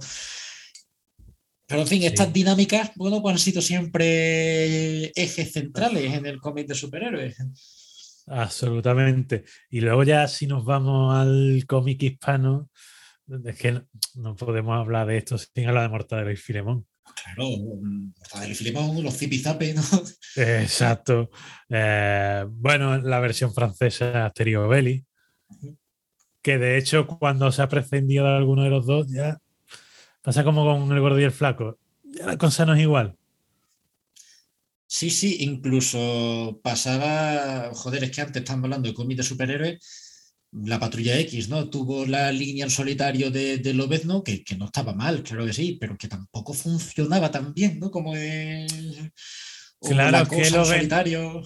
[1.72, 2.08] pero en fin, Sí.
[2.08, 7.38] estas dinámicas, bueno, pues han sido siempre ejes centrales en el cómic de superhéroes.
[8.28, 9.46] Absolutamente.
[9.70, 12.70] Y luego ya si nos vamos al cómic hispano,
[13.46, 16.86] es que no, no podemos hablar de esto sin hablar de Mortadelo y Filemón.
[17.24, 19.82] Claro, Mortadelo y Filemón, los zipizape, ¿no?
[20.36, 21.30] Exacto.
[21.70, 25.06] Eh, bueno, la versión francesa Asterio Belli,
[26.42, 29.38] que de hecho cuando se ha prescindido de alguno de los dos, ya
[30.22, 31.78] pasa como con el gordo y el flaco.
[32.04, 33.16] La cosa no es igual.
[34.88, 40.80] Sí, sí, incluso pasaba, joder, es que antes estábamos hablando de cómic de superhéroes, la
[40.80, 41.70] Patrulla X, ¿no?
[41.70, 45.54] Tuvo la línea en solitario de, de Lobezno, que, que no estaba mal, claro que
[45.54, 47.90] sí, pero que tampoco funcionaba tan bien, ¿no?
[47.90, 48.68] Como el...
[49.80, 51.44] Claro, la que en Lobezno- solitario.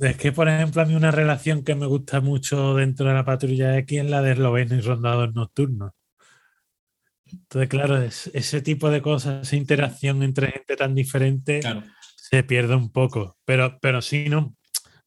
[0.00, 3.24] Es que, por ejemplo, a mí una relación que me gusta mucho dentro de la
[3.24, 5.94] patrulla X es la de Esloveno y Rondador Nocturno.
[7.42, 11.82] Entonces, claro, es- ese tipo de cosas, esa interacción entre gente tan diferente, Claro.
[12.16, 13.36] se pierde un poco.
[13.44, 14.54] Pero, pero sí, no.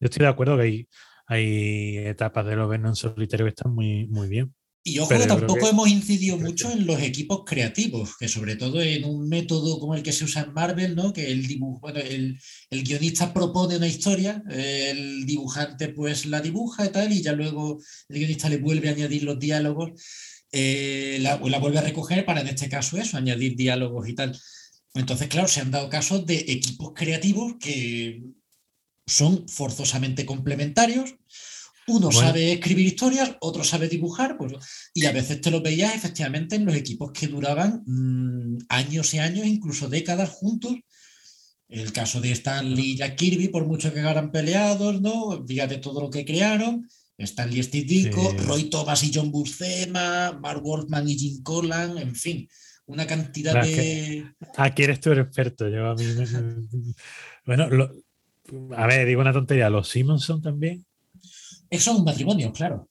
[0.00, 0.88] Yo estoy de acuerdo que hay,
[1.26, 4.54] hay etapas de Esloveno en solitario que están muy, muy bien.
[4.82, 8.56] Y ojo, Pero que tampoco que- hemos incidido mucho en los equipos creativos, que sobre
[8.56, 11.12] todo en un método como el que se usa en Marvel, ¿no?
[11.12, 12.40] Que el dibujo, bueno, el,
[12.70, 17.78] el guionista propone una historia, el dibujante pues la dibuja y tal, y ya luego
[18.08, 19.90] el guionista le vuelve a añadir los diálogos,
[20.52, 24.38] eh, la, la vuelve a recoger para en este caso eso, añadir diálogos y tal.
[24.94, 28.22] Entonces, claro, se han dado casos de equipos creativos que
[29.06, 31.14] son forzosamente complementarios.
[31.86, 32.20] Uno Bueno.
[32.20, 34.52] sabe escribir historias, otro sabe dibujar, pues,
[34.94, 39.18] y a veces te lo veías efectivamente en los equipos que duraban mm, años y
[39.18, 40.74] años, incluso décadas juntos.
[41.68, 45.44] El caso de Stanley y Jack Kirby, por mucho que hagan peleados, ¿no?
[45.46, 46.88] Fíjate todo lo que crearon.
[47.26, 48.36] Stanley Ditko, Sí.
[48.46, 52.48] Roy Thomas y John Buscema, Mark Wolfman y Jim Collan, en fin,
[52.86, 54.24] una cantidad Claro, de.
[54.56, 55.68] Aquí eres tú el experto.
[55.68, 56.94] Yo a mí me-
[57.46, 57.90] bueno, lo-
[58.76, 59.70] a ver, digo una tontería.
[59.70, 60.84] Los Simonson también.
[61.68, 62.88] Eso es un matrimonio, claro.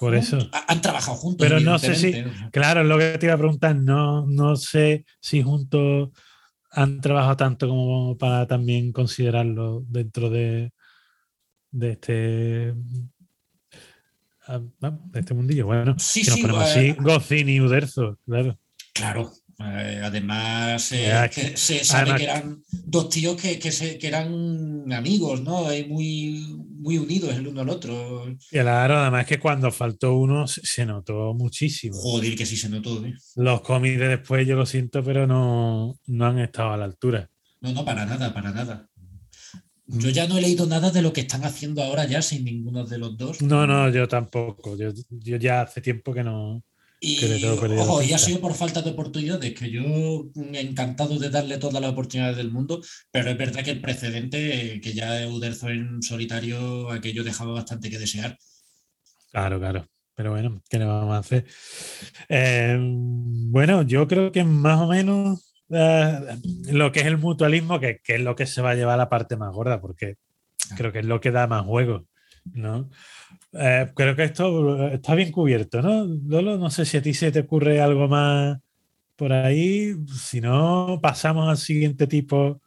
[0.00, 0.38] Por eso.
[0.52, 1.46] ha- Han trabajado juntos.
[1.46, 2.12] Pero no sé si-.
[2.50, 3.76] Claro, es lo que te iba a preguntar.
[3.76, 6.10] No, no sé si juntos
[6.72, 10.72] han trabajado tanto como para también considerarlo dentro de,
[11.70, 12.74] de este
[14.46, 15.66] ah, ah, de este mundillo.
[15.66, 18.58] Bueno, Sí, si nos sí, ponemos eh, así, y Uderzo, claro.
[18.94, 19.30] Claro.
[19.58, 23.98] eh, además, eh, Ya, que se sabe además- que eran dos tíos que, que, se-
[23.98, 25.64] que eran amigos, ¿no?
[25.88, 28.26] Muy, muy unidos el uno al otro.
[28.50, 31.94] Claro, además que cuando faltó uno se, notó muchísimo.
[31.96, 33.02] Joder, que sí se notó.
[33.36, 37.28] Los cómics de después, yo lo siento, pero no, no han estado a la altura.
[37.60, 38.88] No, no, para nada, para nada.
[39.88, 42.84] Yo ya no he leído nada de lo que están haciendo ahora ya sin ninguno
[42.84, 43.40] de los dos.
[43.40, 44.76] No, no, yo tampoco.
[44.76, 46.64] Yo, yo ya hace tiempo que no.
[46.98, 49.82] Y, que le ojo, y ha sido por falta de oportunidades, que yo
[50.34, 52.82] mm, encantado de darle todas las oportunidades del mundo,
[53.12, 57.90] pero es verdad que el precedente, eh, que ya Uderzo en solitario, aquello dejaba bastante
[57.90, 58.38] que desear.
[59.30, 59.86] Claro, claro.
[60.14, 61.46] Pero bueno, ¿qué le vamos a hacer?
[62.30, 66.38] Eh, bueno, yo creo que más o menos eh,
[66.70, 69.08] lo que es el mutualismo, que, que es lo que se va a llevar la
[69.08, 70.16] parte más gorda, porque
[70.76, 72.06] creo que es lo que da más juego,
[72.54, 72.90] ¿no?
[73.52, 76.04] Eh, creo que esto está bien cubierto, ¿no?
[76.04, 78.58] Lolo, no sé si a ti se te ocurre algo más
[79.16, 82.60] por ahí, si no, pasamos al siguiente tipo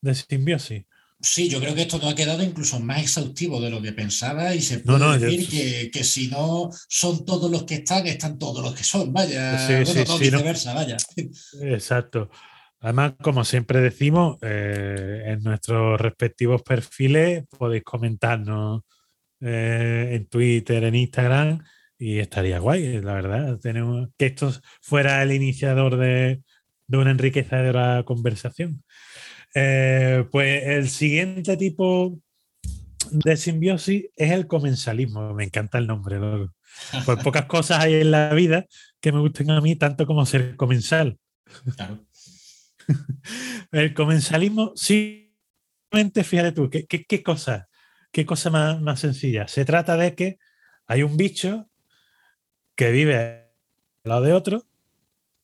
[0.00, 0.84] de simbiosis.
[1.18, 4.54] Sí, yo creo que esto nos ha quedado incluso más exhaustivo de lo que pensaba
[4.54, 8.38] y se puede no, decir que, que si no son todos los que están, están
[8.38, 10.96] todos los que son, vaya, Sí, bueno, sí, no, sí, viceversa, vaya.
[11.62, 12.30] Exacto.
[12.80, 18.82] Además, como siempre decimos, eh, en nuestros respectivos perfiles podéis comentarnos
[19.40, 21.64] eh, en Twitter, en Instagram,
[21.98, 23.58] y estaría guay, la verdad.
[23.58, 24.52] Tenemos que esto
[24.82, 26.42] fuera el iniciador de,
[26.86, 28.84] de una enriquecedora conversación.
[29.58, 32.20] Eh, pues el siguiente tipo
[33.10, 35.32] de simbiosis es el comensalismo.
[35.32, 36.18] Me encanta el nombre.
[36.18, 36.52] loco.
[37.06, 38.66] Pues pocas cosas hay en la vida
[39.00, 41.18] que me gusten a mí tanto como ser comensal.
[41.74, 42.04] Claro.
[43.72, 47.68] El comensalismo, simplemente fíjate tú, ¿qué, qué, qué cosa?
[48.12, 49.48] ¿Qué cosa más, más sencilla?
[49.48, 50.38] Se trata de que
[50.86, 51.68] hay un bicho
[52.74, 53.48] que vive al
[54.04, 54.66] lado de otro,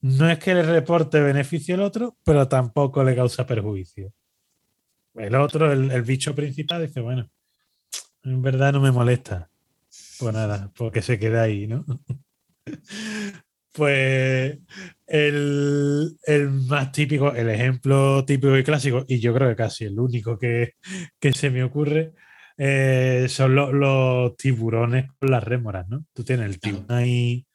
[0.02, 4.12] no es que le reporte beneficio al otro, pero tampoco le causa perjuicio.
[5.14, 7.30] El otro, el, el bicho principal, dice, bueno,
[8.24, 9.50] en verdad no me molesta.
[10.18, 11.84] Pues nada, porque se queda ahí, ¿no?
[13.74, 14.58] Pues
[15.06, 19.98] el, el, más típico, el ejemplo típico y clásico, y yo creo que casi el
[19.98, 20.74] único que,
[21.18, 22.12] que se me ocurre,
[22.58, 26.04] eh, son los, los, tiburones con las rémoras, ¿no?
[26.12, 27.46] Tú tienes el tiburón ahí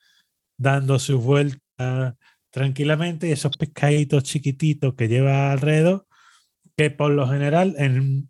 [0.58, 2.16] dando sus vueltas
[2.58, 6.08] tranquilamente y esos pescaditos chiquititos que lleva alrededor,
[6.76, 8.30] que por lo general en,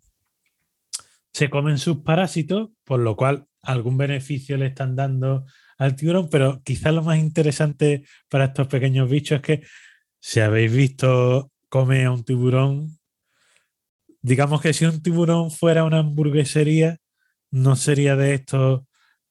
[1.32, 5.46] se comen sus parásitos, por lo cual algún beneficio le están dando
[5.78, 9.66] al tiburón, pero quizás lo más interesante para estos pequeños bichos es que
[10.20, 12.98] si habéis visto comer a un tiburón,
[14.20, 16.98] digamos que si un tiburón fuera una hamburguesería,
[17.50, 18.82] no sería de estos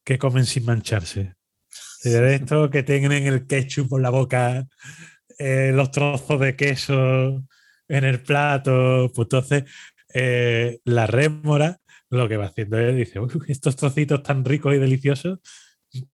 [0.03, 1.36] que comen sin mancharse.
[2.03, 4.68] De estos que tienen el ketchup por la boca,
[5.40, 7.44] eh, los trozos de queso
[7.88, 9.11] en el plato.
[9.14, 9.64] Pues entonces,
[10.14, 11.80] eh, la rémora
[12.10, 15.40] lo que va haciendo es, dice, estos trocitos tan ricos y deliciosos,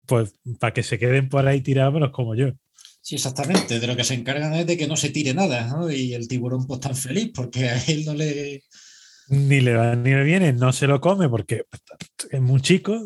[0.06, 2.52] pues para que se queden por ahí tirados como yo.
[3.02, 3.80] Sí, exactamente.
[3.80, 5.91] De lo que se encargan es de que no se tire nada, ¿no?
[5.91, 8.64] Y el tiburón pues tan feliz porque a él no le...
[9.28, 11.64] Ni le va ni le viene, no se lo come porque
[12.32, 12.99] es muy chico,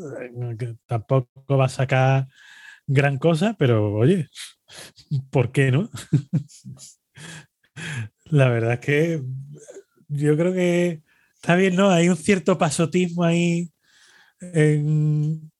[0.88, 2.28] tampoco va a sacar
[2.88, 4.30] gran cosa, pero oye,
[5.30, 5.90] ¿por qué no?
[8.26, 9.22] La verdad es que
[10.08, 11.02] yo creo que
[11.36, 11.90] está bien, ¿no?
[11.90, 13.72] Hay un cierto pasotismo ahí
[14.42, 15.52] en,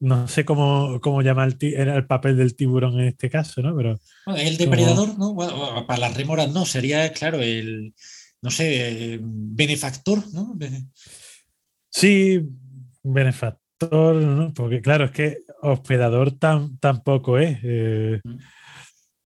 [0.00, 3.74] no sé cómo, cómo llamar el, era el papel del tiburón en este caso, ¿no?
[3.76, 3.98] Pero
[4.36, 5.34] el depredador, ¿no?
[5.34, 7.94] Bueno, para las rémoras no, sería, claro, el,
[8.42, 10.56] no sé, benefactor, ¿no?
[11.90, 12.40] Sí,
[13.02, 14.52] benefactor, ¿no?
[14.54, 16.32] Porque claro, es que hospedador
[16.80, 17.58] tampoco es.
[17.62, 18.36] Eh, mm.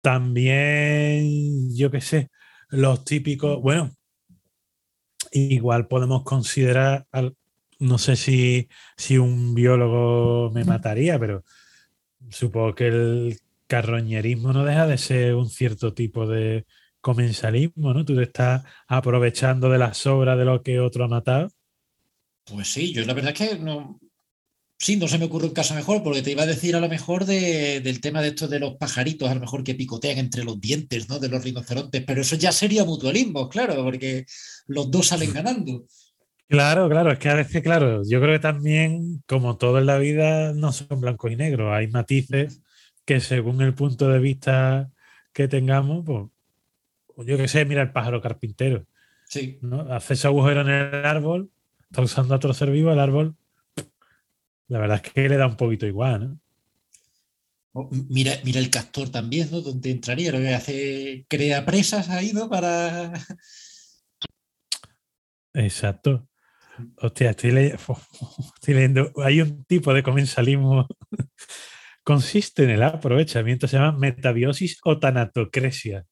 [0.02, 2.32] También, yo qué sé,
[2.69, 3.91] los típicos, bueno,
[5.32, 7.36] igual podemos considerar al,
[7.80, 8.68] no sé si,
[8.98, 11.44] si un biólogo me mataría, pero
[12.30, 16.65] supongo que el carroñerismo no deja de ser un cierto tipo de
[16.99, 18.06] comensalismo, ¿no?
[18.06, 21.49] Tú te estás aprovechando de las sobras de lo que otro ha matado.
[22.45, 23.99] Pues sí, yo la verdad es que no.
[24.82, 26.90] Sí, no se me ocurre un caso mejor, porque te iba a decir a lo
[26.90, 30.60] mejor del tema de estos de los pajaritos, a lo mejor que picotean entre los
[30.60, 31.20] dientes, ¿no?
[31.20, 34.26] De los rinocerontes, pero eso ya sería mutualismo, claro, porque
[34.66, 35.86] los dos salen ganando.
[36.48, 39.99] Claro, claro, es que a veces, claro, yo creo que también, como todo en la
[39.99, 42.64] vida, no son blancos y negros, hay matices
[43.06, 44.90] que según el punto de vista
[45.32, 48.88] que tengamos, pues, yo qué sé, mira el pájaro carpintero.
[49.28, 49.60] Sí.
[49.62, 49.82] ¿no?
[49.94, 51.52] Hace ese agujero en el árbol,
[51.84, 53.36] está usando otro ser vivo, el árbol,
[54.72, 56.39] la verdad es que le da un poquito igual,
[57.73, 57.89] ¿no?
[58.10, 59.60] Mira, mira el castor también, ¿no?
[59.60, 62.49] Donde entraría, lo que hace, crea presas ahí, ¿no?
[62.49, 63.11] Para.
[65.53, 66.26] Exacto.
[66.98, 67.52] Hostia, estoy,
[68.68, 69.11] leyendo.
[69.18, 70.88] Hay un tipo de comensalismo.
[72.03, 76.06] Consiste en el aprovechamiento, se llama metabiosis o tanatocresia.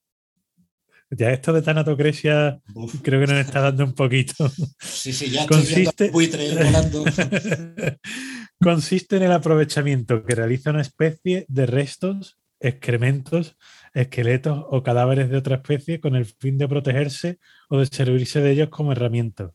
[1.11, 2.61] Ya esto de tanatocresia
[3.01, 4.49] creo que nos está dando un poquito.
[4.79, 6.11] Sí, sí, ya Consiste...
[6.11, 7.05] volando.
[8.61, 13.57] Consiste en el aprovechamiento que realiza una especie de restos, excrementos,
[13.93, 18.51] esqueletos o cadáveres de otra especie con el fin de protegerse o de servirse de
[18.51, 19.53] ellos como herramienta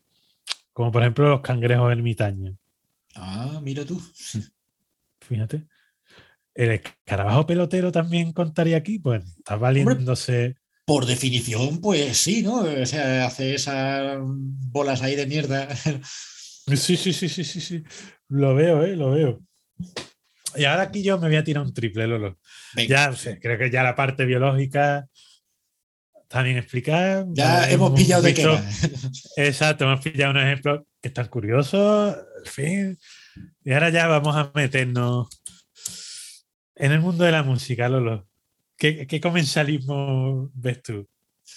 [0.75, 2.57] como por ejemplo los cangrejos ermitaños.
[3.15, 4.01] Ah, mira tú.
[5.21, 5.65] Fíjate.
[6.53, 10.57] El escarabajo pelotero también contaría aquí, pues está valiéndose.
[10.85, 12.55] por definición, pues sí, ¿no?
[12.55, 15.69] O sea, hace esas bolas ahí de mierda.
[16.67, 17.83] Sí, sí, sí, sí, sí, sí.
[18.29, 18.95] Lo veo, ¿eh?
[18.95, 19.41] Lo veo.
[20.55, 22.39] Y ahora aquí yo me voy a tirar un triple, Lolo.
[22.87, 25.07] Ya, o sea, creo que ya la parte biológica
[26.21, 27.25] está bien explicada.
[27.29, 28.43] Ya hemos, pillado de qué.
[29.37, 32.15] Exacto, hemos pillado un ejemplo que es tan curioso.
[32.45, 32.99] En fin.
[33.63, 35.27] Y ahora ya vamos a meternos
[36.75, 38.27] en el mundo de la música, Lolo.
[38.77, 41.07] ¿Qué, qué comensalismo ves tú?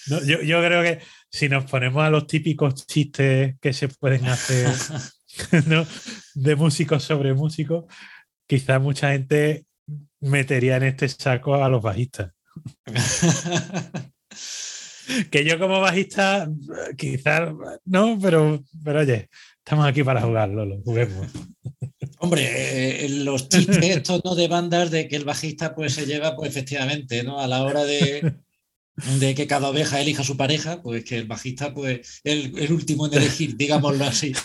[0.06, 1.00] yo, yo, creo que
[1.30, 4.68] si nos ponemos a los típicos chistes que se pueden hacer
[5.66, 5.86] ¿no?
[6.34, 7.84] de músicos sobre músicos,
[8.46, 9.66] quizás mucha gente
[10.20, 12.32] metería en este saco a los bajistas.
[15.30, 16.48] que yo como bajista,
[16.96, 17.52] quizás
[17.84, 19.28] no, pero, pero oye,
[19.58, 21.28] estamos aquí para jugar, Lolo, juguemos.
[22.20, 24.34] Hombre, eh, los chistes estos ¿no?
[24.34, 27.38] de bandas de que el bajista pues se lleva, pues efectivamente, ¿no?
[27.38, 28.34] A la hora de,
[29.18, 33.06] de que cada oveja elija su pareja, pues que el bajista, pues, el, el último
[33.06, 34.32] en elegir, digámoslo así.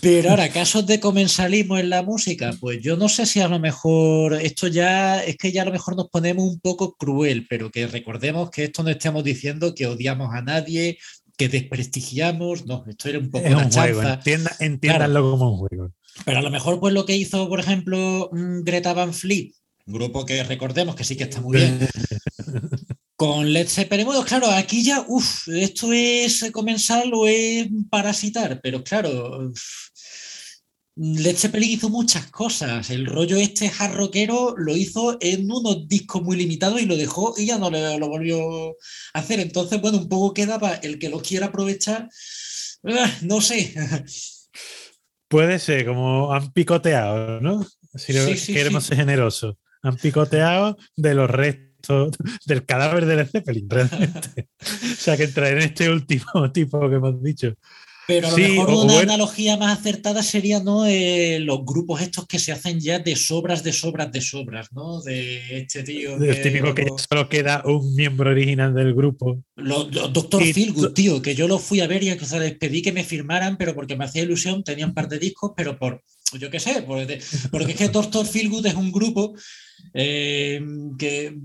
[0.00, 3.58] Pero ahora, casos de comensalismo en la música, pues yo no sé si a lo
[3.58, 7.70] mejor esto ya es que ya a lo mejor nos ponemos un poco cruel, pero
[7.70, 10.98] que recordemos que esto no estamos diciendo que odiamos a nadie,
[11.36, 14.20] que desprestigiamos, no, esto era un poco una chanza.
[14.58, 15.92] entiéndanlo como un juego.
[16.24, 19.52] Pero a lo mejor, pues lo que hizo, por ejemplo, mm, Greta Van Fleet,
[19.86, 21.78] grupo que recordemos que sí que está muy bien.
[23.16, 28.84] Con Led Zeppelin, bueno, claro, aquí ya, uff, esto es comensal o es parasitar, pero
[28.84, 29.50] claro,
[31.00, 32.90] Led Zeppelin hizo muchas cosas.
[32.90, 37.46] El rollo este jarroquero lo hizo en unos discos muy limitados y lo dejó y
[37.46, 38.70] ya no lo volvió
[39.14, 39.38] a hacer.
[39.38, 42.08] Entonces, bueno, un poco queda para el que lo quiera aprovechar.
[42.84, 43.74] Ah, no sé.
[45.28, 47.64] Puede ser, como han picoteado, ¿no?
[47.94, 48.12] Si
[48.52, 49.54] queremos ser generosos.
[49.82, 51.67] Han picoteado de los restos
[52.46, 54.48] del cadáver de Led Zeppelin, realmente.
[54.60, 57.54] o sea, que entra en este último tipo que hemos dicho.
[58.08, 60.86] Pero a lo mejor una analogía más acertada sería ¿no?
[60.86, 65.02] Eh, los grupos estos que se hacen ya de sobras, de sobras, de sobras, ¿no?
[65.02, 66.16] De este tío.
[66.16, 69.44] El típico que solo queda un miembro original del grupo.
[69.56, 72.92] Doctor Philgood, tío, que yo lo fui a ver y o sea, les pedí que
[72.92, 76.02] me firmaran, pero porque me hacía ilusión, tenía un par de discos, pero por,
[76.40, 79.34] yo qué sé, porque, es que Doctor Philgood es un grupo
[79.92, 80.62] eh,
[80.98, 81.36] que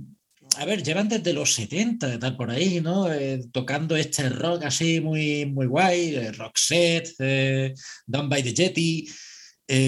[0.57, 3.11] a ver, llevan desde los 70, tal por ahí, ¿no?
[3.11, 7.73] Eh, tocando este rock así muy, muy guay, eh, rock set, eh,
[8.05, 9.07] Down by the Jetty.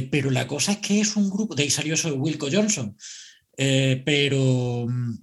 [0.10, 2.96] pero la cosa es que es un grupo, de ahí salió Wilco Johnson.
[3.56, 5.14] pero mm,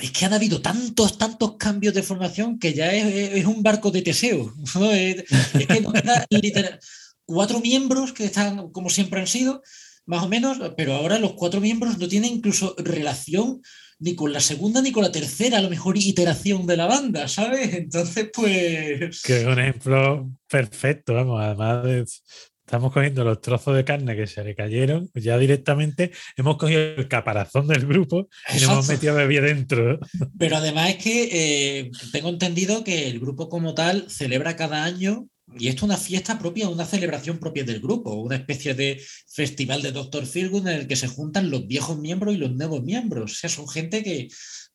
[0.00, 4.02] es que han habido tantos, tantos cambios de formación que ya es, un barco de
[4.02, 4.54] Teseo.
[4.92, 5.24] Es,
[5.66, 5.92] que no
[6.30, 6.78] literal,
[7.24, 9.62] cuatro miembros que están como siempre han sido,
[10.04, 13.62] más o menos, pero ahora los cuatro miembros no tienen incluso relación
[13.98, 17.28] ni con la segunda ni con la tercera, a lo mejor, iteración de la banda,
[17.28, 17.74] ¿sabes?
[17.74, 19.22] Entonces, pues.
[19.22, 22.22] Que es un ejemplo perfecto, vamos, además
[22.66, 27.06] estamos cogiendo los trozos de carne que se le cayeron, ya directamente hemos cogido el
[27.06, 30.00] caparazón del grupo y nos hemos metido bebida dentro.
[30.36, 35.28] Pero además es que eh, tengo entendido que el grupo como tal celebra cada año
[35.54, 39.80] y esto es una fiesta propia, una celebración propia del grupo, una especie de festival
[39.80, 43.32] de Doctor Feelgood en el que se juntan los viejos miembros y los nuevos miembros.
[43.32, 44.28] O sea, son gente que,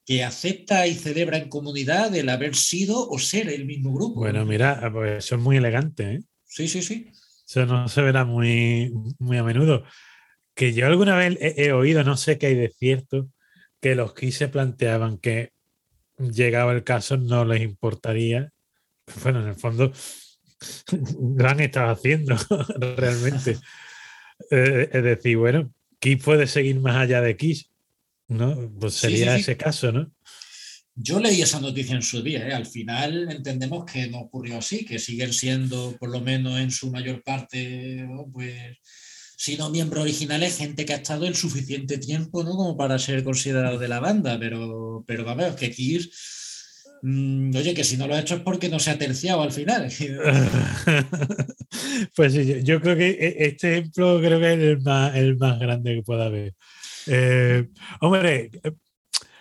[0.05, 4.21] que acepta y celebra en comunidad el haber sido o ser el mismo grupo.
[4.21, 6.13] Bueno, mira, pues eso es muy elegante.
[6.13, 6.19] ¿eh?
[6.45, 7.11] Sí, sí, sí.
[7.47, 9.83] Eso no se verá muy, muy a menudo.
[10.55, 13.29] Que yo alguna vez he, oído, no sé qué hay de cierto,
[13.81, 15.51] que los que se planteaban que
[16.17, 18.51] llegaba el caso no les importaría.
[19.23, 19.91] Bueno, en el fondo
[21.17, 22.35] gran estaba haciendo
[22.97, 23.57] realmente.
[24.49, 27.69] Eh, es decir, bueno, Kiss puede seguir más allá de Kiss,
[28.27, 28.71] ¿no?
[28.79, 30.11] Pues sería ese caso, ¿no?
[30.95, 32.53] Yo leí esa noticia en su día, ¿eh?
[32.53, 36.91] al final entendemos que no ocurrió así, que siguen siendo, por lo menos en su
[36.91, 38.77] mayor parte, pues,
[39.37, 42.51] si no miembros originales, gente que ha estado el suficiente tiempo, ¿no?
[42.51, 46.09] Como para ser considerado de la banda, pero, pero vamos, que Kiss
[47.03, 49.51] Mm, oye, que si no lo ha hecho es porque no se ha terciado al
[49.51, 49.91] final.
[52.15, 56.03] pues sí, yo creo que e, este ejemplo creo que es el más, grande que
[56.03, 56.53] pueda haber.
[57.07, 57.69] Eh,
[58.01, 58.51] hombre,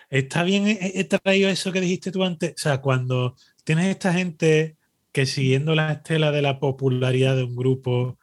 [0.09, 2.51] está bien, he traído eso que dijiste tú antes.
[2.51, 4.77] O sea, cuando tienes esta gente
[5.11, 8.17] que siguiendo la estela de la popularidad de un grupo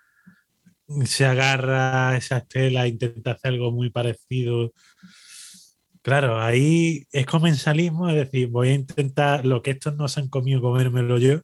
[1.04, 4.72] se agarra a esa estela, intenta hacer algo muy parecido
[6.08, 10.28] Claro, ahí es comensalismo, es decir, voy a intentar lo que estos no se han
[10.28, 11.42] comido, comérmelo yo.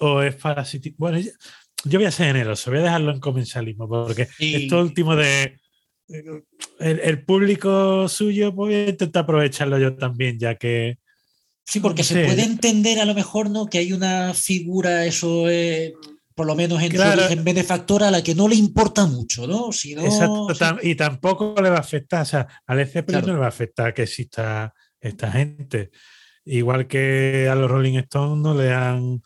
[0.00, 0.96] O es parasitismo.
[1.00, 5.58] Bueno, yo, voy a ser generoso, voy a dejarlo en comensalismo, porque esto último de
[6.78, 10.96] el, público suyo, pues voy a intentar aprovecharlo yo también, ya que.
[11.66, 13.66] Sí, porque se puede entender a lo mejor, ¿no?
[13.66, 15.92] Que hay una figura, eso es
[16.34, 17.22] por lo menos en claro.
[17.22, 19.72] origen benefactora a la que no le importa mucho, ¿no?
[19.72, 20.48] Si Exacto,
[20.82, 23.94] y tampoco le va a afectar, o sea, al ECP no le va a afectar
[23.94, 25.90] que exista esta gente.
[26.44, 29.22] Igual que a los Rolling Stones no le han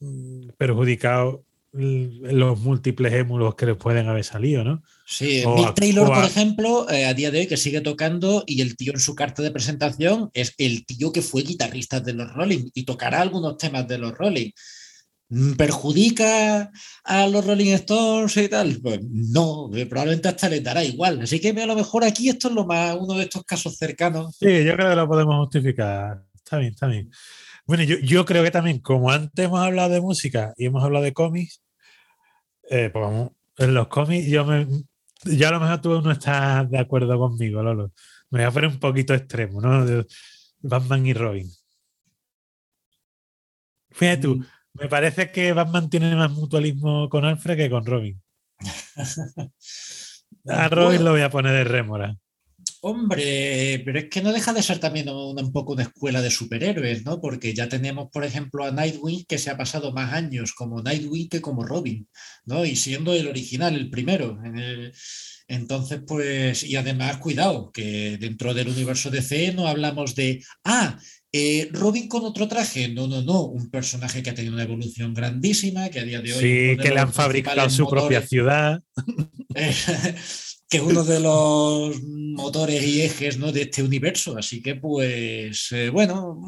[0.00, 4.82] mm, perjudicado los múltiples émulos que les pueden haber salido, ¿no?
[5.06, 8.76] Sí, Mick Taylor, por ejemplo, eh, a día de hoy que sigue tocando y el
[8.76, 12.70] tío en su carta de presentación es el tío que fue guitarrista de los Rolling
[12.74, 14.50] y tocará algunos temas de los Rolling.
[15.34, 16.70] Mm, perjudica
[17.04, 21.22] a los Rolling Stones y tal, pues no, eh, probablemente hasta le dará igual.
[21.22, 24.36] Así que a lo mejor aquí esto es lo más, uno de estos casos cercanos.
[24.36, 26.22] Sí, yo creo que lo podemos justificar.
[26.34, 27.10] Está bien, está bien.
[27.64, 31.14] Bueno, yo, creo que también, como antes hemos hablado de música y hemos hablado de
[31.14, 31.62] cómics,
[32.68, 34.66] eh, pues vamos, en los cómics yo me,
[35.24, 37.92] ya a lo mejor tú no estás de acuerdo conmigo, Lolo.
[38.28, 40.04] Me voy a poner un poquito extremo, ¿no?
[40.60, 41.50] Batman y Robin.
[43.92, 44.46] Fíjate tú, mm.
[44.74, 48.20] Me parece que Batman tiene más mutualismo con Alfred que con Robin.
[50.46, 52.16] A Robin lo voy a poner de rémora.
[52.84, 57.04] Hombre, pero es que no deja de ser también un, poco una escuela de superhéroes,
[57.04, 57.20] ¿no?
[57.20, 61.28] Porque ya tenemos, por ejemplo, a Nightwing que se ha pasado más años como Nightwing
[61.28, 62.08] que como Robin,
[62.44, 62.64] ¿no?
[62.64, 64.36] Y siendo el original, el primero.
[65.46, 70.98] Entonces, pues, y además, cuidado, que dentro del universo DC no hablamos de, ah,
[71.34, 75.14] eh, Robin con otro traje, no, no, no, un personaje que ha tenido una evolución
[75.14, 76.38] grandísima, que a día de hoy...
[76.38, 78.82] Sí, que le han fabricado su propia ciudad.
[79.54, 83.50] que es uno de los motores y ejes ¿no?
[83.50, 84.36] de este universo.
[84.36, 86.38] Así que, pues, eh, bueno...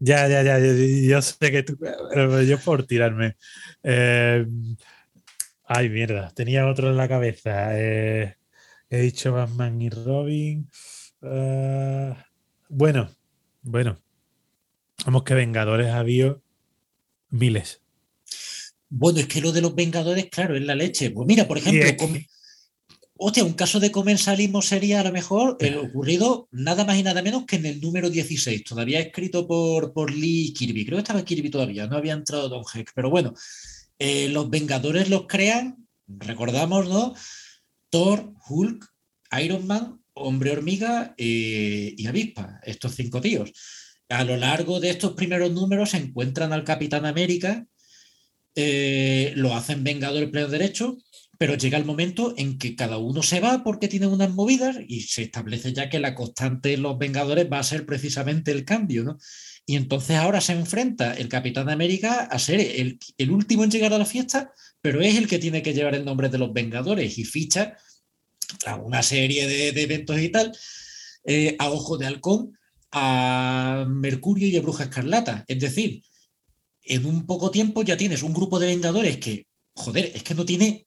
[0.00, 1.78] Ya, ya, ya, yo, sé que tú,
[2.46, 3.36] yo por tirarme.
[3.84, 4.44] Eh,
[5.64, 7.78] ay, mierda, tenía otro en la cabeza.
[7.78, 8.36] he
[8.90, 10.68] dicho Batman y Robin.
[11.24, 12.26] Ah,
[12.68, 13.10] bueno,
[13.62, 13.98] bueno.
[15.04, 16.42] Vamos que Vengadores ha habido
[17.30, 17.80] miles.
[18.88, 21.10] Bueno, es que lo de los Vengadores, claro, es la leche.
[21.10, 22.06] Pues mira, por ejemplo,
[23.16, 27.22] hostia, un caso de comensalismo sería a lo mejor el ocurrido nada más y nada
[27.22, 30.84] menos que en el número 16, todavía escrito por, por Lee Kirby.
[30.84, 33.34] Creo que estaba Kirby todavía, no había entrado Don Heck, pero bueno,
[33.98, 37.14] eh, los Vengadores los crean, recordamos, ¿no?
[37.90, 38.92] Thor, Hulk,
[39.40, 43.52] Iron Man, Hombre Hormiga eh, y Avispa, estos cinco tíos.
[44.08, 47.66] A lo largo de estos primeros números se encuentran al Capitán América,
[48.54, 50.98] eh, lo hacen Vengador pleno derecho,
[51.38, 55.00] pero llega el momento en que cada uno se va porque tiene unas movidas y
[55.02, 59.04] se establece ya que la constante de los Vengadores va a ser precisamente el cambio,
[59.04, 59.18] ¿no?
[59.66, 63.98] Y entonces ahora se enfrenta el Capitán América a ser el, último en llegar a
[63.98, 67.24] la fiesta, pero es el que tiene que llevar el nombre de los Vengadores y
[67.24, 67.76] ficha
[68.84, 70.52] una serie de, eventos y tal,
[71.24, 72.52] eh, a Ojo de Halcón,
[72.92, 75.44] a Mercurio y a Bruja Escarlata.
[75.48, 76.02] Es decir,
[76.84, 80.44] en un poco tiempo ya tienes un grupo de Vengadores que, joder, es que no
[80.44, 80.86] tiene,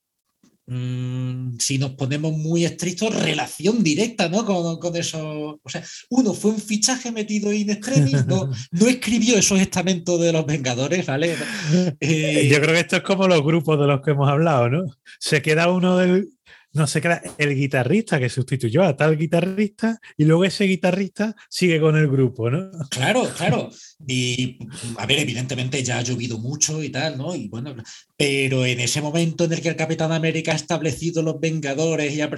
[0.68, 4.46] mm, si nos ponemos muy estrictos, relación directa ¿no?
[4.46, 5.60] con, eso.
[5.62, 10.32] O sea, uno fue un fichaje metido in extremis, no, no escribió esos estamentos de
[10.32, 11.36] los Vengadores, ¿vale?
[12.02, 14.86] Yo creo que esto es como los grupos de los que hemos hablado, ¿no?
[15.20, 16.37] Se queda uno del,
[16.74, 21.80] no sé qué el guitarrista que sustituyó a tal guitarrista y luego ese guitarrista sigue
[21.80, 22.70] con el grupo, ¿no?
[22.90, 23.70] Claro, claro.
[24.06, 24.60] Y
[24.98, 27.36] a ver, evidentemente ya ha llovido mucho y tal, ¿no?
[27.36, 27.76] Y bueno,
[28.16, 32.22] pero en ese momento en el que el Capitán América ha establecido los Vengadores y
[32.22, 32.30] ha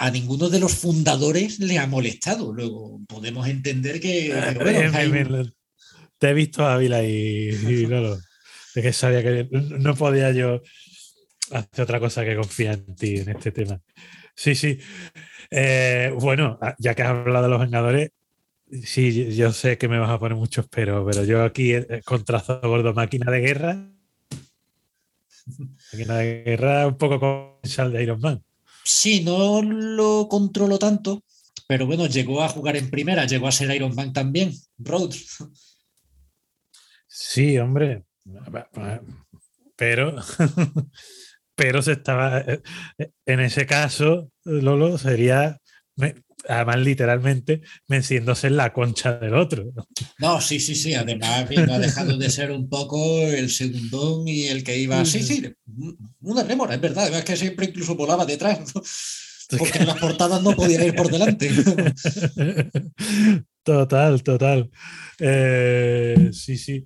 [0.00, 2.52] a ninguno de los fundadores le ha molestado.
[2.52, 4.32] Luego podemos entender que.
[6.18, 8.14] Te he visto Ávila y, y no.
[8.14, 10.62] Es que sabía que no podía yo
[11.52, 13.80] hace otra cosa que confía en ti en este tema.
[14.34, 14.78] Sí, sí.
[15.50, 18.10] Eh, bueno, ah, ya que has hablado de los Vengadores,
[18.84, 22.60] sí, yo sé que me vas a poner muchos pero, pero yo aquí eh, contrazo
[22.62, 23.90] gordo máquina de guerra.
[25.92, 28.44] Máquina de guerra un poco con sal de Iron Man.
[28.84, 31.22] Sí, no lo controlo tanto,
[31.66, 35.38] pero bueno, llegó a jugar en primera, llegó a ser Iron Man también, Rhodes.
[37.06, 38.04] Sí, hombre,
[39.76, 40.16] pero
[41.58, 42.62] pero se estaba, eh,
[42.98, 45.60] eh, en ese caso, Lolo sería,
[46.48, 49.64] además literalmente, venciéndose en la concha del otro.
[50.20, 54.46] No, sí, sí, sí, además no ha dejado de ser un poco el segundón y
[54.46, 55.52] el que iba, sí, sí,
[56.20, 58.72] una remora, es verdad, es que siempre incluso volaba detrás,
[59.58, 61.50] porque las portadas no podía ir por delante.
[63.64, 64.70] Total, total.
[65.18, 66.84] Eh, sí, sí.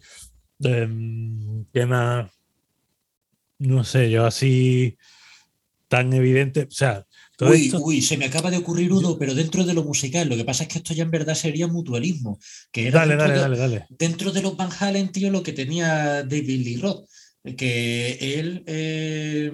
[0.60, 2.41] Em, ¿Qué más?
[3.62, 4.96] No sé, yo así
[5.88, 7.06] tan evidente, o sea...
[7.40, 10.28] uy, uy, se me acaba de ocurrir uno, pero dentro de lo musical.
[10.28, 12.38] Lo que pasa es que esto ya en verdad sería mutualismo.
[12.70, 13.86] Que era dale, dale, de, dale, dale.
[13.90, 17.06] Dentro de los Van Halen, tío, lo que tenía David Lee Roth,
[17.56, 19.50] que él eh,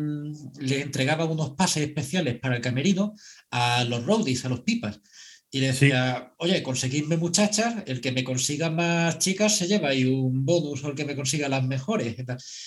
[0.61, 3.15] le entregaba unos pases especiales para el camerino
[3.51, 5.01] a los roadies, a los pipas.
[5.51, 10.05] Y le decía, oye, conseguidme muchachas, el que me consiga más chicas se lleva y
[10.05, 12.17] un bonus o el que me consiga las mejores.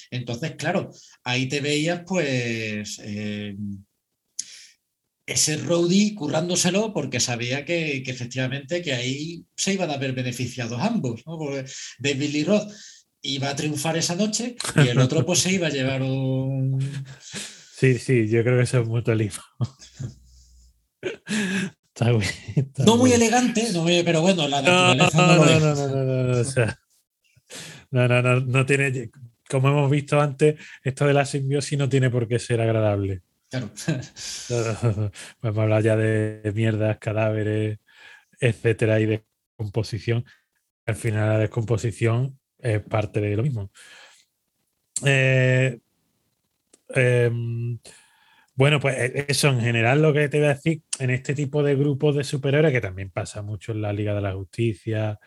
[0.10, 0.90] Entonces, claro,
[1.24, 3.56] ahí te veías pues eh,
[5.28, 11.22] ese roadie currándoselo porque sabía que, efectivamente que ahí se iban a ver beneficiados ambos,
[11.28, 11.38] ¿no?
[11.38, 11.66] Porque
[12.00, 12.72] David Lee Roth
[13.22, 16.80] iba a triunfar esa noche y el otro pues se iba a llevar un...
[17.76, 19.44] Sí, sí, yo creo que eso es mutualismo.
[22.86, 25.44] No muy elegante, eh, pero bueno, la naturaleza no, no,
[27.92, 29.12] no, no, no, no, tiene,
[29.50, 33.22] como hemos visto antes, esto de la simbiosis no tiene por qué ser agradable.
[33.50, 33.70] Claro.
[35.42, 37.80] Vamos a hablar ya de mierdas, cadáveres,
[38.40, 39.26] etcétera, y de
[39.58, 40.26] composición.
[40.86, 43.70] Al final la descomposición es parte de lo mismo.
[45.06, 45.80] Eh,
[46.96, 47.32] eh,
[48.56, 51.64] bueno, pues e, eso en general lo que te voy a decir, en este tipo
[51.64, 55.20] de grupos de superhéroes, que también pasa mucho en la Liga de la Justicia,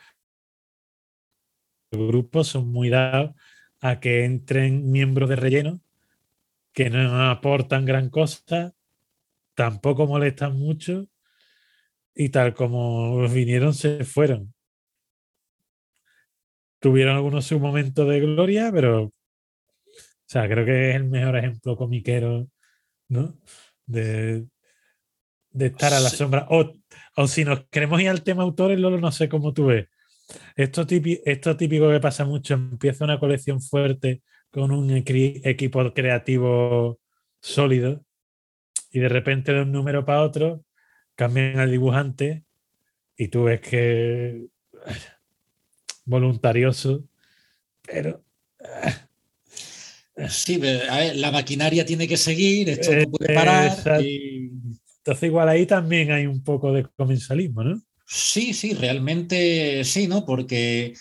[1.91, 3.33] los grupos son muy dados
[3.81, 5.81] a que entren miembros de relleno
[6.73, 8.75] que no aportan gran cosa,
[9.55, 11.09] tampoco molestan mucho
[12.15, 14.55] y tal como vinieron se fueron.
[16.81, 19.13] Tuvieron algunos su momento de gloria, pero o
[20.27, 22.49] sea, creo que es el mejor ejemplo comiquero,
[23.09, 23.39] ¿no?
[23.87, 24.47] De,
[25.51, 26.47] de estar a la sombra.
[26.51, 26.73] O,
[27.17, 29.89] o, si nos queremos ir al tema autores, Lolo, no sé cómo tú ves.
[30.57, 37.01] Esto, típico, esto típico que pasa mucho, empieza una colección fuerte con un equipo creativo
[37.41, 38.05] sólido
[38.91, 40.65] y de repente de un número para otro
[41.17, 42.45] cambian al dibujante
[43.17, 44.47] y tú ves que
[46.05, 47.05] voluntarioso,
[47.83, 48.25] pero...
[50.29, 50.61] Sí,
[51.15, 53.77] la maquinaria tiene que seguir, esto no puede parar.
[54.01, 57.83] Entonces igual ahí también hay un poco de comensalismo, ¿no?
[58.07, 60.25] Sí, sí, realmente sí, ¿no?
[60.25, 60.95] Porque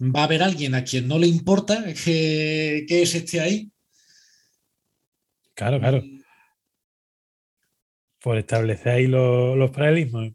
[0.00, 3.70] va a haber alguien a quien no le importa que, que esté ahí.
[5.54, 6.02] Claro, claro.
[8.20, 10.32] Por establecer ahí los, los paralelismos.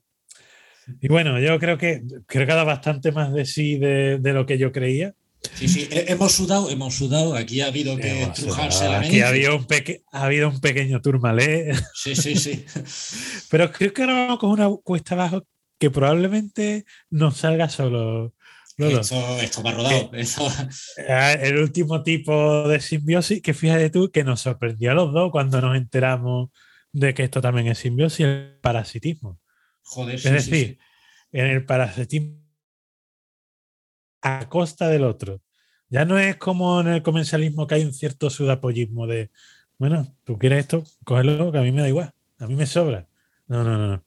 [0.99, 4.45] Y bueno, yo creo que creo que ha dado bastante más de sí de, lo
[4.45, 5.13] que yo creía.
[5.55, 7.35] Sí, sí, hemos sudado, hemos sudado.
[7.35, 9.67] Aquí ha habido que estrujarse la Aquí ha habido, un
[10.11, 11.73] ha habido un pequeño turmalé.
[11.93, 12.65] Sí, sí, sí.
[13.49, 15.45] Pero creo que ahora vamos con una cuesta abajo
[15.79, 18.33] que probablemente no salga solo.
[18.77, 20.11] Esto, va rodado.
[21.09, 25.31] Ah, el último tipo de simbiosis que fíjate tú que nos sorprendió a los dos
[25.31, 26.49] cuando nos enteramos
[26.91, 29.39] de que esto también es simbiosis, el parasitismo.
[29.83, 30.79] Joder, es decir,
[31.31, 32.40] en el parasitismo
[34.21, 35.41] a costa del otro.
[35.89, 39.29] Ya no es como en el comensalismo que hay un cierto sudapollismo de,
[39.77, 43.07] bueno, tú quieres esto, cógelo, que a mí me da igual, a mí me sobra.
[43.47, 44.03] No, no, no.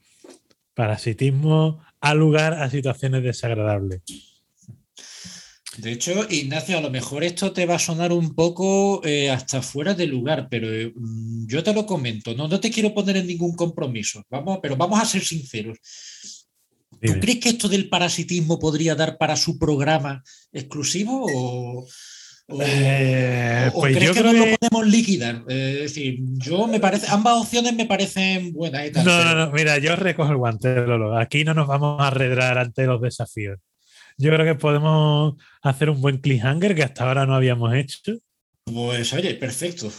[0.74, 4.02] Parasitismo a lugar a situaciones desagradables.
[5.78, 9.60] De hecho, Ignacio, a lo mejor esto te va a sonar un poco eh, hasta
[9.60, 13.16] fuera de lugar, pero eh, mm, yo te lo comento, no, no te quiero poner
[13.16, 15.78] en ningún compromiso, vamos, pero vamos a ser sinceros.
[17.04, 20.22] ¿Tú crees que esto del parasitismo podría dar para su programa
[20.52, 21.86] exclusivo o,
[22.60, 25.44] eh, pues crees yo que no lo podemos liquidar?
[25.48, 28.92] es decir, yo me parece, ambas opciones me parecen buenas.
[28.92, 31.16] no, no, no, mira, yo recojo el guante, Lolo.
[31.16, 33.58] Aquí no nos vamos a arredrar ante los desafíos
[34.16, 38.18] yo creo que podemos hacer un buen cliffhanger que hasta ahora no habíamos hecho.
[38.64, 39.90] Pues oye, perfecto.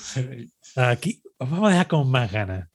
[0.75, 2.69] Aquí os vamos a dejar con más ganas.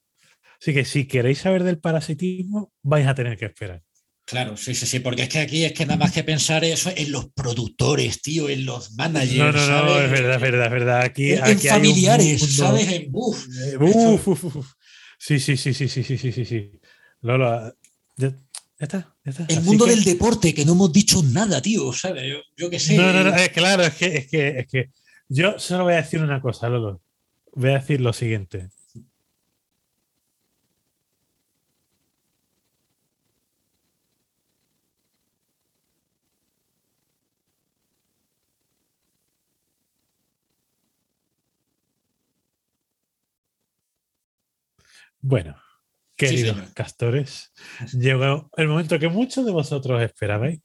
[0.60, 3.82] Así que si queréis saber del parasitismo, vais a tener que esperar.
[4.30, 6.92] Claro, sí, sí, sí, porque es que aquí es que nada más que pensar eso
[6.94, 9.36] en los productores, tío, en los managers.
[9.36, 11.00] No, no, no, es verdad, es verdad, es verdad.
[11.00, 12.92] Aquí, en, aquí familiares, hay ¿sabes?
[12.92, 13.44] En buf.
[13.60, 14.72] Eh, Uf.
[15.18, 16.70] Sí, sí, sí, sí, sí, sí, sí, sí.
[17.22, 17.74] Lola,
[18.16, 18.32] ya,
[18.78, 19.46] está, está.
[19.48, 22.22] El mundo del deporte, que no hemos dicho nada, tío, ¿sabes?
[22.22, 22.96] Yo, yo qué sé.
[22.96, 24.90] No, no, no, es claro, es que, es que, es que
[25.28, 27.02] yo solo voy a decir una cosa, Lolo.
[27.52, 28.68] Voy a decir lo siguiente.
[45.20, 45.56] Bueno,
[46.16, 47.52] queridos castores,
[47.92, 50.60] llegó el momento que muchos de vosotros esperabais.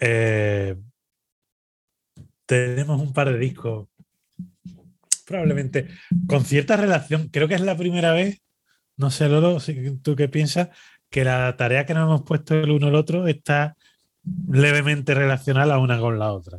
[0.00, 0.74] Eh,
[2.46, 3.88] tenemos un par de discos,
[5.26, 5.88] probablemente
[6.26, 7.28] con cierta relación.
[7.28, 8.40] Creo que es la primera vez,
[8.96, 9.58] no sé, Lolo,
[10.02, 10.70] tú qué piensas,
[11.10, 13.76] que la tarea que nos hemos puesto el uno al otro está
[14.50, 16.58] levemente relacionada la una con la otra.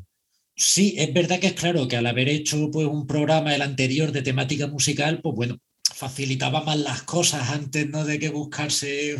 [0.55, 4.11] Sí, es verdad que es claro que al haber hecho pues, un programa el anterior
[4.11, 5.57] de temática musical, pues bueno,
[5.99, 8.05] facilitaba más las cosas antes ¿no?
[8.05, 9.17] de que buscarse.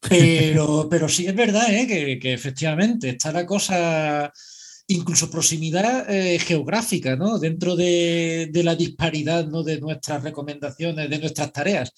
[0.00, 2.18] Pero, pero sí es verdad ¿eh?
[2.20, 4.32] que, efectivamente está la cosa,
[4.88, 7.38] incluso proximidad eh, geográfica, ¿no?
[7.38, 9.62] dentro de, la disparidad ¿no?
[9.62, 11.92] de nuestras recomendaciones, de nuestras tareas.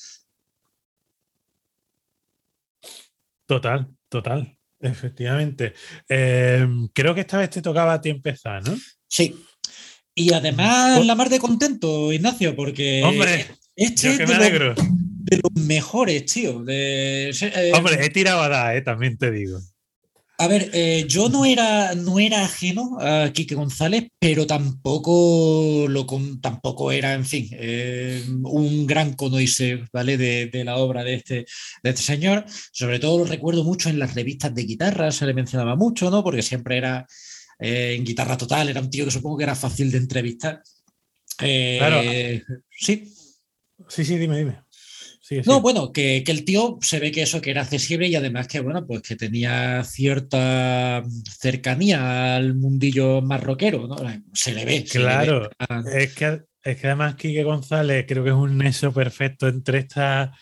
[3.46, 5.74] Total, total, efectivamente.
[6.08, 8.74] Em, creo que esta vez te tocaba a ti empezar, ¿no?
[9.06, 9.34] Sí.
[10.14, 13.46] Y además la mar de contento, Ignacio, porque Hombre.
[13.76, 14.74] Este es de,
[15.42, 16.64] Los, mejores, tío.
[16.68, 17.32] Eh,
[17.74, 19.58] Hombre, he tirado a dar, eh, también te digo.
[20.38, 26.06] A ver, eh, yo no era, no era ajeno a Quique González, pero tampoco, lo,
[26.40, 27.48] tampoco era, en fin,
[28.42, 30.16] un gran conocer ¿vale?
[30.16, 31.46] De, la obra de este,
[31.82, 32.44] de este señor.
[32.72, 36.22] Sobre todo lo recuerdo mucho en las revistas de guitarra, se le mencionaba mucho, ¿no?
[36.24, 37.06] Porque siempre era
[37.58, 40.62] en guitarra total, era un tío que supongo que era fácil de entrevistar.
[41.38, 42.02] claro.
[42.76, 43.08] Sí.
[43.88, 44.62] Sí, sí, dime, dime.
[45.46, 48.60] no, bueno, que, el tío se ve que eso que era accesible y además que,
[48.60, 51.02] bueno, pues que tenía cierta
[51.40, 53.96] cercanía al mundillo marroquero, ¿no?
[54.32, 54.84] Se le ve.
[54.84, 55.50] Claro,
[55.92, 60.32] Es, que, es que además Quique González creo que es un neso perfecto entre esta,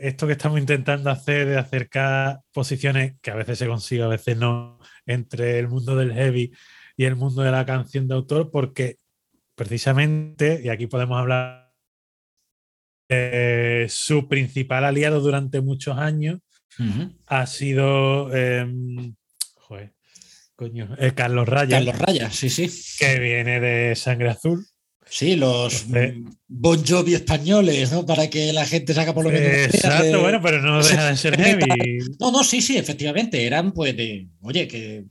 [0.00, 4.36] esto que estamos intentando hacer de acercar posiciones que a veces se consigue, a veces
[4.36, 6.52] no, entre el mundo del heavy
[6.96, 8.98] y el mundo de la canción de autor, porque
[9.54, 11.63] precisamente, y aquí podemos hablar,
[13.08, 16.40] eh, su principal aliado durante muchos años
[17.26, 19.14] ha sido, em,
[19.54, 19.92] joder,
[20.56, 21.76] coño, eh, Carlos Raya.
[21.76, 22.68] Carlos Raya, sí, sí.
[22.98, 24.66] Que viene de Sangre Azul.
[25.08, 25.86] Sí, los
[26.48, 28.06] Bon Jovi españoles, ¿no?
[28.06, 29.74] Para que la gente saca por lo menos.
[29.74, 31.98] Exacto, bueno, pero no deja de ser heavy.
[32.18, 33.46] No, no, sí, sí, efectivamente.
[33.46, 34.28] Eran, pues, de.
[34.40, 35.04] Oye, que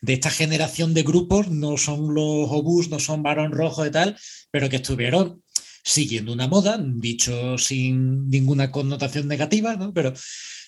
[0.00, 4.16] de esta generación de grupos, no son los Obús, no son Barón Rojo y tal,
[4.50, 5.41] pero que estuvieron
[5.82, 9.92] siguiendo una moda, dicho sin ninguna connotación negativa, ¿no?
[9.92, 10.12] pero,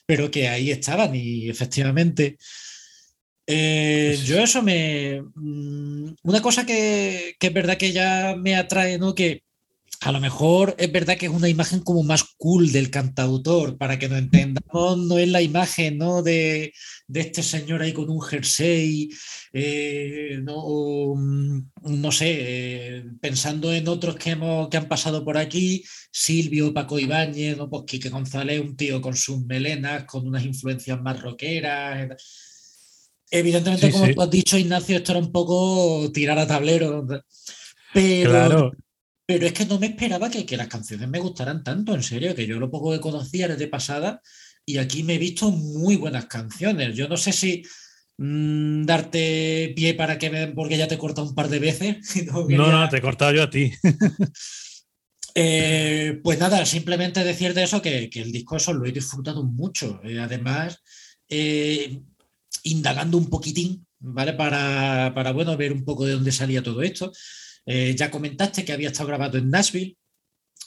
[0.06, 2.36] pero que ahí estaban y efectivamente.
[3.46, 5.22] Eh, yo eso me...
[5.34, 9.14] Mm, una cosa que, que, es verdad que ya me atrae, ¿no?
[9.14, 9.43] Que
[10.04, 13.98] a lo mejor es verdad que es una imagen como más cool del cantautor, para
[13.98, 16.22] que nos entendamos, no es la imagen ¿no?
[16.22, 16.74] De,
[17.12, 19.08] este señor ahí con un jersey,
[19.54, 25.38] eh, no, mm, no, sé, eh, pensando en otros que, hemos, que han pasado por
[25.38, 25.82] aquí,
[26.12, 27.70] Silvio, Paco Ibáñez, ¿no?
[27.70, 32.14] pues Quique González, un tío con sus melenas, con unas influencias más rockeras.
[33.30, 37.06] Evidentemente, como tú has dicho, Ignacio, esto era un poco tirar a tablero.
[37.94, 38.72] Pero, claro.
[39.26, 42.46] Pero es que no me esperaba que, las canciones me gustaran tanto, en serio, que
[42.46, 44.20] yo lo poco que conocía desde pasada
[44.66, 46.94] y aquí me he visto muy buenas canciones.
[46.94, 47.62] Yo no sé si
[48.18, 51.96] mm, darte pie para que me, porque ya te he cortado un par de veces.
[52.26, 53.72] No, no, te he cortado yo a ti.
[55.36, 60.00] Eh, pues nada, simplemente decir de eso que, el disco eso lo he disfrutado mucho.
[60.04, 60.80] Eh, además,
[61.28, 62.00] eh,
[62.62, 64.34] indagando un poquitín, ¿vale?
[64.34, 67.10] Para, para, bueno, ver un poco de dónde salía todo esto.
[67.66, 69.96] Eh, ya comentaste que había estado grabado en Nashville,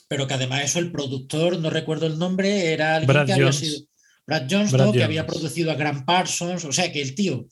[0.07, 3.52] pero que además eso el productor, no recuerdo el nombre, era alguien Brad que había
[3.52, 3.82] sido
[4.26, 7.48] Brad Jones, que había producido a Grant Parsons, o sea que el tío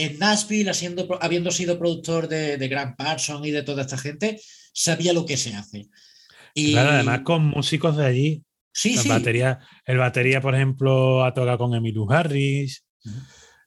[0.00, 0.72] en Nashville,
[1.20, 4.40] habiendo sido productor de, de Grant Parsons y de toda esta gente,
[4.72, 5.88] sabía lo que se hace.
[6.54, 6.72] Y...
[6.72, 8.42] Claro, además con músicos de allí.
[8.72, 9.08] Sí, sí.
[9.08, 12.86] Batería, el batería, por ejemplo, ha tocado con Emilio Harris.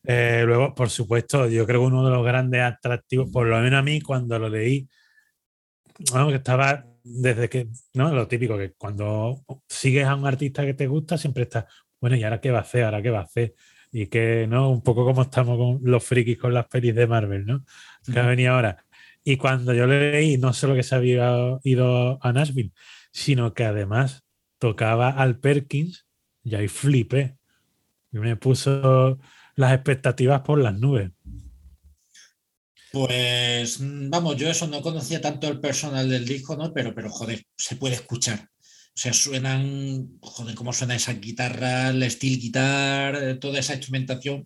[0.06, 3.80] Eh, luego, por supuesto, yo creo que uno de los grandes atractivos, por lo menos
[3.80, 4.88] a mí, cuando lo leí,
[6.12, 8.14] bueno, que estaba desde que, ¿no?
[8.14, 11.68] Lo típico, que cuando sigues a un artista que te gusta, siempre está,
[12.00, 12.84] bueno, ¿y ahora qué va a hacer?
[12.84, 13.56] ¿Ahora qué va a hacer?
[13.92, 14.70] Y que, ¿no?
[14.70, 17.64] Un poco como estamos con los frikis con las pelis de Marvel, ¿no?
[18.12, 18.84] Que ha venido ahora.
[19.24, 22.74] Y cuando yo leí, no solo que se había ido a Nashville,
[23.12, 24.24] sino que además
[24.58, 26.06] tocaba al Perkins,
[26.44, 27.38] y ahí flipé.
[28.12, 29.20] Y me puso
[29.56, 31.12] las expectativas por las nubes.
[32.94, 36.72] Pues mm, vamos, yo eso no conocía tanto el personal del disco, ¿no?
[36.72, 38.48] Pero, pero joder, se puede escuchar.
[38.61, 44.44] O sea, suenan, joder, cómo suena esa guitarra, el steel guitar, eh, toda esa instrumentación.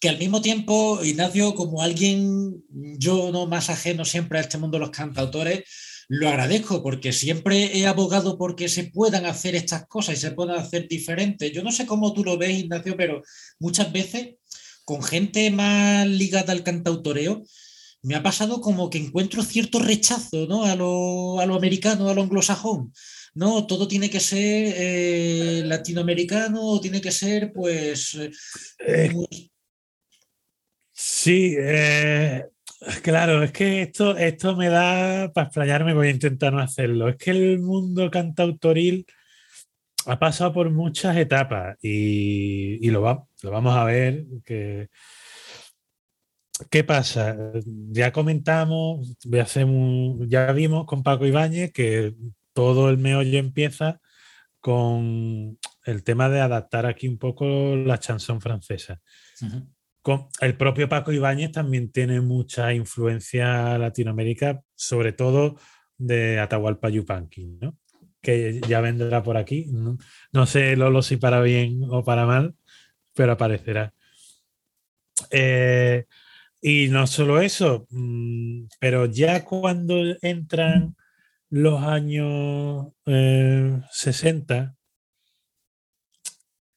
[0.00, 2.64] Que al mismo tiempo, Ignacio, como alguien,
[2.98, 5.64] yo no más ajeno siempre a este mundo de los cantautores,
[6.08, 10.56] lo agradezco porque siempre he abogado porque se puedan hacer estas cosas y se puedan
[10.56, 11.52] hacer diferentes.
[11.52, 13.22] Yo no sé cómo tú lo ves, Ignacio, pero
[13.58, 14.36] muchas veces
[14.90, 17.44] con gente más ligada al cantautoreo,
[18.02, 20.64] me ha pasado como que encuentro cierto rechazo ¿no?
[20.64, 22.92] a, lo, a lo americano, a lo anglosajón.
[23.32, 28.18] No, todo tiene que ser eh, latinoamericano, tiene que ser, pues.
[28.80, 29.12] Eh,
[30.90, 32.46] sí, eh,
[33.04, 37.10] claro, es que esto, esto me da para explayarme, voy a intentar no hacerlo.
[37.10, 39.06] Es que el mundo cantautoril
[40.06, 44.24] ha pasado por muchas etapas y, lo, lo, vamos a ver.
[44.44, 44.88] Que,
[46.70, 47.36] ¿Qué pasa?
[47.64, 49.16] Ya comentamos,
[50.28, 52.14] ya vimos con Paco Ibáñez que
[52.52, 54.00] todo el meollo empieza
[54.60, 59.00] con el tema de adaptar aquí un poco la chanson francesa.
[60.02, 65.56] con, el propio Paco Ibáñez también tiene mucha influencia latinoamérica, sobre todo
[65.96, 67.78] de Atahualpa Yupanqui, ¿no?
[68.22, 69.66] Que ya vendrá por aquí.
[70.32, 72.54] No, sé, Lolo, si para bien o para mal,
[73.14, 73.94] pero aparecerá.
[75.30, 76.06] Eh,
[76.60, 80.96] y no solo eso, mm, pero ya cuando entran
[81.50, 82.88] los años
[83.90, 84.80] 60, eh,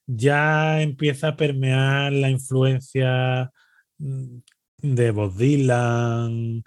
[0.06, 3.50] ya empieza a permear la influencia
[3.98, 4.38] mm,
[4.78, 6.62] de Bob Dylan,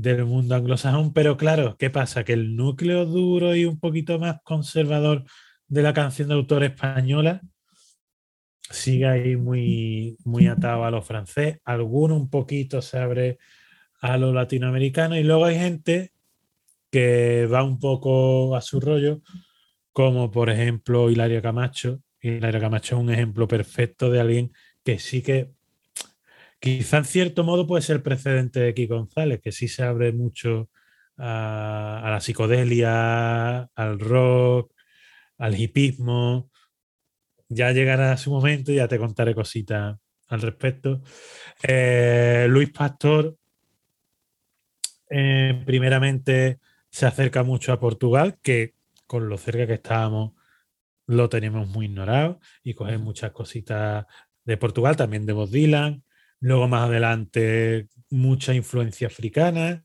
[0.00, 2.24] del mundo anglosajón, pero claro, ¿qué pasa?
[2.24, 5.24] Que el núcleo duro y un poquito más conservador
[5.66, 7.42] de la canción de autor española
[8.70, 13.38] sigue ahí muy, muy atado a lo francés, alguno un poquito se abre
[14.00, 16.12] a lo latinoamericano y luego hay gente
[16.90, 19.20] que va un poco a su rollo,
[19.92, 22.00] como por ejemplo Hilario Camacho.
[22.20, 24.52] Hilario Camacho es un ejemplo perfecto de alguien
[24.84, 25.50] que sí que
[26.60, 30.70] Quizá en cierto modo puede ser precedente de Kiko González, que sí se abre mucho
[31.16, 34.72] a, la psicodelia, al rock,
[35.38, 36.50] al hipismo.
[37.48, 39.96] Ya llegará su momento y ya te contaré cositas
[40.28, 41.02] al respecto.
[41.62, 43.36] Eh, Luis Pastor,
[45.10, 46.58] eh, primeramente,
[46.90, 48.74] se acerca mucho a Portugal, que
[49.06, 50.32] con lo cerca que estábamos
[51.06, 54.04] lo tenemos muy ignorado y coge muchas cositas
[54.44, 56.04] de Portugal, también de Bob Dylan,
[56.40, 59.84] Luego más adelante mucha influencia africana,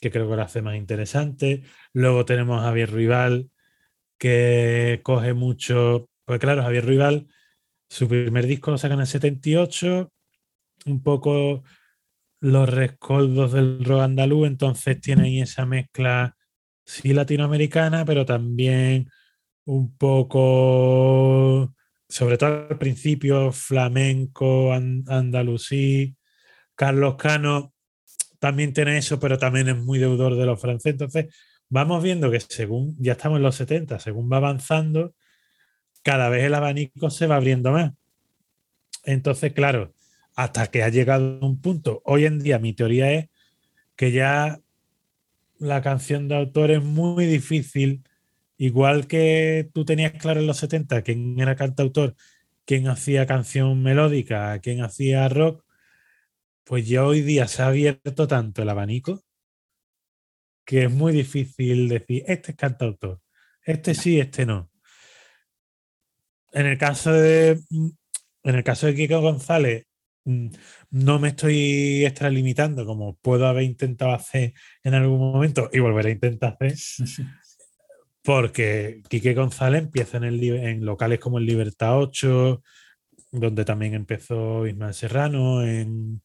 [0.00, 1.62] que creo que lo hace más interesante.
[1.92, 3.50] Luego tenemos a Javier Rival,
[4.18, 7.28] que coge mucho, pues claro, Javier Rival,
[7.88, 10.12] su primer disco lo sacan en el 78,
[10.86, 11.62] un poco
[12.40, 16.36] los rescoldos del rock andaluz, entonces tiene ahí esa mezcla,
[16.84, 19.10] sí latinoamericana, pero también
[19.64, 21.74] un poco
[22.08, 26.16] sobre todo al principio, flamenco, andalusí,
[26.74, 27.72] Carlos Cano
[28.38, 30.92] también tiene eso, pero también es muy deudor de los franceses.
[30.92, 31.34] Entonces,
[31.68, 35.14] vamos viendo que según, ya estamos en los 70, según va avanzando,
[36.02, 37.92] cada vez el abanico se va abriendo más.
[39.04, 39.94] Entonces, claro,
[40.34, 43.28] hasta que ha llegado un punto, hoy en día mi teoría es
[43.96, 44.60] que ya
[45.58, 48.04] la canción de autor es muy difícil
[48.58, 52.16] Igual que tú tenías claro en los 70 quién era cantautor,
[52.64, 55.64] quién hacía canción melódica, quién hacía rock,
[56.64, 59.22] pues ya hoy día se ha abierto tanto el abanico
[60.66, 63.20] que es muy difícil decir, este es cantautor,
[63.62, 64.70] este sí, este no.
[66.52, 69.84] En el caso de, en el caso de Kiko González,
[70.24, 70.48] mm,
[70.90, 76.10] no me estoy extralimitando como puedo haber intentado hacer en algún momento y volver a
[76.10, 76.74] intentar hacer.
[78.26, 82.60] Porque Quique González empieza en, el, locales como el Libertad 8,
[83.30, 86.20] donde también empezó Ismael Serrano, en,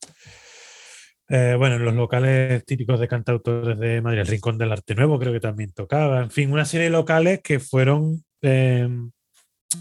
[1.30, 5.20] eh, bueno, en los locales típicos de cantautores de Madrid, el Rincón del Arte Nuevo
[5.20, 9.12] creo que también tocaba, en fin, una serie de locales que fueron em,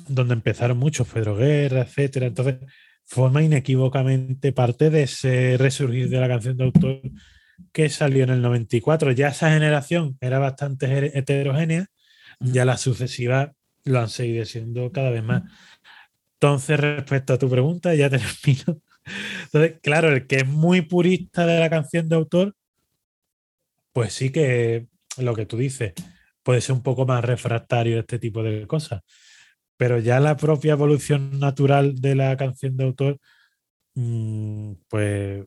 [0.07, 2.27] donde empezaron muchos, Pedro Guerra, etcétera.
[2.27, 2.57] Entonces,
[3.07, 7.01] forma inequívocamente parte de ese resurgir de la canción de autor
[7.73, 9.13] que salió en el 94.
[9.13, 11.87] Ya esa generación era bastante heterogénea
[12.41, 13.51] ya las sucesivas
[13.85, 15.43] lo han seguido siendo cada vez más.
[16.35, 18.83] Entonces, respecto a tu pregunta, ya termino.
[19.45, 22.55] Entonces, claro, el que es muy purista de la canción de autor,
[23.93, 24.87] pues sí que
[25.19, 25.95] lo que tú dices
[26.43, 29.03] puede ser un poco más refractario este tipo de cosas.
[29.77, 33.19] Pero ya la propia evolución natural de la canción de autor,
[33.95, 35.45] mm, pues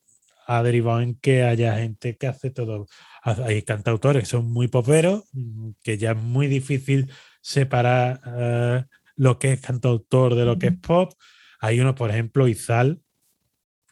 [0.47, 2.87] ha derivado en que haya gente que hace todo
[3.23, 8.85] hay cantautores que son muy poperos, mm, que ya es muy difícil separar eh,
[9.15, 11.13] lo que es cantautor de lo que es pop.
[11.59, 13.01] Hay uno, por ejemplo, Izal,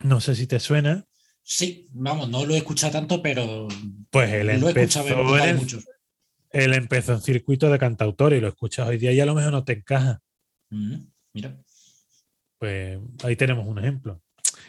[0.02, 1.06] no sé si te suena.
[1.44, 3.68] Sí, vamos, no lo he escuchado tanto, pero
[4.10, 5.06] pues él empezó,
[5.38, 5.60] en,
[6.52, 9.52] él empezó en circuito de cantautor y lo escuchas hoy día y a lo mejor
[9.52, 10.22] no te encaja.
[10.70, 10.96] Mm,
[11.34, 11.58] mira.
[12.58, 14.22] Pues ahí tenemos un ejemplo.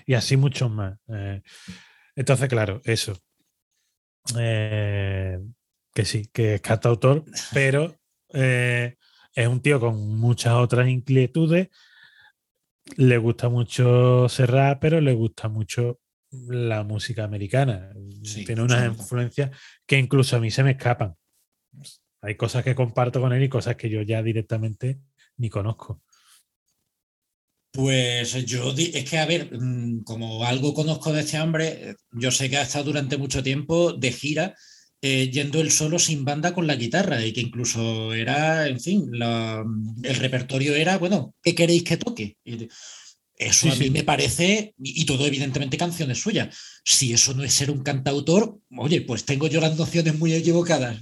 [0.06, 0.98] Y así muchos más.
[1.08, 1.42] Eh,
[2.16, 3.16] entonces, claro, eso.
[4.38, 5.38] Eh,
[5.94, 7.94] que sí, que es cantautor, pero
[8.32, 8.96] eh,
[9.34, 11.68] es un tío con muchas otras inquietudes.
[12.96, 16.00] Le gusta mucho Serrat, pero le gusta mucho
[16.30, 17.92] la música americana.
[18.46, 19.50] Tiene unas influencias
[19.86, 21.14] que incluso a mí se me escapan.
[22.22, 25.00] Hay cosas que comparto con él y cosas que yo ya directamente
[25.36, 26.02] ni conozco.
[27.72, 32.50] Pues yo, es que, a ver, mm, como algo conozco de este hombre, yo sé
[32.50, 34.54] que ha estado durante mucho tiempo de gira
[35.04, 39.10] eh, yendo él solo sin banda con la guitarra y que incluso era, en fin,
[39.12, 42.36] el repertorio era, bueno, ¿qué queréis que toque?
[43.36, 46.56] eso a mí me parece, y, todo evidentemente canciones suyas.
[46.84, 50.98] Si eso no es ser un cantautor, oye, pues tengo yo las nociones muy equivocadas.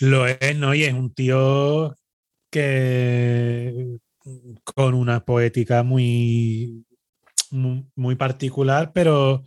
[0.00, 0.74] Lo es, ¿no?
[0.74, 1.96] Y es un tío
[2.50, 3.96] que
[4.64, 6.84] con una poética muy,
[7.50, 9.44] muy, particular, pero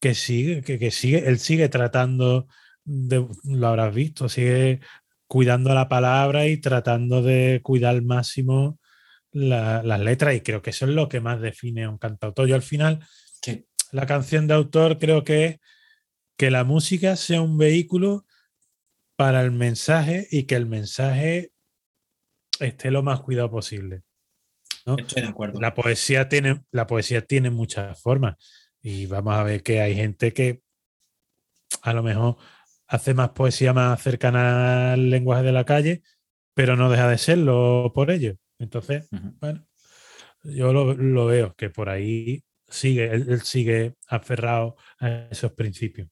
[0.00, 2.46] que sigue, que, sigue, él sigue tratando,
[2.84, 4.80] de, lo habrás visto, sigue
[5.26, 8.78] cuidando la palabra y tratando de cuidar al máximo
[9.32, 12.48] las letras y creo que eso es lo que más define a un cantautor.
[12.48, 13.04] Yo al final,
[13.92, 15.60] la canción de autor creo que
[16.36, 18.26] que la música sea un vehículo
[19.16, 21.52] para el mensaje y que el mensaje
[22.60, 24.02] esté lo más cuidado posible.
[24.86, 25.60] Estoy de acuerdo.
[25.60, 28.36] La poesía tiene, la poesía tiene muchas formas
[28.80, 30.62] y vamos a ver que hay gente que
[31.82, 32.36] a lo mejor
[32.86, 36.02] hace más poesía más cercana al lenguaje de la calle,
[36.54, 38.36] pero no deja de serlo por ello.
[38.58, 39.08] Entonces,
[39.40, 39.66] bueno,
[40.44, 46.08] yo lo, veo, que por ahí sigue, él, sigue aferrado a esos principios.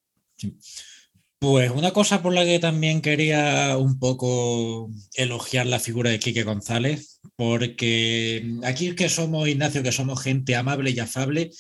[1.44, 6.42] Pues una cosa por la que también quería un poco elogiar la figura de Quique
[6.42, 11.50] González, porque aquí que somos, Ignacio, que somos gente amable y afable,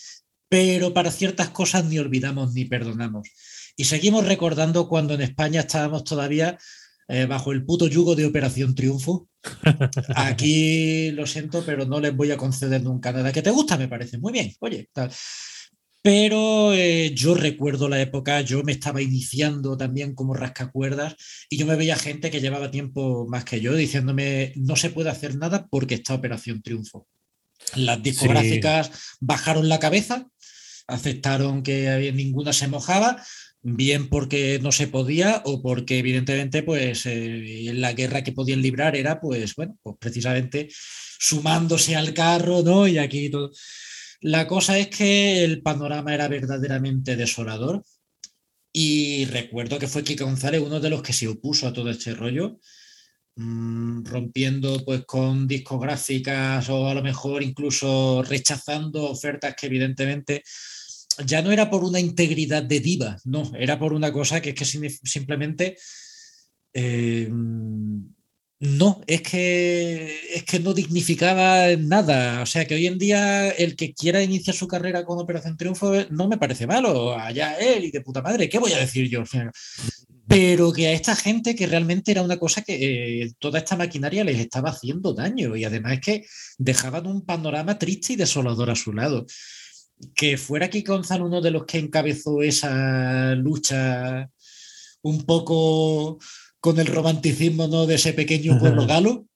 [0.48, 3.28] pero para ciertas cosas ni olvidamos ni perdonamos.
[3.76, 6.56] Y seguimos recordando cuando en España estábamos todavía
[7.06, 9.28] eh, bajo el puto yugo de Operación Triunfo.
[10.16, 13.88] Aquí lo siento, pero no les voy a conceder nunca nada que te gusta, me
[13.88, 14.16] parece.
[14.16, 15.10] Muy bien, oye, tal.
[16.04, 21.16] Pero eh, yo recuerdo la época, yo me estaba iniciando también como rascacuerdas
[21.48, 25.08] y yo me veía gente que llevaba tiempo más que yo diciéndome no se puede
[25.08, 27.08] hacer nada porque está Operación Triunfo.
[27.74, 28.90] Las discográficas
[29.20, 30.28] bajaron la cabeza,
[30.88, 33.24] aceptaron que ninguna se mojaba
[33.62, 38.94] bien porque no se podía o porque evidentemente pues eh, la guerra que podían librar
[38.94, 40.68] era pues bueno, pues precisamente
[41.18, 42.86] sumándose al carro, ¿no?
[42.86, 43.52] Y aquí todo.
[44.24, 47.84] La cosa es que el panorama era verdaderamente desolador
[48.72, 52.14] y recuerdo que fue Kike González uno de los que se opuso a todo este
[52.14, 52.58] rollo,
[53.36, 60.42] mm, rompiendo pues con discográficas o a lo mejor incluso rechazando ofertas que evidentemente
[61.26, 64.56] ya no era por una integridad de diva, no, era por una cosa que es
[64.56, 65.76] que simplemente
[66.72, 67.30] eh,
[68.60, 72.42] no, es que, es que no dignificaba nada.
[72.42, 75.94] O sea que hoy en día el que quiera iniciar su carrera con Operación Triunfo
[75.94, 79.08] eh, no me parece malo, allá él y de puta madre, ¿qué voy a decir
[79.08, 79.24] yo?
[80.26, 84.24] Pero que a esta gente que realmente era una cosa que eh, toda esta maquinaria
[84.24, 86.26] les estaba haciendo daño y además es que
[86.56, 89.26] dejaban un panorama triste y desolador a su lado
[90.14, 94.28] que fuera aquí Gonzalo uno de los que encabezó esa lucha
[95.02, 96.18] un poco
[96.64, 97.84] con el romanticismo ¿no?
[97.84, 99.28] de ese pequeño pueblo galo,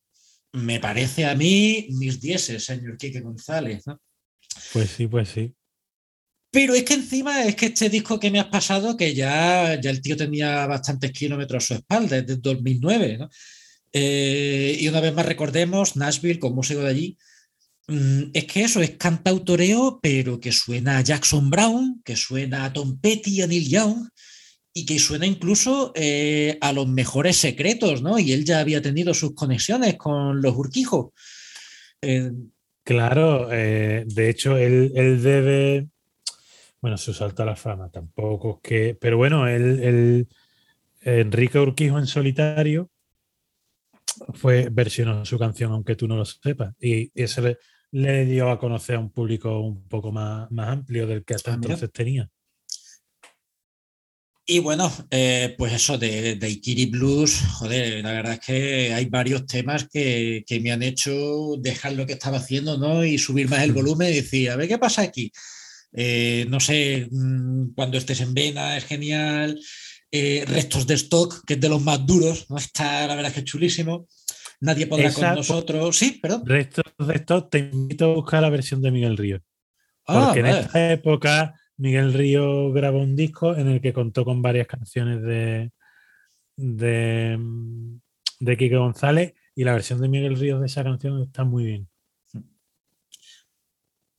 [0.52, 3.84] me parece a mí mis dieces, señor Quique González.
[4.72, 5.52] Pues sí, pues sí.
[6.50, 9.90] Pero es que encima es que este disco que me has pasado, que ya, ya
[9.90, 13.28] el tío tenía bastantes kilómetros a su espalda, desde 2009, ¿no?
[13.92, 17.18] Eh, y una vez más recordemos, Nashville, con músico de allí,
[17.88, 22.72] Mm, es que eso es cantautoreo, pero que suena a Jackson Brown, que suena a
[22.72, 24.08] Tom Petty, a Neil Young,
[24.78, 28.16] y que suena incluso eh, a los mejores secretos, ¿no?
[28.16, 31.08] Y él ya había tenido sus conexiones con los Urquijos.
[32.00, 32.30] Eh,
[32.84, 35.88] claro, eh, de hecho, él, debe.
[36.80, 38.96] Bueno, su salto a la fama tampoco que.
[39.00, 40.28] Pero bueno, él,
[41.00, 42.88] Enrique Urquijo en solitario
[44.34, 46.72] fue versionó su canción, aunque tú no lo sepas.
[46.78, 47.58] Y, y ese le,
[47.90, 51.50] le dio a conocer a un público un poco más, más amplio del que hasta
[51.50, 52.30] ah, entonces tenía.
[54.50, 59.04] Y bueno, eh, pues eso de, de, Ikiri Blues, joder, la verdad es que hay
[59.04, 63.04] varios temas que, que, me han hecho dejar lo que estaba haciendo, ¿no?
[63.04, 65.30] Y subir más el volumen y decir, a ver qué pasa aquí.
[65.92, 69.60] Eh, no sé, mm, cuando estés en Vena es genial.
[70.10, 72.56] Eh, restos de stock, que es de los más duros, ¿no?
[72.56, 74.06] Está, la verdad es que es chulísimo.
[74.60, 75.94] Nadie podrá con nosotros.
[75.94, 76.46] Sí, perdón.
[76.46, 79.42] Resto de esto, te invito a buscar la versión de Miguel Río.
[80.06, 84.42] Ah, Porque en esta época Miguel Río grabó un disco en el que contó con
[84.42, 85.70] varias canciones de,
[86.56, 87.38] de,
[88.40, 91.88] de Quique González y la versión de Miguel Río de esa canción está muy bien.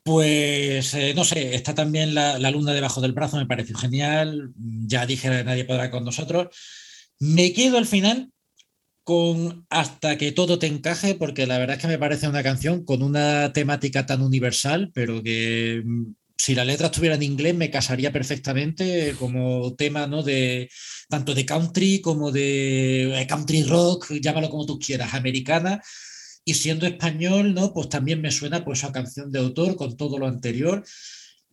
[0.04, 4.52] Pues eh, no sé, está también la, la, luna debajo del brazo, me pareció genial.
[4.56, 6.48] Ya dije, nadie podrá con nosotros.
[7.20, 8.32] Me quedo al final
[9.10, 12.86] con Hasta que todo te encaje, porque la verdad es que me parece una canción
[12.86, 15.84] con una temática tan universal, pero que
[16.40, 20.24] si la letra estuviera en inglés me casaría perfectamente como tema, ¿no?
[20.24, 20.70] De
[21.10, 25.82] tanto de country como de eh, country rock, llámalo como tú quieras, americana.
[26.46, 27.74] Y siendo español, ¿no?
[27.74, 30.86] Pues también me suena pues a canción de autor con todo lo anterior.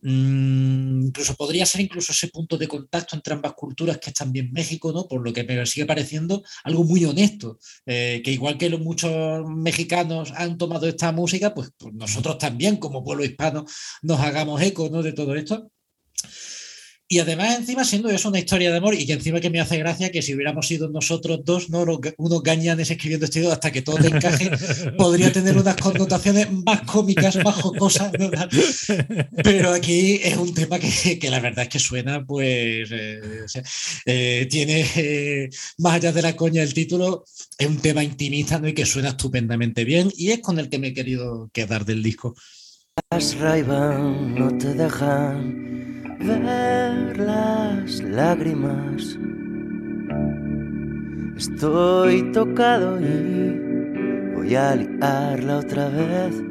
[0.01, 4.51] Mm, incluso podría ser incluso ese punto de contacto entre ambas culturas que es también
[4.51, 5.07] México, ¿no?
[5.07, 9.11] Por lo que me sigue pareciendo algo muy honesto, eh, que igual que los muchos
[9.47, 13.65] mexicanos han tomado esta música, pues, pues, nosotros también como pueblo hispano
[14.03, 15.01] nos hagamos eco, ¿no?
[15.01, 15.71] De todo esto.
[17.09, 19.77] Y además, encima, siendo eso una historia de amor, y que encima que me hace
[19.77, 21.85] gracia que si hubiéramos sido nosotros dos, ¿no?
[22.17, 24.51] unos gañanes escribiendo este hasta que todo te encaje,
[24.97, 28.49] podría tener unas connotaciones más cómicas, más jocosas, ¿verdad?
[29.41, 33.47] Pero aquí es un tema que, que la verdad es que suena, pues, eh, o
[33.47, 33.63] sea,
[34.05, 37.23] eh, tiene, eh, más allá de la coña del título,
[37.57, 38.67] es un tema intimista, ¿no?
[38.67, 42.03] Y que suena estupendamente bien, y es con el que me he querido quedar del
[42.03, 42.35] disco.
[43.11, 45.86] Las no te dejan
[46.19, 49.17] ver las lágrimas.
[51.37, 56.43] Estoy tocado y voy a liarla otra vez.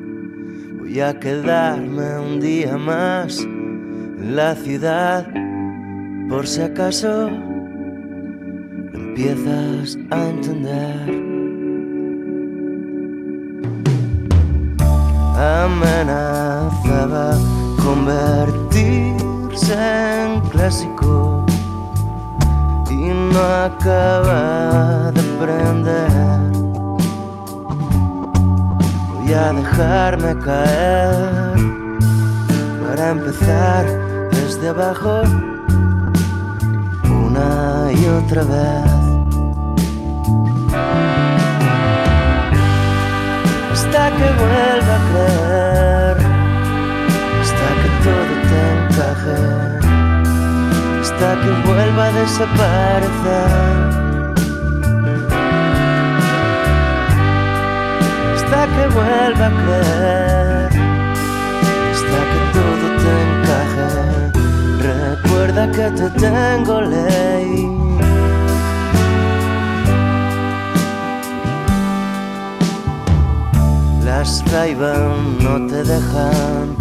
[0.79, 5.27] Voy a quedarme un día más en la ciudad
[6.29, 7.29] por si acaso
[8.95, 11.27] empiezas a entender.
[15.37, 17.37] amenazaba
[17.83, 19.16] convertirse
[19.63, 21.45] en clásico
[22.91, 26.53] y no acaba de aprender.
[29.15, 31.55] Voy a dejarme caer
[32.87, 33.85] para empezar
[34.31, 35.23] desde abajo
[37.05, 39.07] una y otra vez.
[43.77, 45.46] hasta que vuelva a creer,
[51.97, 53.77] vuelva a desaparecer.
[58.35, 60.71] Hasta que vuelva a creer,
[61.93, 63.89] hasta que todo te encaje,
[64.91, 67.77] recuerda que te tengo ley.
[74.05, 74.75] las ray
[75.41, 76.77] no te dejan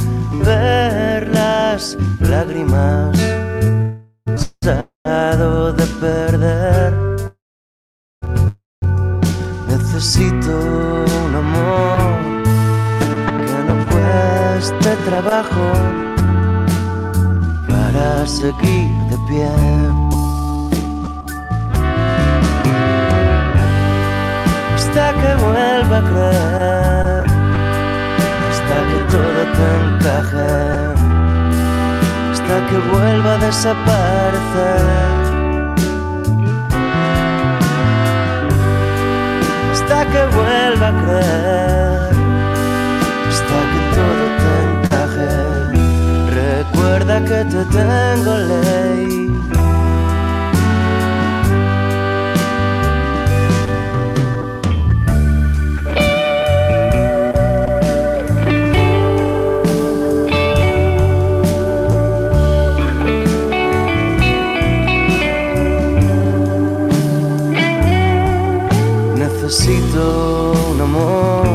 [0.46, 3.18] ver las lágrimas.
[17.68, 19.52] Para seguir de pie.
[24.76, 27.36] hasta que vuelva a creer
[29.10, 31.06] todo te encaje
[32.32, 34.86] hasta que vuelva a desaparecer.
[39.74, 42.15] Hasta que vuelva a creer,
[46.86, 49.32] Recuerda que te tengo ley.
[69.18, 71.46] necesito un amor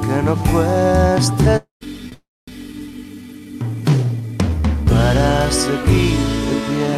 [0.00, 1.57] que no cueste
[5.50, 6.88] seguir de pie.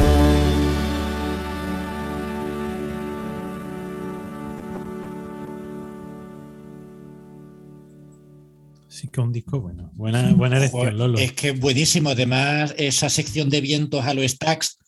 [8.88, 9.90] Sí que un disco bueno.
[9.94, 11.18] Buena, buena elección, Lolo.
[11.18, 12.10] Es que buenísimo.
[12.10, 14.78] Además, esa sección de vientos a los stacks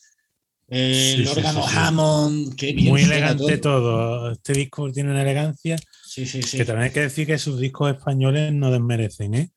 [0.73, 2.89] el órgano Hammond, qué bien.
[2.89, 4.33] Muy elegante todo.
[4.33, 5.77] Este disco tiene una elegancia.
[6.03, 6.57] Sí, sí, sí.
[6.57, 9.51] Que también hay que decir que sus discos españoles no desmerecen, ¿eh?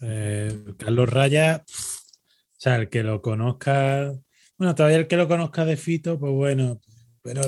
[0.00, 1.62] eh Carlos Raya,
[2.62, 4.12] sea, el que lo conozca.
[4.56, 6.80] Bueno, todavía el que lo conozca de Fito, pues bueno,
[7.22, 7.42] pero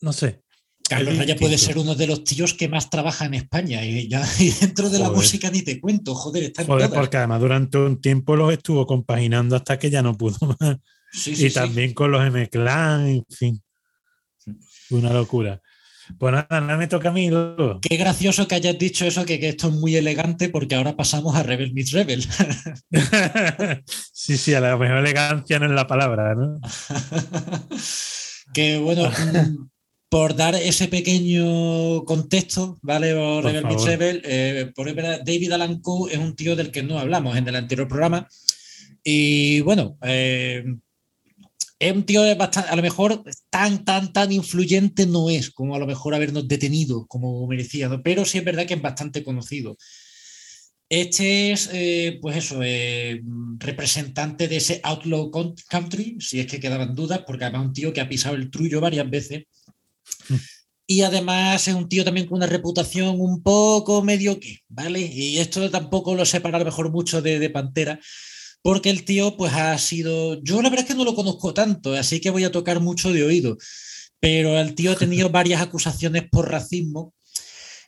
[0.00, 0.42] no sé.
[0.88, 4.22] Carlos Raya puede ser uno de los tíos que más trabaja en España y, ya,
[4.60, 8.00] dentro de la música ni te cuento, joder, está en Joder, porque además durante un
[8.00, 10.78] tiempo los estuvo compaginando hasta que ya no pudo más
[11.26, 13.62] y también con los M-Clan, en fin.
[14.90, 15.61] Una locura.
[16.18, 17.30] Pues nada, nada me toca a mí.
[17.80, 21.42] Qué gracioso que hayas dicho eso, que, esto es muy elegante, porque ahora pasamos a
[21.42, 22.24] Rebel Meets Rebel.
[24.12, 26.60] sí, sí, a la mejor elegancia no es la palabra, ¿no?
[28.54, 29.10] que bueno,
[30.08, 33.14] por dar ese pequeño contexto, ¿vale?
[33.40, 37.36] Rebel Meets Rebel, eh, por David Alan Coe es un tío del que no hablamos
[37.36, 38.28] en el anterior programa.
[39.04, 40.64] Y bueno, eh,
[41.82, 45.80] es un tío bastante, a lo mejor tan, tan, tan influyente no es como a
[45.80, 49.76] lo mejor habernos detenido como merecía, pero sí es verdad que es bastante conocido.
[50.88, 53.20] Este es, eh, pues eso, eh,
[53.58, 55.32] representante de ese Outlaw
[55.68, 58.50] Country, si es que quedaban dudas, porque además es un tío que ha pisado el
[58.50, 59.44] trullo varias veces.
[60.28, 60.34] Mm.
[60.86, 65.00] Y además es un tío también con una reputación un poco medio que, ¿vale?
[65.00, 67.98] Y esto tampoco lo separa a lo mejor mucho de, de Pantera,
[68.62, 71.94] porque el tío pues ha sido, yo la verdad es que no lo conozco tanto,
[71.94, 73.58] así que voy a tocar mucho de oído,
[74.20, 77.12] pero el tío ha tenido varias acusaciones por racismo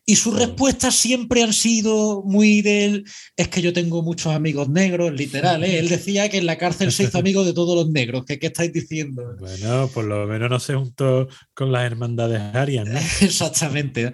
[0.07, 3.05] y sus respuestas siempre han sido muy del,
[3.37, 5.79] es que yo tengo muchos amigos negros, literal, ¿eh?
[5.79, 8.49] él decía que en la cárcel se hizo amigo de todos los negros, que qué
[8.49, 9.35] estáis diciendo.
[9.39, 12.99] Bueno, por lo menos no se juntó con las hermandades arias, ¿no?
[13.23, 14.13] Exactamente.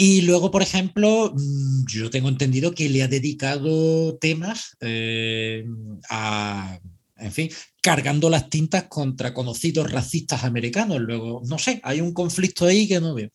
[0.00, 5.66] Y luego, por ejemplo, mm, yo tengo entendido que le ha dedicado temas eh,
[6.08, 6.78] a,
[7.16, 7.50] en fin,
[7.82, 11.00] cargando las tintas contra conocidos racistas americanos.
[11.00, 13.30] Luego, no sé, hay un conflicto ahí que no veo.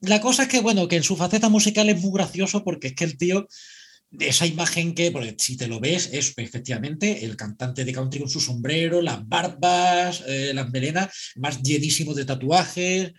[0.00, 2.94] La cosa es que, bueno, que en su faceta musical es muy gracioso porque es
[2.94, 3.46] que el tío,
[4.18, 8.30] esa imagen que, porque si te lo ves, es efectivamente el cantante de country con
[8.30, 13.12] su sombrero, las barbas, eh, las melenas, más llenísimo de tatuajes,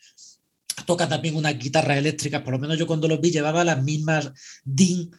[0.86, 4.32] toca también unas guitarras eléctricas, por lo menos yo cuando los vi llevaba las mismas
[4.64, 5.12] DIN,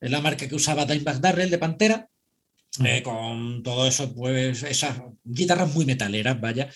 [0.00, 2.08] la marca que usaba Dimebag Darrell de Pantera,
[2.84, 6.68] eh, con todo eso, pues esas guitarras muy metaleras, vaya.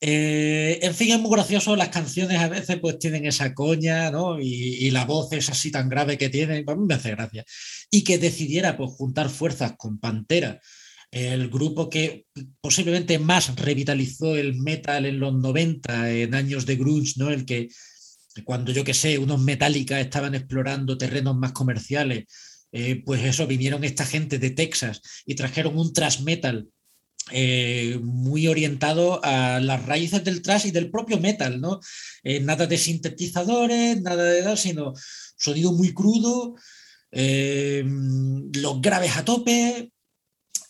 [0.00, 4.40] Eh, en fin, es muy gracioso, las canciones a veces pues tienen esa coña, ¿no?
[4.40, 7.44] Y, la voz es así tan grave que tiene, pues, me hace gracia.
[7.90, 10.60] Y que decidiera pues juntar fuerzas con Pantera
[11.10, 12.26] el grupo que
[12.60, 17.30] posiblemente más revitalizó el metal en los 90, en años de grunge, ¿no?
[17.30, 17.68] El que
[18.44, 22.26] cuando yo que sé, unos Metallica estaban explorando terrenos más comerciales,
[22.72, 26.68] eh, pues eso, vinieron esta gente de Texas y trajeron un thrash metal
[27.32, 31.80] eh, muy orientado a las raíces del thrash y del propio metal, ¿no?
[32.22, 34.94] Eh, nada de sintetizadores, nada de nada, sino
[35.36, 36.54] sonido muy crudo,
[37.12, 39.90] los graves a tope,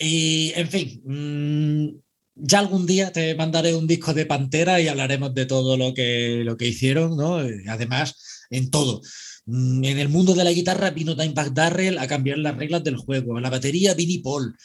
[0.00, 2.00] y, en fin, mm,
[2.34, 6.42] ya algún día te mandaré un disco de Pantera y hablaremos de todo lo que,
[6.42, 7.36] lo que hicieron, ¿no?
[7.68, 9.02] Además, en todo.
[9.44, 12.96] Mm, en el mundo de la guitarra vino Dimebag Darrell a cambiar las reglas del
[12.96, 13.36] juego.
[13.36, 14.56] En la batería, Vinnie Paul.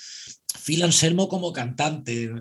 [0.64, 2.32] Phil Anselmo como cantante.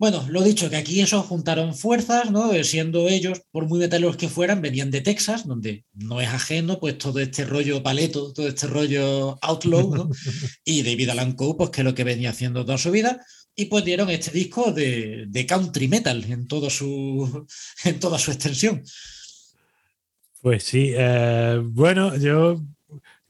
[0.00, 2.54] Bueno, lo dicho, que aquí eso juntaron fuerzas, ¿no?
[2.54, 6.80] Eh, siendo ellos, por muy metaleros que fueran, venían de Texas, donde no es ajeno,
[6.80, 10.10] pues todo este rollo paleto, todo este rollo outlaw, ¿no?
[10.64, 13.22] y David Alan Coe, pues que es lo que venía haciendo toda su vida,
[13.54, 17.46] y pues dieron este disco de, country metal en, todo su,
[17.84, 18.82] en toda su extensión.
[20.40, 22.64] Pues sí, eh, bueno, yo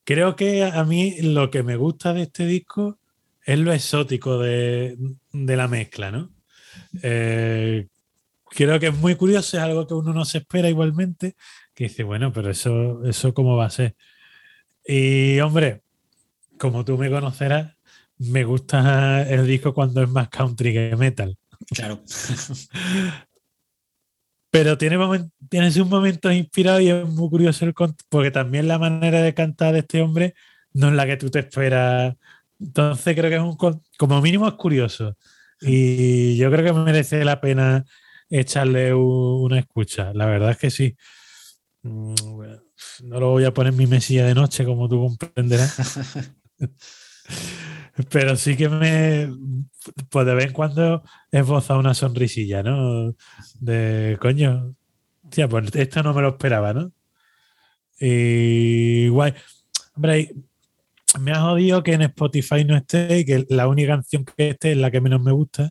[0.04, 3.00] creo que a mí lo que me gusta de este disco
[3.44, 4.96] es lo exótico de,
[5.32, 6.30] de la mezcla, ¿no?
[7.02, 7.86] Eh,
[8.50, 11.36] creo que es muy curioso, es algo que uno no se espera igualmente,
[11.74, 13.96] que dice, bueno, pero eso, eso cómo va a ser.
[14.84, 15.82] Y hombre,
[16.58, 17.76] como tú me conocerás,
[18.18, 21.36] me gusta el disco cuando es más country que metal.
[21.68, 22.02] Claro.
[24.50, 24.98] Pero tiene,
[25.48, 27.72] tiene un momento inspirado y es muy curioso el
[28.08, 30.34] porque también la manera de cantar de este hombre
[30.72, 32.16] no es la que tú te esperas.
[32.58, 33.56] Entonces creo que es un
[33.96, 35.16] como mínimo es curioso.
[35.60, 37.84] Y yo creo que merece la pena
[38.28, 40.12] echarle una escucha.
[40.14, 40.96] La verdad es que sí.
[41.82, 42.14] Mm,
[43.04, 46.18] no lo voy a poner en mi mesilla de noche, como tú comprenderás.
[48.10, 49.30] Pero sí que me.
[50.10, 53.14] Pues de vez en cuando esboza una sonrisilla, ¿no?
[53.58, 54.74] De coño.
[55.28, 56.92] Tía, pues esto no me lo esperaba, ¿no?
[58.00, 59.34] Y guay.
[59.94, 60.34] Hombre,
[61.18, 64.72] me ha jodido que en Spotify no esté y que la única canción que esté
[64.72, 65.70] es la que menos me gusta.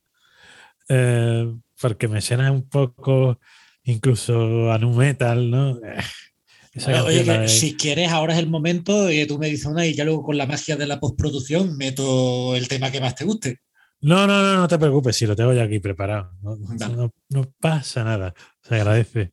[0.89, 3.39] Eh, porque me suena un poco
[3.83, 5.79] incluso a nu metal, ¿no?
[7.05, 10.23] Oye, si quieres, ahora es el momento y tú me dices una y ya luego
[10.23, 13.59] con la magia de la postproducción meto el tema que más te guste.
[14.01, 16.31] No, no, no, no te preocupes, si lo tengo ya aquí preparado.
[16.41, 19.31] No, no, pasa nada, se agradece.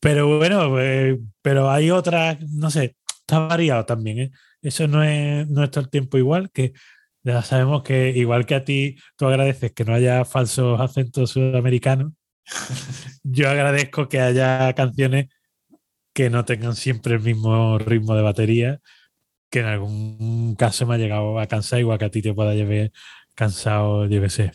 [0.00, 2.96] Pero bueno, eh, pero hay otras, no sé,
[3.32, 4.30] está variado también, ¿eh?
[4.60, 6.74] eso no es nuestro tiempo igual, que
[7.22, 12.12] ya sabemos que igual que a ti tú agradeces que no haya falsos acentos sudamericanos,
[13.22, 15.28] yo agradezco que haya canciones
[16.12, 18.80] que no tengan siempre el mismo ritmo de batería,
[19.50, 22.54] que en algún caso me ha llegado a cansar, igual que a ti te pueda
[22.54, 22.92] llevar
[23.34, 24.52] cansado, sé,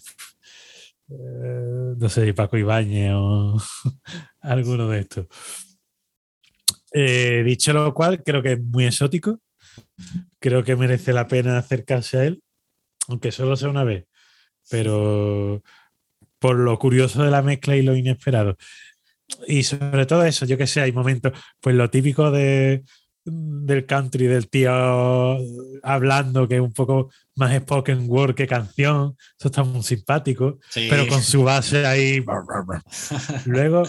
[1.09, 3.57] eh, no sé, Paco Ibáñez o
[4.41, 5.27] alguno de estos.
[6.99, 9.39] Eh, dicho lo cual, creo que es muy exótico
[10.39, 12.43] creo que merece la pena acercarse a él,
[13.07, 14.05] aunque solo sea una vez,
[14.69, 15.63] pero
[16.39, 18.57] por lo curioso de la mezcla y lo inesperado.
[19.47, 22.83] Y sobre todo eso, yo que sé, hay momentos, pues lo típico de,
[23.25, 25.37] del country, del tío
[25.83, 31.07] hablando, que es un poco más spoken word que canción, eso está muy simpático, pero
[31.07, 32.23] con su base ahí.
[33.45, 33.83] luego,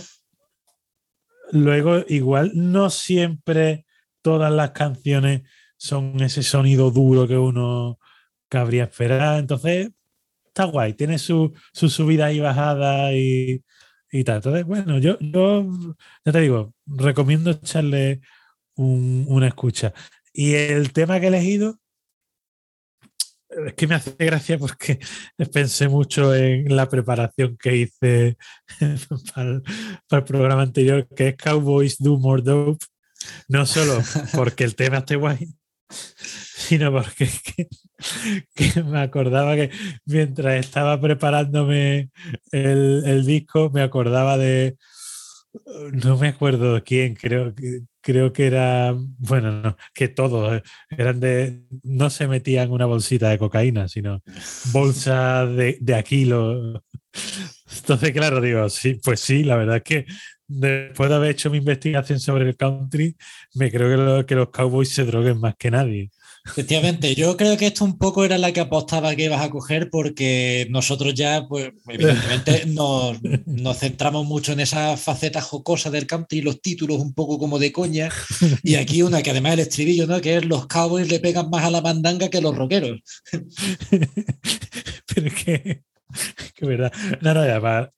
[1.52, 3.86] luego, igual no siempre
[4.22, 5.42] todas las canciones
[5.76, 7.98] son ese sonido duro que uno
[8.48, 9.38] cabría esperar.
[9.38, 9.90] Entonces,
[10.46, 13.64] está guay, tiene su, su subida y bajada y,
[14.12, 14.36] y tal.
[14.36, 15.66] Entonces, bueno, yo, yo
[16.24, 18.20] ya te digo, recomiendo echarle
[18.76, 19.92] un- una escucha.
[20.32, 21.78] Y el tema que he elegido
[23.66, 24.98] es que me hace gracia porque
[25.52, 28.36] pensé mucho en la preparación que hice
[29.34, 29.62] para el,
[30.08, 32.84] para el programa anterior, que es Cowboys Do More Dope.
[33.48, 34.00] No solo
[34.34, 35.48] porque el tema esté guay,
[35.90, 37.68] sino porque que,
[38.54, 39.70] que me acordaba que
[40.04, 42.10] mientras estaba preparándome
[42.52, 44.76] el, el disco, me acordaba de.
[45.92, 48.94] No me acuerdo quién, creo que, creo que era.
[49.18, 51.62] Bueno, no, que todos eran de.
[51.82, 54.22] No se metían una bolsita de cocaína, sino
[54.72, 56.84] bolsa de, de Aquilo.
[57.76, 60.06] Entonces, claro, digo, sí, pues sí, la verdad es que
[60.46, 63.16] después de haber hecho mi investigación sobre el country,
[63.54, 66.10] me creo que, lo- que los cowboys se droguen más que nadie.
[66.50, 69.90] Efectivamente, yo creo que esto un poco era la que apostaba que ibas a coger
[69.90, 76.38] porque nosotros ya, pues, evidentemente nos, nos centramos mucho en esa faceta jocosa del country
[76.38, 78.08] y los títulos un poco como de coña.
[78.62, 80.20] Y aquí una que además el estribillo, ¿no?
[80.20, 83.00] Que es los cowboys le pegan más a la mandanga que los rockeros.
[85.14, 85.82] Pero es que,
[86.54, 86.92] que verdad.
[87.20, 87.90] No, no, ya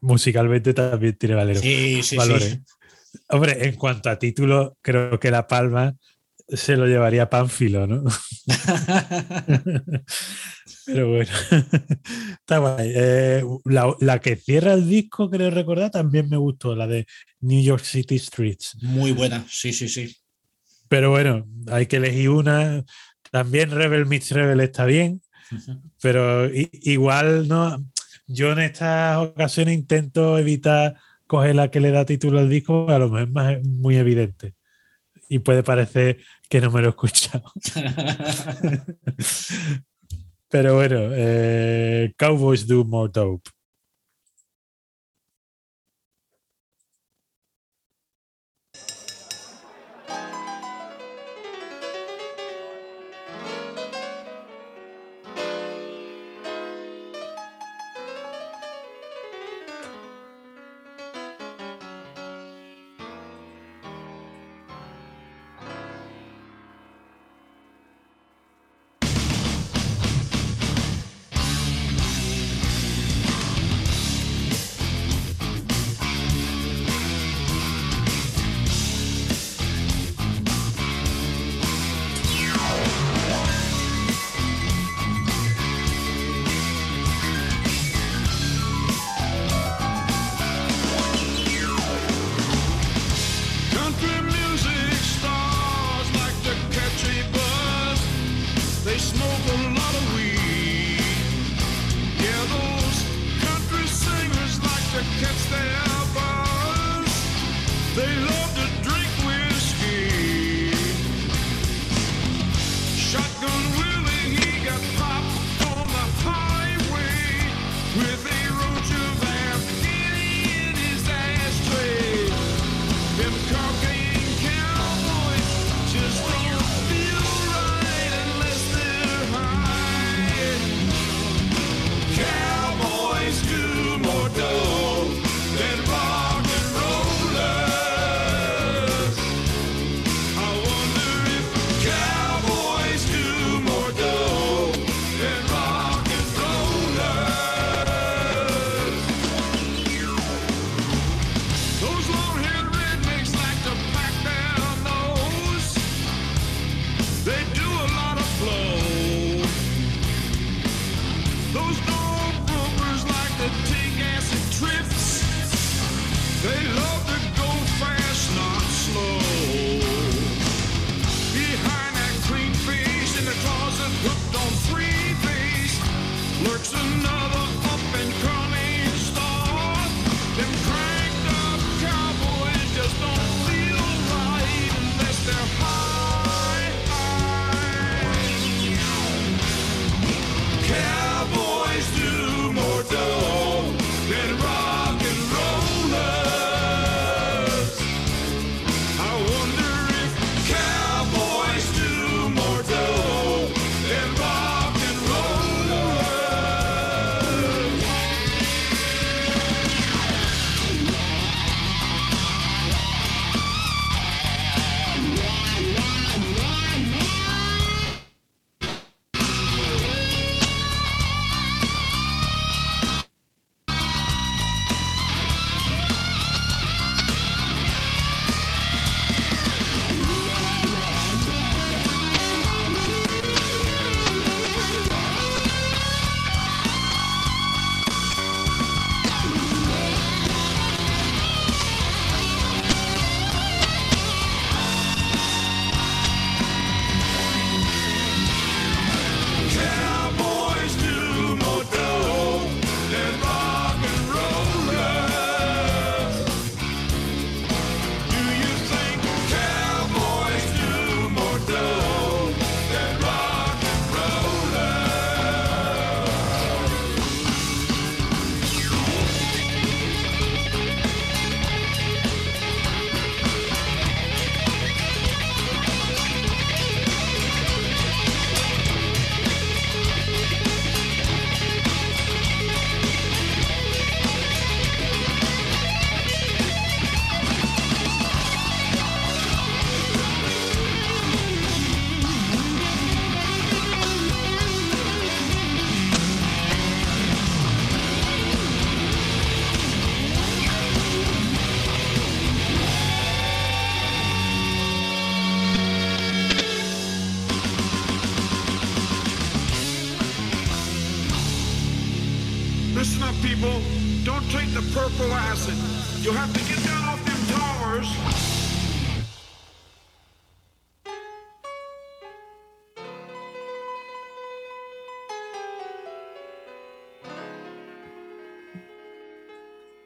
[0.00, 1.60] musicalmente también tiene valores.
[1.60, 2.50] Sí, sí, valores.
[2.52, 2.60] sí.
[3.28, 5.96] Hombre, en cuanto a títulos, creo que La Palma
[6.52, 8.04] se lo llevaría Pánfilo, ¿no?
[10.86, 11.30] Pero bueno,
[12.40, 12.92] está guay.
[12.94, 17.06] Eh, la, la que cierra el disco, creo recordar, también me gustó, la de
[17.40, 18.76] New York City Streets.
[18.82, 20.16] Muy buena, sí, sí, sí.
[20.88, 22.84] Pero bueno, hay que elegir una.
[23.30, 25.22] También Rebel Meets Rebel está bien,
[26.02, 27.84] pero igual no.
[28.26, 30.96] Yo en estas ocasiones intento evitar
[31.26, 34.54] coger la que le da título al disco, a lo mejor es más- muy evidente.
[35.28, 36.18] Y puede parecer
[36.50, 37.50] que no me lo he escuchado.
[40.48, 43.48] Pero bueno, eh, Cowboys Do More Dope.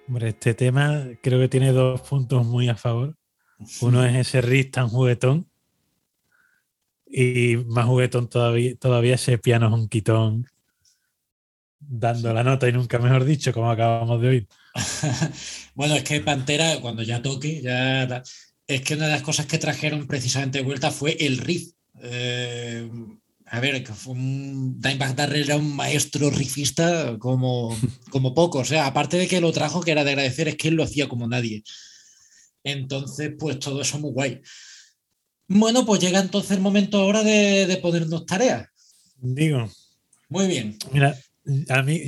[0.07, 3.17] Hombre, este tema creo que tiene dos puntos muy a favor.
[3.83, 5.51] Uno es ese riff tan juguetón.
[7.07, 10.47] Y más juguetón todavía, todavía ese piano jonquitón
[11.89, 14.49] dando la nota y nunca mejor dicho, como acabamos de oír.
[15.75, 18.23] bueno, es que Pantera, cuando ya toque, ya
[18.67, 21.73] es que una de las cosas que trajeron precisamente de vuelta fue el riff.
[22.03, 22.89] Eh,
[23.47, 27.77] a ver, que fue un, Dimebag Darrell era un maestro riffista como,
[28.11, 28.61] como poco.
[28.61, 30.85] O sea, aparte de que lo trajo, que era de agradecer, es que él lo
[30.85, 31.63] hacía como nadie.
[32.63, 34.41] Entonces, pues todo eso muy guay.
[35.47, 38.67] Bueno, pues llega entonces el momento ahora de, de ponernos tareas.
[39.17, 39.71] Digo,
[40.29, 40.79] Muy bien.
[40.91, 41.17] mira,
[41.69, 42.01] a mí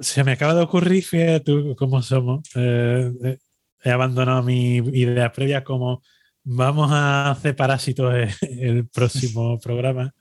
[0.00, 2.42] se me acaba de ocurrir, fíjate tú cómo somos.
[2.56, 3.38] eh, eh,
[3.84, 6.02] he abandonado mi idea previa como
[6.44, 10.14] vamos a hacer parásitos el, el próximo programa.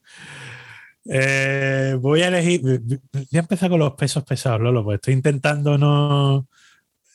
[1.06, 3.00] Eh, voy a elegir, voy
[3.34, 6.48] a empezar con los pesos pesados, Lolo, pues estoy intentando no,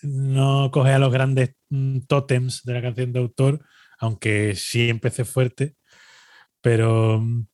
[0.02, 3.64] no coger a los grandes mm, tótems de la canción de autor,
[3.98, 5.76] aunque sí empecé fuerte,
[6.60, 7.46] pero mm,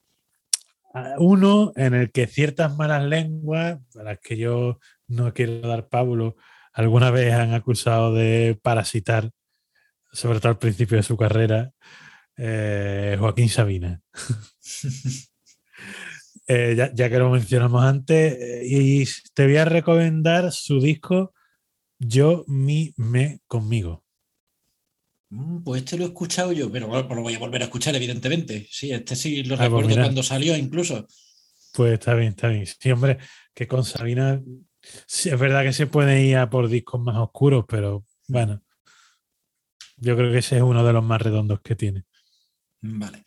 [1.18, 6.36] uno en el que ciertas malas lenguas, a las que yo no quiero dar pábulo,
[6.72, 9.30] alguna vez han acusado de parasitar,
[10.12, 11.72] sobre todo al principio de su carrera,
[12.36, 14.00] eh, Joaquín Sabina.
[16.48, 21.32] Eh, ya, ya que lo mencionamos antes, eh, y te voy a recomendar su disco
[22.00, 24.04] Yo, mi, me, conmigo.
[25.32, 27.64] Mm, Pues este lo he escuchado yo, pero bueno, pues lo voy a volver a
[27.64, 28.68] escuchar, evidentemente.
[28.70, 31.06] Sí, este sí lo Ah, pues recuerdo cuando salió incluso.
[31.72, 32.66] Pues está bien, está bien.
[32.66, 33.16] Sí, hombre,
[33.54, 34.42] que con Sabina
[35.06, 38.62] sí, es verdad que se puede ir a por discos más oscuros, pero bueno,
[39.96, 42.04] yo creo que ese es uno de los más redondos que tiene.
[42.82, 43.24] Vale.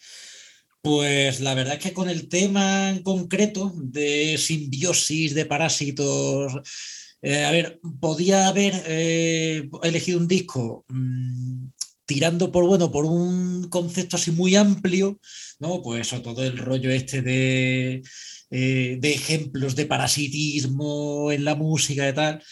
[0.82, 6.54] Pues la verdad es que con el tema en concreto de simbiosis, de parásitos,
[7.24, 11.66] eh, a ver, podía haber eh, elegido un disco mm,
[12.06, 15.20] tirando por, bueno, por un concepto así muy amplio,
[15.60, 15.82] ¿no?
[15.82, 18.04] Pues o todo el rollo este de,
[18.52, 22.44] eh, de ejemplos de parasitismo en la música y tal,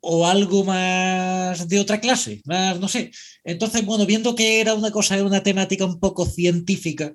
[0.00, 3.10] o algo más de otra clase, más, no sé.
[3.44, 7.14] Entonces, bueno, viendo que era una cosa, una temática un poco científica,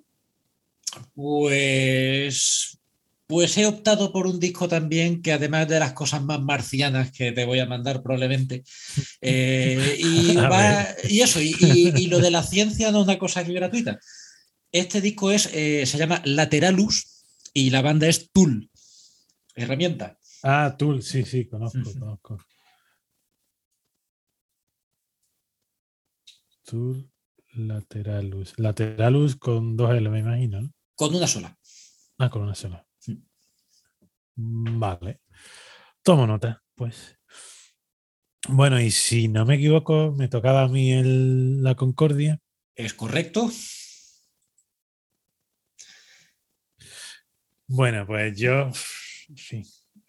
[1.15, 2.77] pues,
[3.33, 7.31] pues he optado por un disco también que además de las cosas más marcianas que
[7.31, 8.63] te voy a mandar probablemente,
[9.21, 13.05] eh, y, A va- y eso, y, y- y lo de la ciencia no es
[13.07, 13.97] una cosa gratuita.
[14.71, 17.23] Este disco es, eh, se llama Lateralus
[17.55, 18.69] y la banda es Tool,
[19.55, 20.19] herramienta.
[20.43, 22.37] Ah, Tool, sí, sí, conozco, conozco.
[26.65, 27.09] Tool
[27.55, 28.53] Lateralus.
[28.57, 30.69] Lateralus con dos L, me imagino, ¿no?
[30.95, 31.57] Con una sola.
[32.19, 32.85] Ah, con una sola.
[34.35, 34.43] Sí.
[34.79, 35.19] Vale.
[36.03, 37.17] Tomo nota, pues.
[38.47, 42.39] Bueno, y si no me equivoco, me tocaba a mí el- la Concordia.
[42.75, 43.49] ¿Es correcto?
[47.67, 48.71] Bueno, pues yo,
[49.35, 49.63] sí,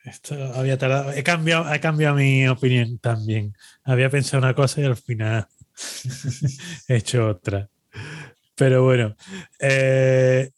[0.05, 1.13] esto había tardado.
[1.13, 3.55] He cambiado, he cambiado mi opinión también.
[3.85, 5.47] Había pensado una cosa y al final
[6.89, 7.69] he hecho otra.
[8.57, 9.17] Pero bueno,
[9.61, 10.51] eh,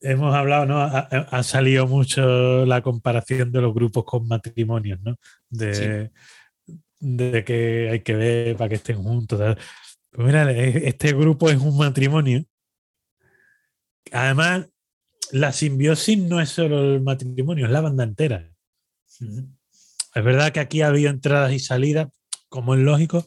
[0.00, 0.80] hemos hablado, ¿no?
[0.80, 5.16] Ha, salido mucho la comparación de los grupos con matrimonios, ¿no?
[5.48, 6.10] De,
[7.00, 9.38] de que hay que ver para que estén juntos.
[9.38, 9.58] tal.
[10.10, 12.44] Pues mira, e- este grupo es un matrimonio.
[14.12, 14.68] Además,
[15.32, 18.50] la simbiosis no es solo el matrimonio, es la banda entera.
[19.20, 22.08] Es verdad que aquí ha habido entradas y salidas,
[22.48, 23.26] como es lógico,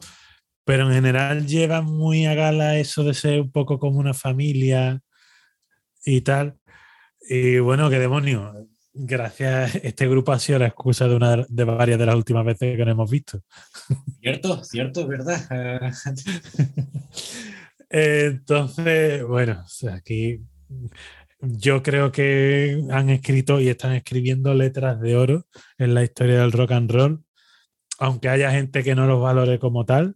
[0.66, 5.02] pero en general lleva muy a gala eso de ser un poco como una familia
[6.06, 6.59] y tal.
[7.32, 8.68] Y bueno, qué demonio.
[8.92, 12.76] Gracias, este grupo ha sido la excusa de una de varias de las últimas veces
[12.76, 13.44] que nos hemos visto.
[14.20, 15.94] Cierto, cierto, verdad.
[17.90, 20.42] Entonces, bueno, aquí
[21.40, 25.46] yo creo que han escrito y están escribiendo letras de oro
[25.78, 27.24] en la historia del rock and roll,
[28.00, 30.16] aunque haya gente que no los valore como tal.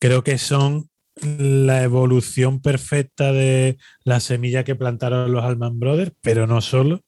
[0.00, 0.90] Creo que son
[1.22, 7.02] la evolución perfecta de la semilla que plantaron los Allman Brothers, pero no solo.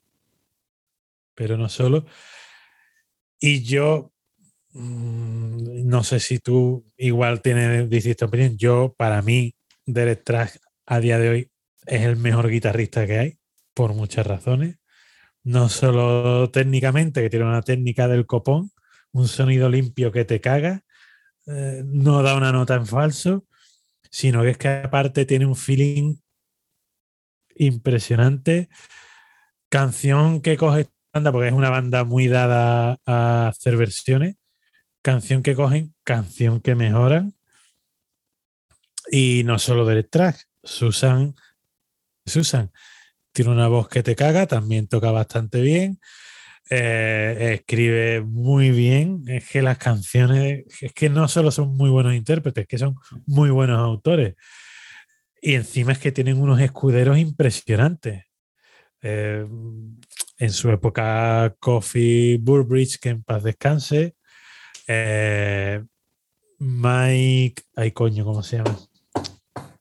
[1.35, 2.07] Pero no solo.
[3.39, 4.13] Y yo
[4.73, 8.57] mm, no sé si tú igual tienes distinta opinión.
[8.57, 9.55] Yo, para mí,
[9.87, 10.57] Derek Trash
[10.87, 11.51] a día de hoy
[11.87, 13.39] es el mejor guitarrista que hay,
[13.75, 14.77] por muchas razones.
[15.43, 18.71] no solo técnicamente, que tiene una técnica del copón,
[19.13, 20.85] un sonido limpio que te caga,
[21.47, 23.47] eh, no da una nota en falso,
[24.11, 26.17] sino que es que aparte tiene un feeling
[27.55, 28.69] impresionante.
[29.69, 34.37] Canción que coge banda, porque es una banda muy dada a hacer versiones.
[35.03, 37.35] Canción que cogen, canción que mejoran.
[39.11, 41.35] Y no solo del track, Susan,
[42.27, 42.71] Susan
[43.33, 46.01] tiene una voz que te caga, también toca bastante bien.
[46.69, 49.25] Eh, escribe muy bien.
[49.27, 52.97] Es que las canciones, es que no solo son muy buenos intérpretes, que son
[53.27, 54.35] muy buenos autores.
[55.43, 58.25] Y encima es que tienen unos escuderos impresionantes.
[59.03, 59.47] Eh,
[60.39, 64.15] en su época, Coffee Burbridge, que en paz descanse.
[64.87, 65.83] Eh,
[66.59, 68.79] Mike, ay coño, ¿cómo se llama?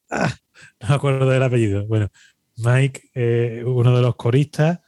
[0.10, 0.34] Ah,
[0.80, 1.85] no me acuerdo del apellido.
[1.85, 2.10] Bueno,
[2.57, 4.80] Mike, uno de los coristas,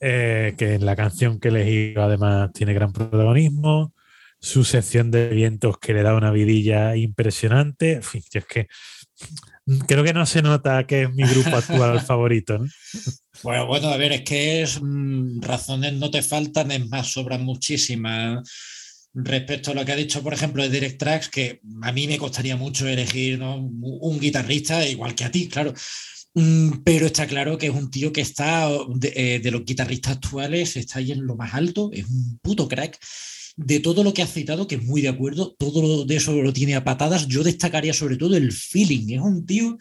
[0.00, 3.92] eh, que en la canción que elegí además tiene gran protagonismo.
[4.40, 7.92] Su sección de vientos que le da una vidilla impresionante.
[7.92, 8.68] En fin, yo es que
[9.86, 12.58] creo que no se nota que es mi grupo actual favorito.
[12.58, 12.68] ¿no?
[13.42, 17.44] Bueno, bueno, a ver, es que es mm, razones no te faltan, es más, sobran
[17.44, 18.48] muchísimas.
[19.16, 22.18] Respecto a lo que ha dicho, por ejemplo, de Direct Tracks, que a mí me
[22.18, 23.56] costaría mucho elegir ¿no?
[23.56, 25.72] un guitarrista, igual que a ti, claro.
[26.34, 30.16] Mm, Pero está claro que es un tío que está, de, eh, de los guitarristas
[30.16, 32.98] actuales, está ahí en lo más alto, es un puto crack.
[33.56, 36.52] De todo lo que has citado, que es muy de acuerdo, todo de eso lo
[36.52, 37.28] tiene a patadas.
[37.28, 39.14] Yo destacaría sobre todo el feeling.
[39.14, 39.78] Es un tío, o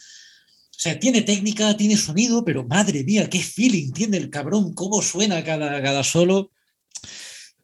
[0.69, 5.43] sea, tiene técnica, tiene sonido, pero madre mía, qué feeling tiene el cabrón, cómo suena
[5.43, 6.51] cada, cada solo.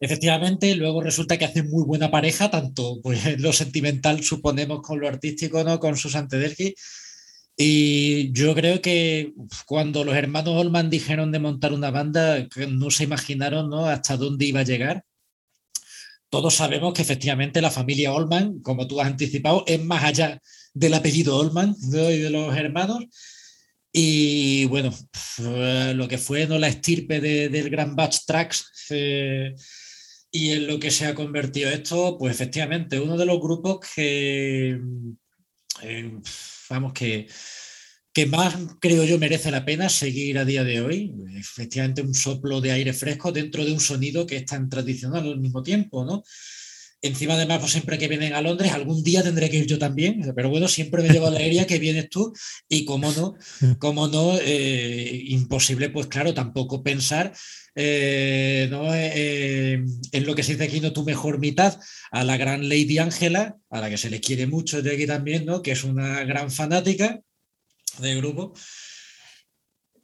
[0.00, 5.06] Efectivamente, luego resulta que hacen muy buena pareja, tanto pues, lo sentimental, suponemos, con lo
[5.06, 5.78] artístico, ¿no?
[5.78, 6.74] Con Susan Tederski.
[7.62, 9.34] Y yo creo que
[9.66, 13.84] cuando los hermanos Olman dijeron de montar una banda, no se imaginaron ¿no?
[13.84, 15.04] hasta dónde iba a llegar.
[16.30, 20.40] Todos sabemos que efectivamente la familia Olman, como tú has anticipado, es más allá
[20.72, 22.10] del apellido Olman ¿no?
[22.10, 23.04] y de los hermanos.
[23.92, 24.94] Y bueno,
[25.40, 26.58] eh, lo que fue ¿no?
[26.58, 29.54] la estirpe de, del Grand Batch Tracks eh,
[30.30, 34.80] y en lo que se ha convertido esto, pues efectivamente, uno de los grupos que,
[35.82, 36.20] eh,
[36.70, 37.26] vamos, que,
[38.12, 41.14] que más creo yo merece la pena seguir a día de hoy.
[41.36, 45.40] Efectivamente, un soplo de aire fresco dentro de un sonido que es tan tradicional al
[45.40, 46.22] mismo tiempo, ¿no?
[47.02, 50.32] Encima, además, pues siempre que vienen a Londres, algún día tendré que ir yo también,
[50.34, 52.32] pero bueno, siempre me llevo la alegría que vienes tú
[52.68, 53.36] y cómo no,
[53.78, 57.32] cómo no, eh, imposible, pues claro, tampoco pensar
[57.74, 58.94] eh, ¿no?
[58.94, 61.80] eh, en lo que se dice aquí, no tu mejor mitad,
[62.10, 65.46] a la gran Lady Ángela, a la que se le quiere mucho de aquí también,
[65.46, 65.62] ¿no?
[65.62, 67.20] que es una gran fanática
[67.98, 68.52] del grupo.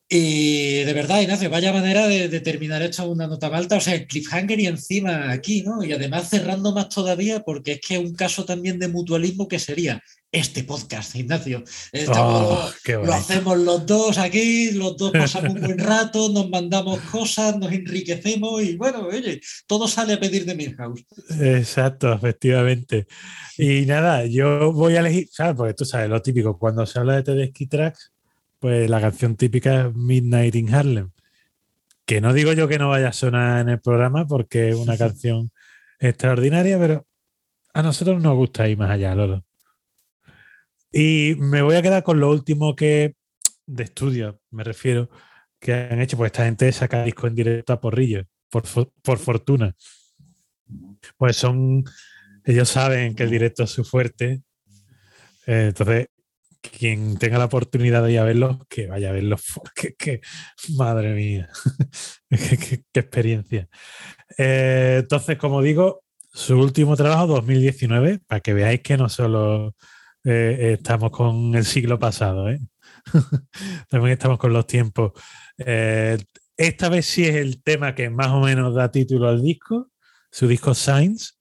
[0.09, 3.95] Y de verdad, Ignacio, vaya manera de, de, terminar esto una nota alta, o sea,
[3.95, 5.83] el cliffhanger y encima aquí, ¿no?
[5.83, 10.01] Y además cerrando más todavía, porque es que un caso también de mutualismo que sería
[10.31, 11.65] este podcast, Ignacio.
[11.93, 16.49] Estamos, Oh, qué lo hacemos los dos aquí, los dos pasamos un buen rato, nos
[16.51, 21.05] mandamos cosas, nos enriquecemos y bueno, oye, todo sale a pedir de Milhouse.
[21.41, 23.07] Exacto, efectivamente.
[23.57, 25.55] Y nada, yo voy a elegir, ¿sabes?
[25.57, 28.13] Porque tú sabes, lo típico, cuando se habla de Tedeschi Tracks,
[28.67, 31.13] pues la canción típica es Midnight in Harlem.
[32.05, 34.99] Que no digo yo que no vaya a sonar en el programa porque es una
[34.99, 35.53] canción
[36.01, 37.07] extraordinaria, pero
[37.75, 39.45] a nosotros nos gusta ir más allá, Lolo.
[40.91, 43.15] Y me voy a quedar con lo último que,
[43.67, 45.11] de estudio, me refiero,
[45.61, 48.65] que han hecho, pues esta gente saca disco en directo a porrillo, por,
[49.01, 49.77] por fortuna.
[51.17, 51.85] Pues son,
[52.45, 54.43] ellos saben que el directo es su fuerte.
[55.47, 56.09] entonces,
[56.69, 60.21] quien tenga la oportunidad de ir a verlos, que vaya a verlos, porque que,
[60.77, 61.49] madre mía,
[62.31, 63.69] qué, experiencia.
[64.39, 69.75] Eh, entonces, como digo, su último trabajo, 2019, para que veáis que no solo
[70.25, 72.61] eh, estamos con el siglo pasado, ¿eh?
[73.89, 75.13] también estamos con los tiempos.
[76.57, 79.91] Esta vez sí es el tema que más o menos da título al disco,
[80.31, 81.39] su disco Signs,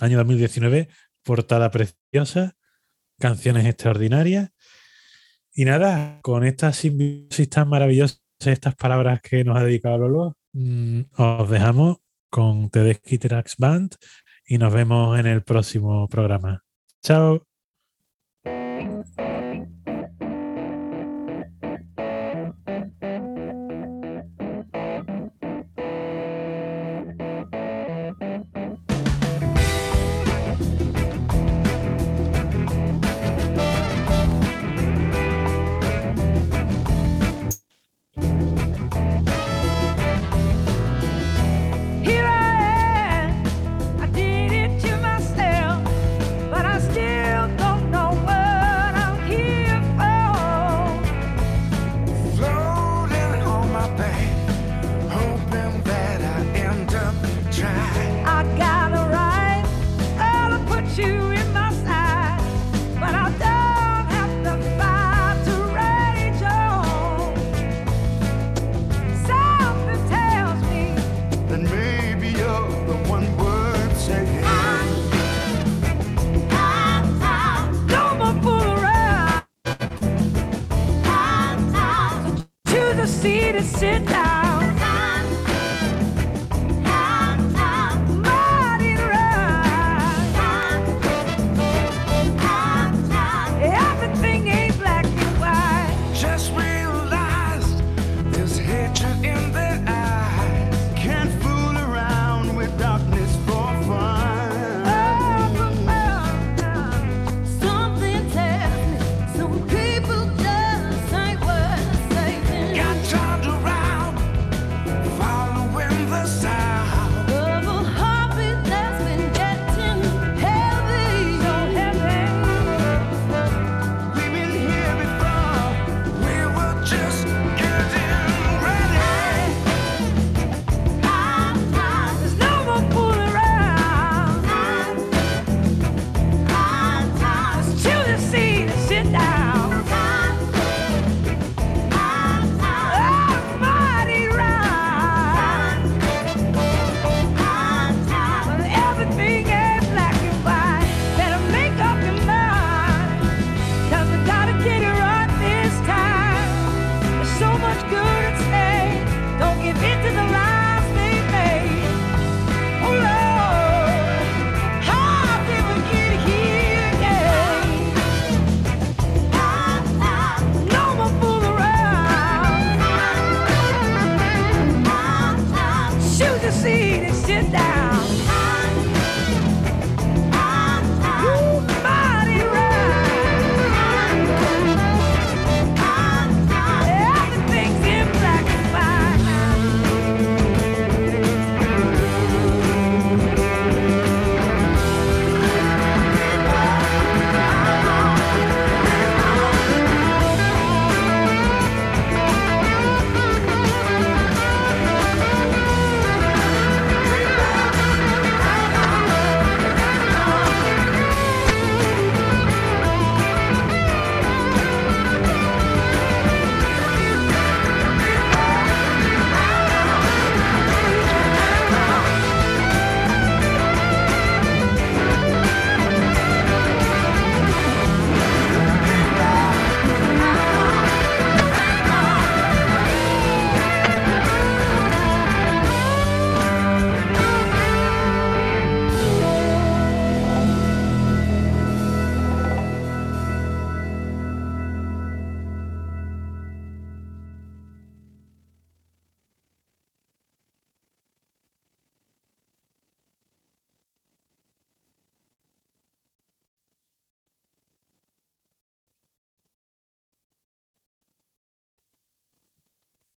[0.00, 0.88] año 2019,
[1.22, 2.56] portada preciosa,
[3.18, 4.50] canciones extraordinarias.
[5.54, 11.02] Y nada, con estas simbiosis tan maravillosas, estas palabras que nos ha dedicado Lolo, mm,
[11.16, 13.94] os dejamos con Tedeschi Tracks Band
[14.46, 16.64] y nos vemos en el próximo programa.
[17.02, 17.53] Chao.